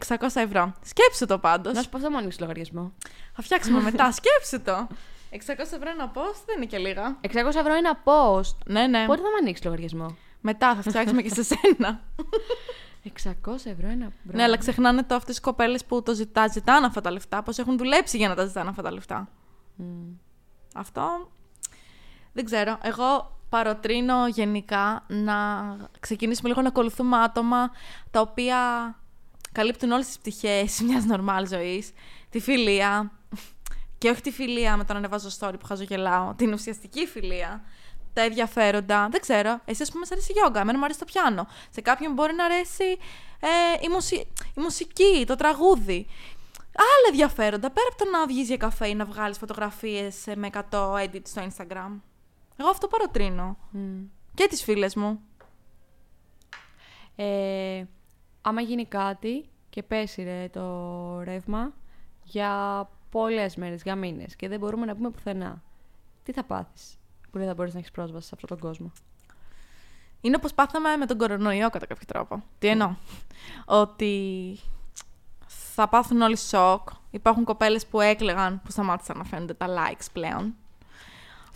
[0.08, 0.74] 600 ευρώ.
[0.82, 1.74] Σκέψου το πάντως.
[1.74, 2.92] Να σου πω, θα μου ανοίξεις λογαριασμό.
[3.34, 4.12] Θα φτιάξουμε μετά.
[4.18, 4.86] Σκέψου το.
[5.30, 7.16] 600 ευρώ ένα post δεν είναι και λίγα.
[7.20, 9.06] 600 ευρώ ένα post; Ναι, ναι.
[9.06, 12.00] Πότε θα μου ανοίξεις λογαριασμό; Μετά θα φτιάξουμε και σε σένα.
[13.04, 17.00] 600 ευρώ ένα ναι, αλλά ξεχνάνε το αυτές οι κοπέλες που το ζητά, ζητάνε αυτά
[17.00, 19.28] τα λεφτά, πώς έχουν δουλέψει για να τα ζητάνε αυτά τα λεφτά.
[20.74, 21.28] Αυτό
[22.32, 22.78] δεν ξέρω.
[22.82, 25.36] Εγώ παροτρύνω γενικά να
[26.00, 27.70] ξεκινήσουμε λίγο να ακολουθούμε άτομα
[28.10, 28.58] τα οποία
[29.52, 31.92] καλύπτουν όλες τις πτυχές μιας νορμάλ ζωής.
[32.30, 33.10] Τη φιλία.
[33.98, 36.34] Και όχι τη φιλία με το να ανεβάζω story που χαζογελάω.
[36.34, 37.64] Την ουσιαστική φιλία.
[38.12, 39.08] Τα ενδιαφέροντα.
[39.10, 39.60] Δεν ξέρω.
[39.64, 40.60] Εσύ, ας πούμε, σ' αρέσει η γιόγκα.
[40.60, 41.46] Εμένα μου αρέσει το πιάνο.
[41.70, 42.98] Σε κάποιον μπορεί να αρέσει
[43.40, 43.48] ε,
[43.80, 44.14] η, μουσι...
[44.56, 46.06] η μουσική, το τραγούδι.
[46.76, 47.70] Άλλα ενδιαφέροντα.
[47.70, 51.42] Πέρα από το να βγεις για καφέ ή να βγάλεις φωτογραφίες με 100 edits στο
[51.48, 52.00] Instagram.
[52.56, 53.56] Εγώ αυτό παροτρύνω.
[54.34, 55.20] Και τις φίλες μου.
[57.16, 57.84] Ε,
[58.40, 61.72] άμα γίνει κάτι και πέσει ρε, το ρεύμα
[62.24, 65.62] για πολλές μέρες, για μήνες και δεν μπορούμε να πούμε πουθενά,
[66.22, 66.98] τι θα πάθεις
[67.30, 68.92] που δεν θα μπορείς να έχεις πρόσβαση σε αυτόν τον κόσμο;
[70.20, 72.42] Είναι όπως πάθαμε με τον κορονοϊό κατά κάποιο τρόπο.
[72.58, 72.94] Τι εννοώ;
[73.64, 74.58] Ότι
[75.46, 76.88] θα πάθουν όλοι σοκ.
[77.10, 80.54] Υπάρχουν κοπέλες που έκλεγαν που σταμάτησαν να φαίνονται τα likes πλέον.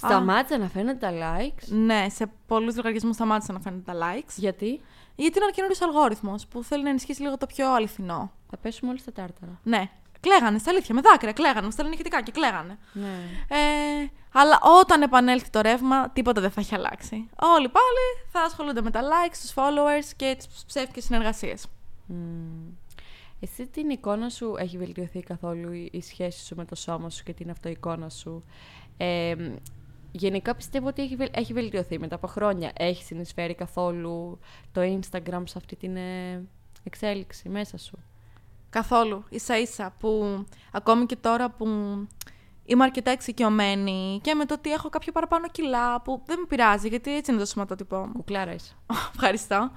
[0.06, 1.68] Σταμάτησαν να φαίνονται τα likes.
[1.68, 4.34] Ναι, σε πολλούς λογαριασμούς σταμάτησαν να φαίνονται τα likes.
[4.36, 4.80] Γιατί;
[5.16, 8.32] Γιατί είναι ένα καινούριος αλγόριθμος που θέλει να ενισχύσει λίγο το πιο αληθινό.
[8.50, 9.60] θα πέσουμε όλοι στα τάρταρα.
[9.62, 9.90] Ναι.
[10.20, 12.78] Κλαίγανε, στα αλήθεια, με δάκρυα, κλαίγανε, μου στέλνουν ηχητικά και κλαίγανε.
[12.92, 13.14] Ναι.
[13.48, 17.28] Ε, αλλά όταν επανέλθει το ρεύμα, τίποτα δεν θα έχει αλλάξει.
[17.56, 21.66] Όλοι πάλι θα ασχολούνται με τα likes, τους followers και τις ψεύτικες συνεργασίες.
[22.06, 22.70] Μμμ.
[23.40, 27.22] Εσύ την εικόνα σου έχει βελτιωθεί καθόλου η, η σχέση σου με το σώμα σου
[27.22, 28.44] και την αυτοεικόνα σου.
[28.96, 29.54] Ε, μ,
[30.12, 32.70] γενικά πιστεύω ότι έχει, βελ- έχει βελτιωθεί μετά από χρόνια.
[32.78, 34.38] Έχει συνεισφέρει καθόλου
[34.72, 36.42] το Instagram σε αυτή την ε,
[36.82, 37.98] εξέλιξη μέσα σου;
[38.70, 39.24] Καθόλου.
[39.28, 41.66] ίσα ίσα που ακόμη και τώρα που
[42.64, 46.88] είμαι αρκετά εξοικειωμένη και με το ότι έχω κάποιο παραπάνω κιλά που δεν με πειράζει
[46.88, 48.12] γιατί έτσι είναι το σωματότυπό μου.
[48.12, 48.74] Κουκλάρα είσαι.
[49.14, 49.70] Ευχαριστώ.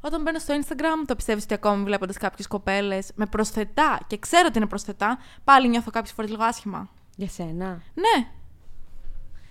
[0.00, 4.44] Όταν μπαίνω στο Instagram, το πιστεύεις ότι ακόμη βλέποντας κάποιες κοπέλες με προσθετά και ξέρω
[4.48, 6.88] ότι είναι προσθετά, πάλι νιώθω κάποιες φορές λίγο άσχημα.
[7.16, 8.28] Για σένα; Ναι,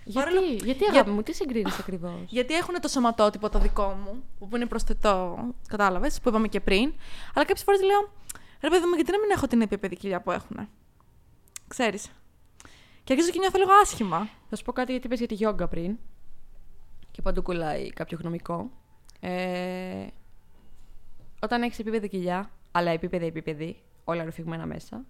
[0.08, 4.22] Γιατί, Παρόλο- γιατί αγάπη μου, τι συγκρίνεις ακριβώς; γιατί έχουν το σωματότυπο το δικό μου,
[4.38, 5.38] που είναι προσθετό,
[5.68, 6.92] κατάλαβες, που είπαμε και πριν.
[7.34, 8.12] Αλλά κάποιες φορές λέω,
[8.60, 10.68] ρε παιδί μου, γιατί να μην έχω την επίπεδη κοιλιά που έχουν.
[11.68, 12.10] Ξέρεις.
[13.04, 14.28] Και αρχίζω και νιώθω λίγο άσχημα.
[14.48, 15.98] Θα σου πω κάτι γιατί είπες για τη γιόγκα πριν.
[17.10, 18.70] Και παντού κολλάει κάποιο γνωμικό.
[19.20, 20.06] Ε,
[21.42, 25.04] όταν έχεις επίπεδη κοιλιά, αλλά επίπεδη επίπεδη, όλα ρουφηγμένα μέσα,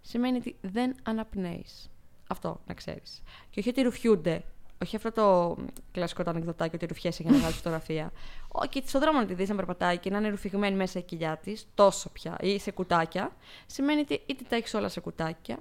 [0.00, 1.90] σημαίνει ότι δεν αναπνέεις.
[2.32, 3.22] Αυτό να ξέρεις.
[3.50, 4.44] Και όχι ότι ρουφιούνται.
[4.82, 5.56] Όχι αυτό το
[5.92, 8.12] κλασικό το ανεκδοτάκι ότι ρουφιέσαι για να βγάλεις φωτογραφία.
[8.48, 11.02] Όχι, και στον δρόμο να τη δεις να περπατάει και να είναι ρουφηγμένη μέσα η
[11.02, 15.58] κοιλιά της, τόσο πια, ή σε κουτάκια, σημαίνει ότι είτε τα έχεις όλα σε κουτάκια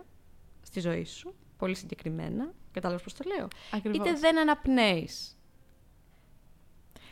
[0.62, 3.48] στη ζωή σου, πολύ συγκεκριμένα, κατάλαβες πώς το λέω.
[3.72, 4.08] Ακριβώς.
[4.08, 5.38] Είτε δεν αναπνέεις.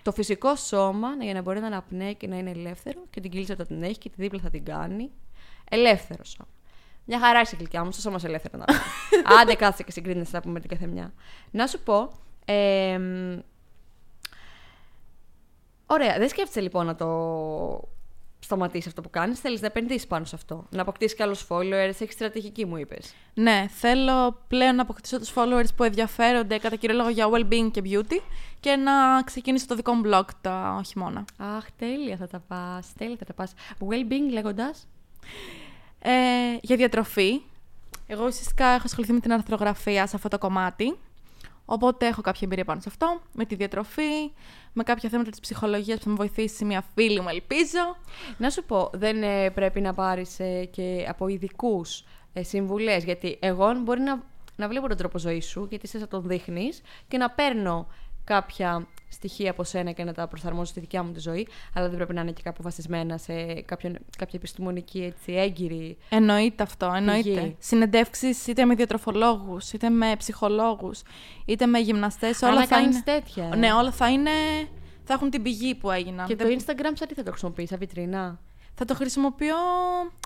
[0.01, 3.55] Το φυσικό σώμα για να μπορεί να αναπνέει και να είναι ελεύθερο και την κύλισσα
[3.55, 5.11] θα την έχει και τη δίπλα θα την κάνει.
[5.69, 6.49] Ελεύθερο σώμα.
[7.11, 8.73] Μια χαρά είσαι γλυκιά μου, στο σώμα σε ελεύθερο να πει.
[9.41, 11.13] Άντε κάτσε και συγκρίνεσαι να πούμε την καθεμιά.
[11.51, 12.11] Να σου πω.
[12.45, 13.39] εμ,
[15.85, 17.07] ωραία, δεν σκέφτεσαι λοιπόν να το
[18.39, 19.39] σταματήσεις αυτό που κάνεις.
[19.39, 20.65] Θέλεις να επενδύσεις πάνω σε αυτό.
[20.69, 21.93] Να αποκτήσεις και άλλους followers.
[21.99, 23.13] Έχεις στρατηγική, μου είπες.
[23.33, 27.81] Ναι, θέλω πλέον να αποκτήσω τους followers που ενδιαφέρονται κατά κύριο λόγο για well-being και
[27.85, 28.21] beauty
[28.59, 31.25] και να ξεκινήσω το δικό μου blog τα χειμώνα.
[31.37, 32.93] Αχ, τέλεια θα τα πας.
[32.97, 33.53] Τέλεια θα τα πας.
[33.79, 34.87] Well-being λέγοντας.
[35.99, 36.11] Ε,
[36.61, 37.41] για διατροφή,
[38.07, 40.97] εγώ ουσιαστικά έχω ασχοληθεί με την αρθρογραφία σε αυτό το κομμάτι.
[41.65, 44.31] Οπότε έχω κάποια εμπειρία πάνω σε αυτό, με τη διατροφή,
[44.73, 47.97] με κάποια θέματα της ψυχολογίας που θα με βοηθήσει μια φίλη μου, ελπίζω.
[48.37, 50.37] Να σου πω, δεν ε, πρέπει να πάρεις
[50.71, 53.03] και από ειδικούς ε, συμβουλές.
[53.03, 54.23] Γιατί εγώ μπορεί να,
[54.55, 57.87] να βλέπω τον τρόπο ζωής σου, γιατί εσύ θα τον δείχνεις και να παίρνω
[58.23, 61.95] κάποια στοιχεία από σένα και να τα προσαρμόζω στη δικιά μου τη ζωή, αλλά δεν
[61.97, 65.97] πρέπει να είναι και κάπου βασισμένα σε κάποιον, κάποια επιστημονική έτσι, έγκυρη.
[66.09, 67.29] Εννοείται αυτό, εννοείται.
[67.29, 67.55] Πηγή.
[67.59, 71.01] Συνεντεύξεις είτε με διατροφολόγους, είτε με ψυχολόγους,
[71.45, 73.03] είτε με γυμναστές, Αλλά όλα να θα κάνεις είναι...
[73.03, 73.49] τέτοια.
[73.53, 73.55] ε.
[73.55, 74.31] Ναι, όλα θα είναι...
[75.03, 76.27] θα έχουν την πηγή που έγιναν.
[76.27, 78.39] Και Δεν- το Instagram σαν τι θα το χρησιμοποιείς, σαν βιτρίνα;
[78.73, 79.55] Θα το χρησιμοποιώ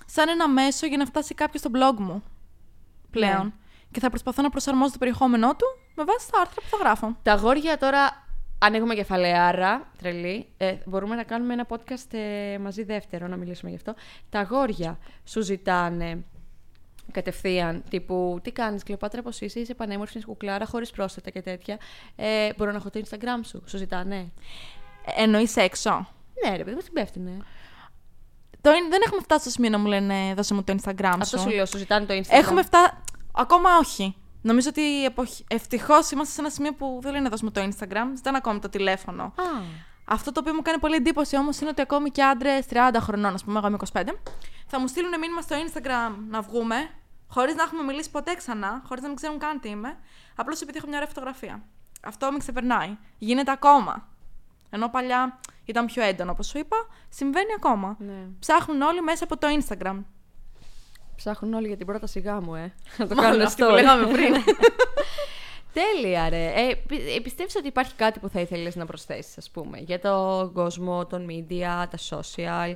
[0.06, 2.24] σαν ένα μέσο για να φτάσει κάποιος στο blog μου
[3.12, 3.44] πλέον.
[3.46, 3.52] Ναι.
[3.92, 5.66] Και θα προσπαθώ να προσαρμόζω το περιεχόμενό του
[5.96, 7.16] με βάση τα άρθρα που θα γράφω.
[7.24, 8.22] Τα αγόρια τώρα,
[8.66, 13.70] αν έχουμε κεφαλαιάρα, τρελή, ε, μπορούμε να κάνουμε ένα podcast ε, μαζί δεύτερο, να μιλήσουμε
[13.70, 13.93] γι' αυτό.
[14.30, 16.24] Τα αγόρια σου ζητάνε
[17.11, 21.78] κατευθείαν, τύπου τι κάνεις Κλεοπάτρα, πώς είσαι, είσαι πανέμορφη, είσαι κουκλάρα, χωρίς πρόσθετα και τέτοια.
[22.16, 24.16] Ε, μπορώ να έχω το Instagram σου, σου ζητάνε.
[25.05, 26.07] Ε, Εννοείς έξω.
[26.43, 27.38] Ναι, ρε παιδί, δεν πέφτουνε.
[28.61, 31.38] Το, είναι- δεν έχουμε φτάσει στο σημείο να μου λένε δώσε μου το Instagram Αυτό
[31.38, 31.43] σου.
[31.43, 32.28] σου λέω, σου ζητάνε το Instagram.
[32.30, 32.93] Έχουμε φτάσει.
[33.32, 34.16] Ακόμα όχι.
[34.44, 34.82] Νομίζω ότι
[35.48, 39.24] ευτυχώς είμαστε σε ένα σημείο που δεν λένε δώσουμε το Instagram, ζητάνε ακόμη το τηλέφωνο.
[39.24, 39.32] Α,
[40.06, 43.34] Αυτό το οποίο μου κάνει πολύ εντύπωση όμως είναι ότι ακόμη και άντρες 30 χρονών,
[43.34, 44.04] ας πούμε, εγώ είμαι 25,
[44.68, 46.76] θα μου στείλουν μήνυμα στο Instagram να βγούμε,
[47.28, 49.98] χωρίς να έχουμε μιλήσει ποτέ ξανά, χωρίς να μην ξέρουν καν τι είμαι,
[50.36, 51.64] απλώς επειδή έχω μια ωραία φωτογραφία.
[52.04, 52.98] Αυτό με ξεπερνάει.
[53.18, 54.08] Γίνεται ακόμα.
[54.70, 56.78] Ενώ παλιά ήταν πιο έντονο, όπως σου είπα,
[57.10, 57.96] συμβαίνει ακόμα.
[58.00, 58.28] Ναι.
[58.39, 60.04] Ψάχνουν όλοι μέσα από το Instagram.
[61.24, 62.74] Ψάχνουν όλοι για την πρόταση γάμου, ε.
[62.97, 63.76] Να το Μάλλον κάνουν αυτή αυτό.
[63.76, 64.34] που λέγαμε πριν.
[65.74, 66.45] Τέλεια, ρε.
[66.55, 69.99] Ε, πι- ε, πιστεύεις ότι υπάρχει κάτι που θα ήθελες να προσθέσεις, ας πούμε, για
[69.99, 72.74] τον κόσμο, των media, τα social,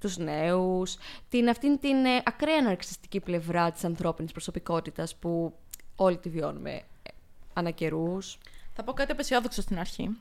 [0.00, 0.96] τους νέους,
[1.28, 5.54] την, αυτήν την ε, ακραία ναρξιστική πλευρά της ανθρώπινης προσωπικότητας που
[5.96, 7.10] όλοι τη βιώνουμε ε,
[7.52, 8.38] ανά καιρούς.
[8.72, 10.16] Θα πω κάτι απεσιόδοξο στην αρχή.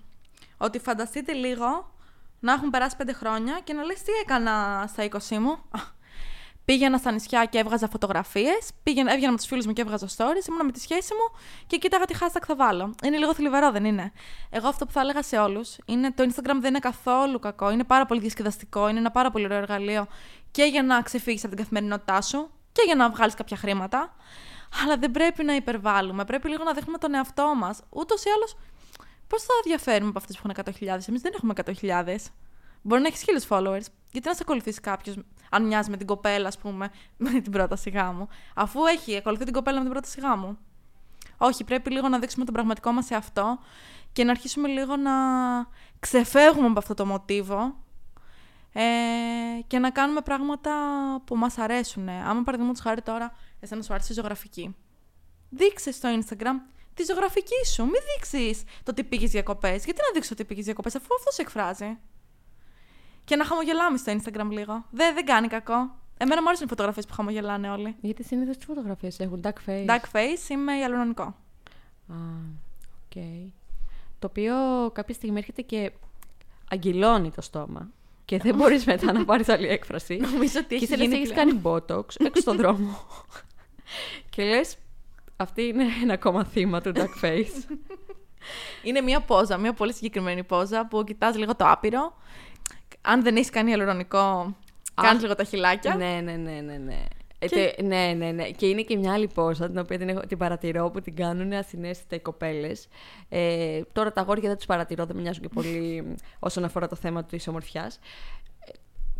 [0.58, 1.92] Ότι φανταστείτε λίγο
[2.40, 5.58] να έχουν περάσει πέντε χρόνια και να λες τι έκανα στα 20 μου;
[6.64, 8.72] Α, Πήγαινα στα νησιά και έβγαζα φωτογραφίες.
[8.84, 10.48] Έβγαινα με τους φίλους μου και έβγαζα stories.
[10.48, 12.96] Ήμουνα με τη σχέση μου και κοίταγα τι hashtag θα βάλω.
[13.04, 14.12] Είναι λίγο θλιβερό, δεν είναι;
[14.50, 17.72] Εγώ αυτό που θα έλεγα σε όλους είναι το Instagram δεν είναι καθόλου κακό.
[17.72, 18.90] Είναι πάρα πολύ διασκεδαστικό.
[18.90, 20.08] Είναι ένα πάρα πολύ ωραίο εργαλείο
[20.52, 24.16] και για να ξεφύγεις από την καθημερινότητά σου και για να βγάλεις κάποια χρήματα.
[24.84, 26.26] Αλλά δεν πρέπει να υπερβάλλουμε.
[26.26, 27.82] Πρέπει λίγο να δείχνουμε τον εαυτό μας.
[27.90, 28.58] Ούτως ή άλλως,
[29.28, 31.08] πώς θα διαφέρουμε από αυτές που έχουν 100.000.
[31.08, 32.32] Εμείς δεν έχουμε 100.000.
[32.82, 33.86] Μπορεί να έχεις χίλιους followers.
[34.12, 35.16] Γιατί να σε ακολουθήσει κάποιος,
[35.54, 38.28] αν μοιάζει με την κοπέλα, ας πούμε, με την πρόταση γάμου.
[38.56, 40.58] Αφού έχει ακολουθεί την κοπέλα με την πρόταση γάμου.
[41.38, 43.60] Όχι, πρέπει λίγο να δείξουμε τον πραγματικό μας εαυτό
[44.12, 45.12] και να αρχίσουμε λίγο να
[46.00, 47.76] ξεφεύγουμε από αυτό το μοτίβο
[48.74, 48.82] ε,
[49.68, 50.72] και να κάνουμε πράγματα
[51.26, 52.10] που μας αρέσουν.
[52.10, 54.76] Άμα παραδείγματος χάρη τώρα, εσένα σου άρεσε η ζωγραφική.
[55.50, 56.56] Δείξες στο Instagram
[56.94, 57.84] τη ζωγραφική σου.
[57.84, 59.86] Μην δείξεις το τι πήγες διακοπές.
[59.86, 61.98] Γιατί να δείξει το τι πήγες διακοπές, αφού αυτό σε εκφράζει.
[63.26, 64.86] Και να χαμογελάμε στο Instagram λίγο.
[64.90, 65.96] Δεν, δεν κάνει κακό.
[66.18, 67.96] Εμένα μου άρεσαν οι φωτογραφίες που χαμογελάνε όλοι.
[68.02, 69.86] Γιατί συνήθως τις φωτογραφίες έχουν, duck face.
[69.86, 71.24] Duck face, είμαι ιαλουρονικό.
[71.24, 72.16] Α,
[73.06, 73.24] ΟΚ.
[74.20, 74.56] Το οποίο
[74.94, 75.92] κάποια στιγμή έρχεται και
[76.70, 77.90] αγκυλώνει το στόμα.
[78.26, 80.16] Και δεν μπορείς μετά να πάρεις άλλη έκφραση.
[80.32, 81.62] Νομίζω ότι και έχει ήθελες γίνει να έχεις πλέον.
[81.62, 83.00] κάνει botox έξω στον δρόμο.
[84.30, 84.78] και λες,
[85.36, 87.76] αυτή είναι ένα ακόμα θύμα του duck face.
[88.84, 92.16] Είναι μια πόζα, μια πολύ συγκεκριμένη πόζα που κοιτάς λίγο το άπειρο.
[93.06, 94.56] Αν δεν έχεις κάνει ιαλουρονικό,
[94.94, 95.96] κάνεις λίγο τα χειλάκια.
[95.96, 97.04] ναι, ναι, ναι, ναι, ναι.
[97.40, 98.50] Ε, Και- τε- ναι, ναι, ναι.
[98.50, 101.54] Και είναι και μια άλλη πόζα, την οποία την, έχω, την παρατηρώ, που την κάνουν
[101.54, 102.88] ασυναίσθητα οι κοπέλες.
[103.30, 106.96] Ε, τώρα τα αγόρια δεν τους παρατηρώ, δεν με νοιάζουν και πολύ όσον αφορά το
[106.96, 108.00] θέμα της ομορφιάς.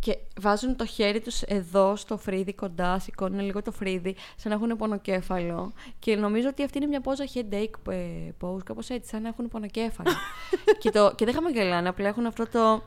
[0.00, 4.64] Και βάζουν το χέρι τους εδώ στο φρύδι κοντά, σηκώνουν λίγο το φρύδι, σαν να
[4.64, 5.72] έχουν πονοκέφαλο.
[5.98, 7.96] Και νομίζω ότι αυτή είναι μια πόζα headache ε,
[8.40, 10.10] pose, κάπως έτσι, σαν να έχουν πονοκέφαλο.
[10.80, 12.82] και, το, και δεν χαμογελάνε, απλά έχουν αυτό το...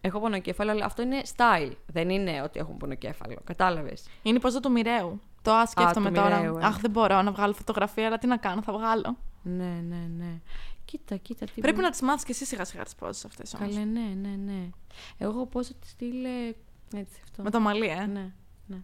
[0.00, 1.72] Έχω πονοκέφαλο, αλλά αυτό είναι style.
[1.86, 3.36] Δεν είναι ότι έχουν πονοκέφαλο.
[3.44, 4.06] Κατάλαβες.
[4.22, 5.20] Είναι η πόζα του μοιραίου.
[5.42, 6.36] Το ας, σκέφτομαι του τώρα.
[6.36, 6.64] μοιραίου, ε.
[6.66, 9.16] Αχ, δεν μπορώ να βγάλω φωτογραφία, αλλά τι να κάνω, θα βγάλω.
[9.42, 10.40] Ναι, ναι, ναι.
[10.84, 11.44] Κοίτα, κοίτα.
[11.46, 13.74] Τι Πρέπει μπορεί- να τις μάθεις και εσύ σιγά σιγά τις πόζες αυτές όμως.
[13.74, 14.68] Καλέ, ναι, ναι, ναι.
[15.18, 16.28] Εγώ πώ θα τη στείλε.
[16.94, 17.42] Έτσι, αυτό.
[17.42, 18.06] Με το μαλλί, ε.
[18.06, 18.32] Ναι,
[18.66, 18.76] ναι.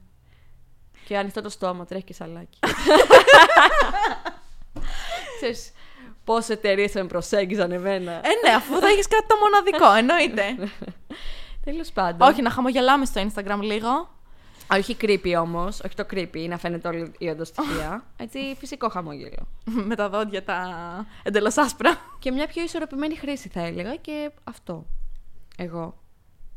[1.04, 2.58] Και ανοιχτό το στόμα, τρέχει και σαλάκι.
[5.36, 5.72] Ξέρεις
[6.24, 8.12] πόσες εταιρείες με προσέγγιζαν εμένα.
[8.12, 10.72] Ε, ναι, αφού θα έχεις κάτι το μοναδικό, εννοείται.
[11.64, 12.28] Τέλος πάντων.
[12.28, 14.08] Όχι, να χαμογελάμε στο Instagram λίγο.
[14.70, 15.80] όχι creepy όμως.
[15.80, 18.04] Όχι το creepy, να φαίνεται όλη η οντοστοιχεία.
[18.16, 19.46] Έτσι, φυσικό χαμόγελο.
[19.88, 20.66] με τα δόντια τα
[21.22, 21.96] εντελώς άσπρα.
[22.18, 24.86] Και μια πιο ισορροπημένη χρήση θα έλεγα και αυτό.
[25.56, 25.98] Εγώ.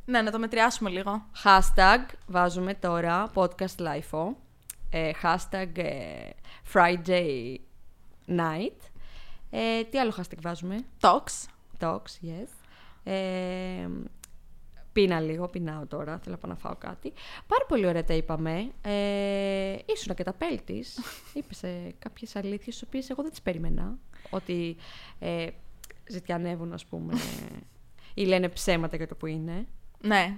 [0.06, 1.26] ναι, να το μετριάσουμε λίγο.
[1.44, 4.28] Hashtag βάζουμε τώρα podcast LIFO.
[4.90, 6.30] Ε, hashtag ε,
[6.74, 7.56] Friday
[8.28, 8.80] night.
[9.50, 11.46] Ε, τι άλλο hashtag βάζουμε; Talks.
[11.80, 12.48] Talks, yes.
[14.98, 17.14] Ε, πίνα λίγο, πεινάω τώρα, θέλω να πάω να φάω κάτι.
[17.48, 18.72] Πάρα πολύ ωραία τα είπαμε.
[18.82, 21.00] Ε, ήσουν και τα πέλτης.
[21.34, 23.98] Είπες ε, κάποιες αλήθειες, τις οποίες εγώ δεν τις περίμενα.
[24.30, 24.76] Ότι
[25.20, 25.48] ε,
[26.10, 27.14] ζητιανεύουν, ας πούμε,
[28.14, 29.68] ή λένε ψέματα για το που είναι.
[30.02, 30.36] Ναι.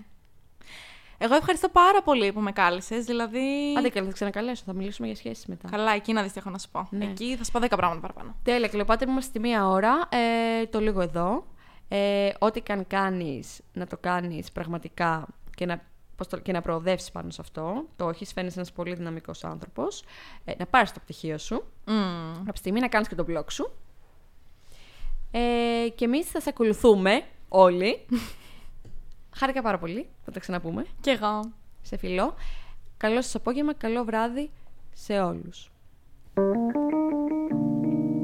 [1.22, 3.06] Εγώ ευχαριστώ πάρα πολύ που με κάλεσες.
[3.06, 3.76] Δηλαδή.
[3.78, 5.70] Άντε καλά, θα ξανακαλέσω, θα μιλήσουμε για σχέσεις μετά.
[5.70, 6.88] Καλά, εκεί να δεις τι έχω να σου πω.
[6.92, 7.06] Ναι.
[7.06, 8.36] Εκεί θα σου πω 10 πράγματα παραπάνω.
[8.44, 10.10] Τέλεια, Κλεοπάτρια, είμαστε στη μία ώρα.
[10.10, 11.46] Ε, το λίγο εδώ.
[11.90, 15.82] Ε, ό,τι καν κάνεις, να το κάνεις πραγματικά και να,
[16.16, 17.86] πώς το, και να προοδεύσεις πάνω σε αυτό.
[17.96, 20.04] Το έχεις φαίνεσαι ένας πολύ δυναμικός άνθρωπος.
[20.46, 21.64] Ε, να πάρεις το πτυχίο σου.
[21.88, 21.92] Mm.
[22.40, 23.72] Από τη στιγμή να κάνεις και το blog σου.
[25.32, 28.06] Ε, και εμείς θα σε ακολουθούμε όλοι.
[29.38, 30.10] Χάρηκα πάρα πολύ.
[30.26, 30.86] Θα τα ξαναπούμε.
[31.02, 31.52] Κι εγώ.
[31.82, 32.36] Σε φιλό.
[32.98, 34.50] Καλό σας απόγευμα, καλό βράδυ
[34.94, 35.72] σε όλους.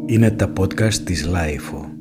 [0.06, 1.95] Είναι τα podcast της Λάιφο.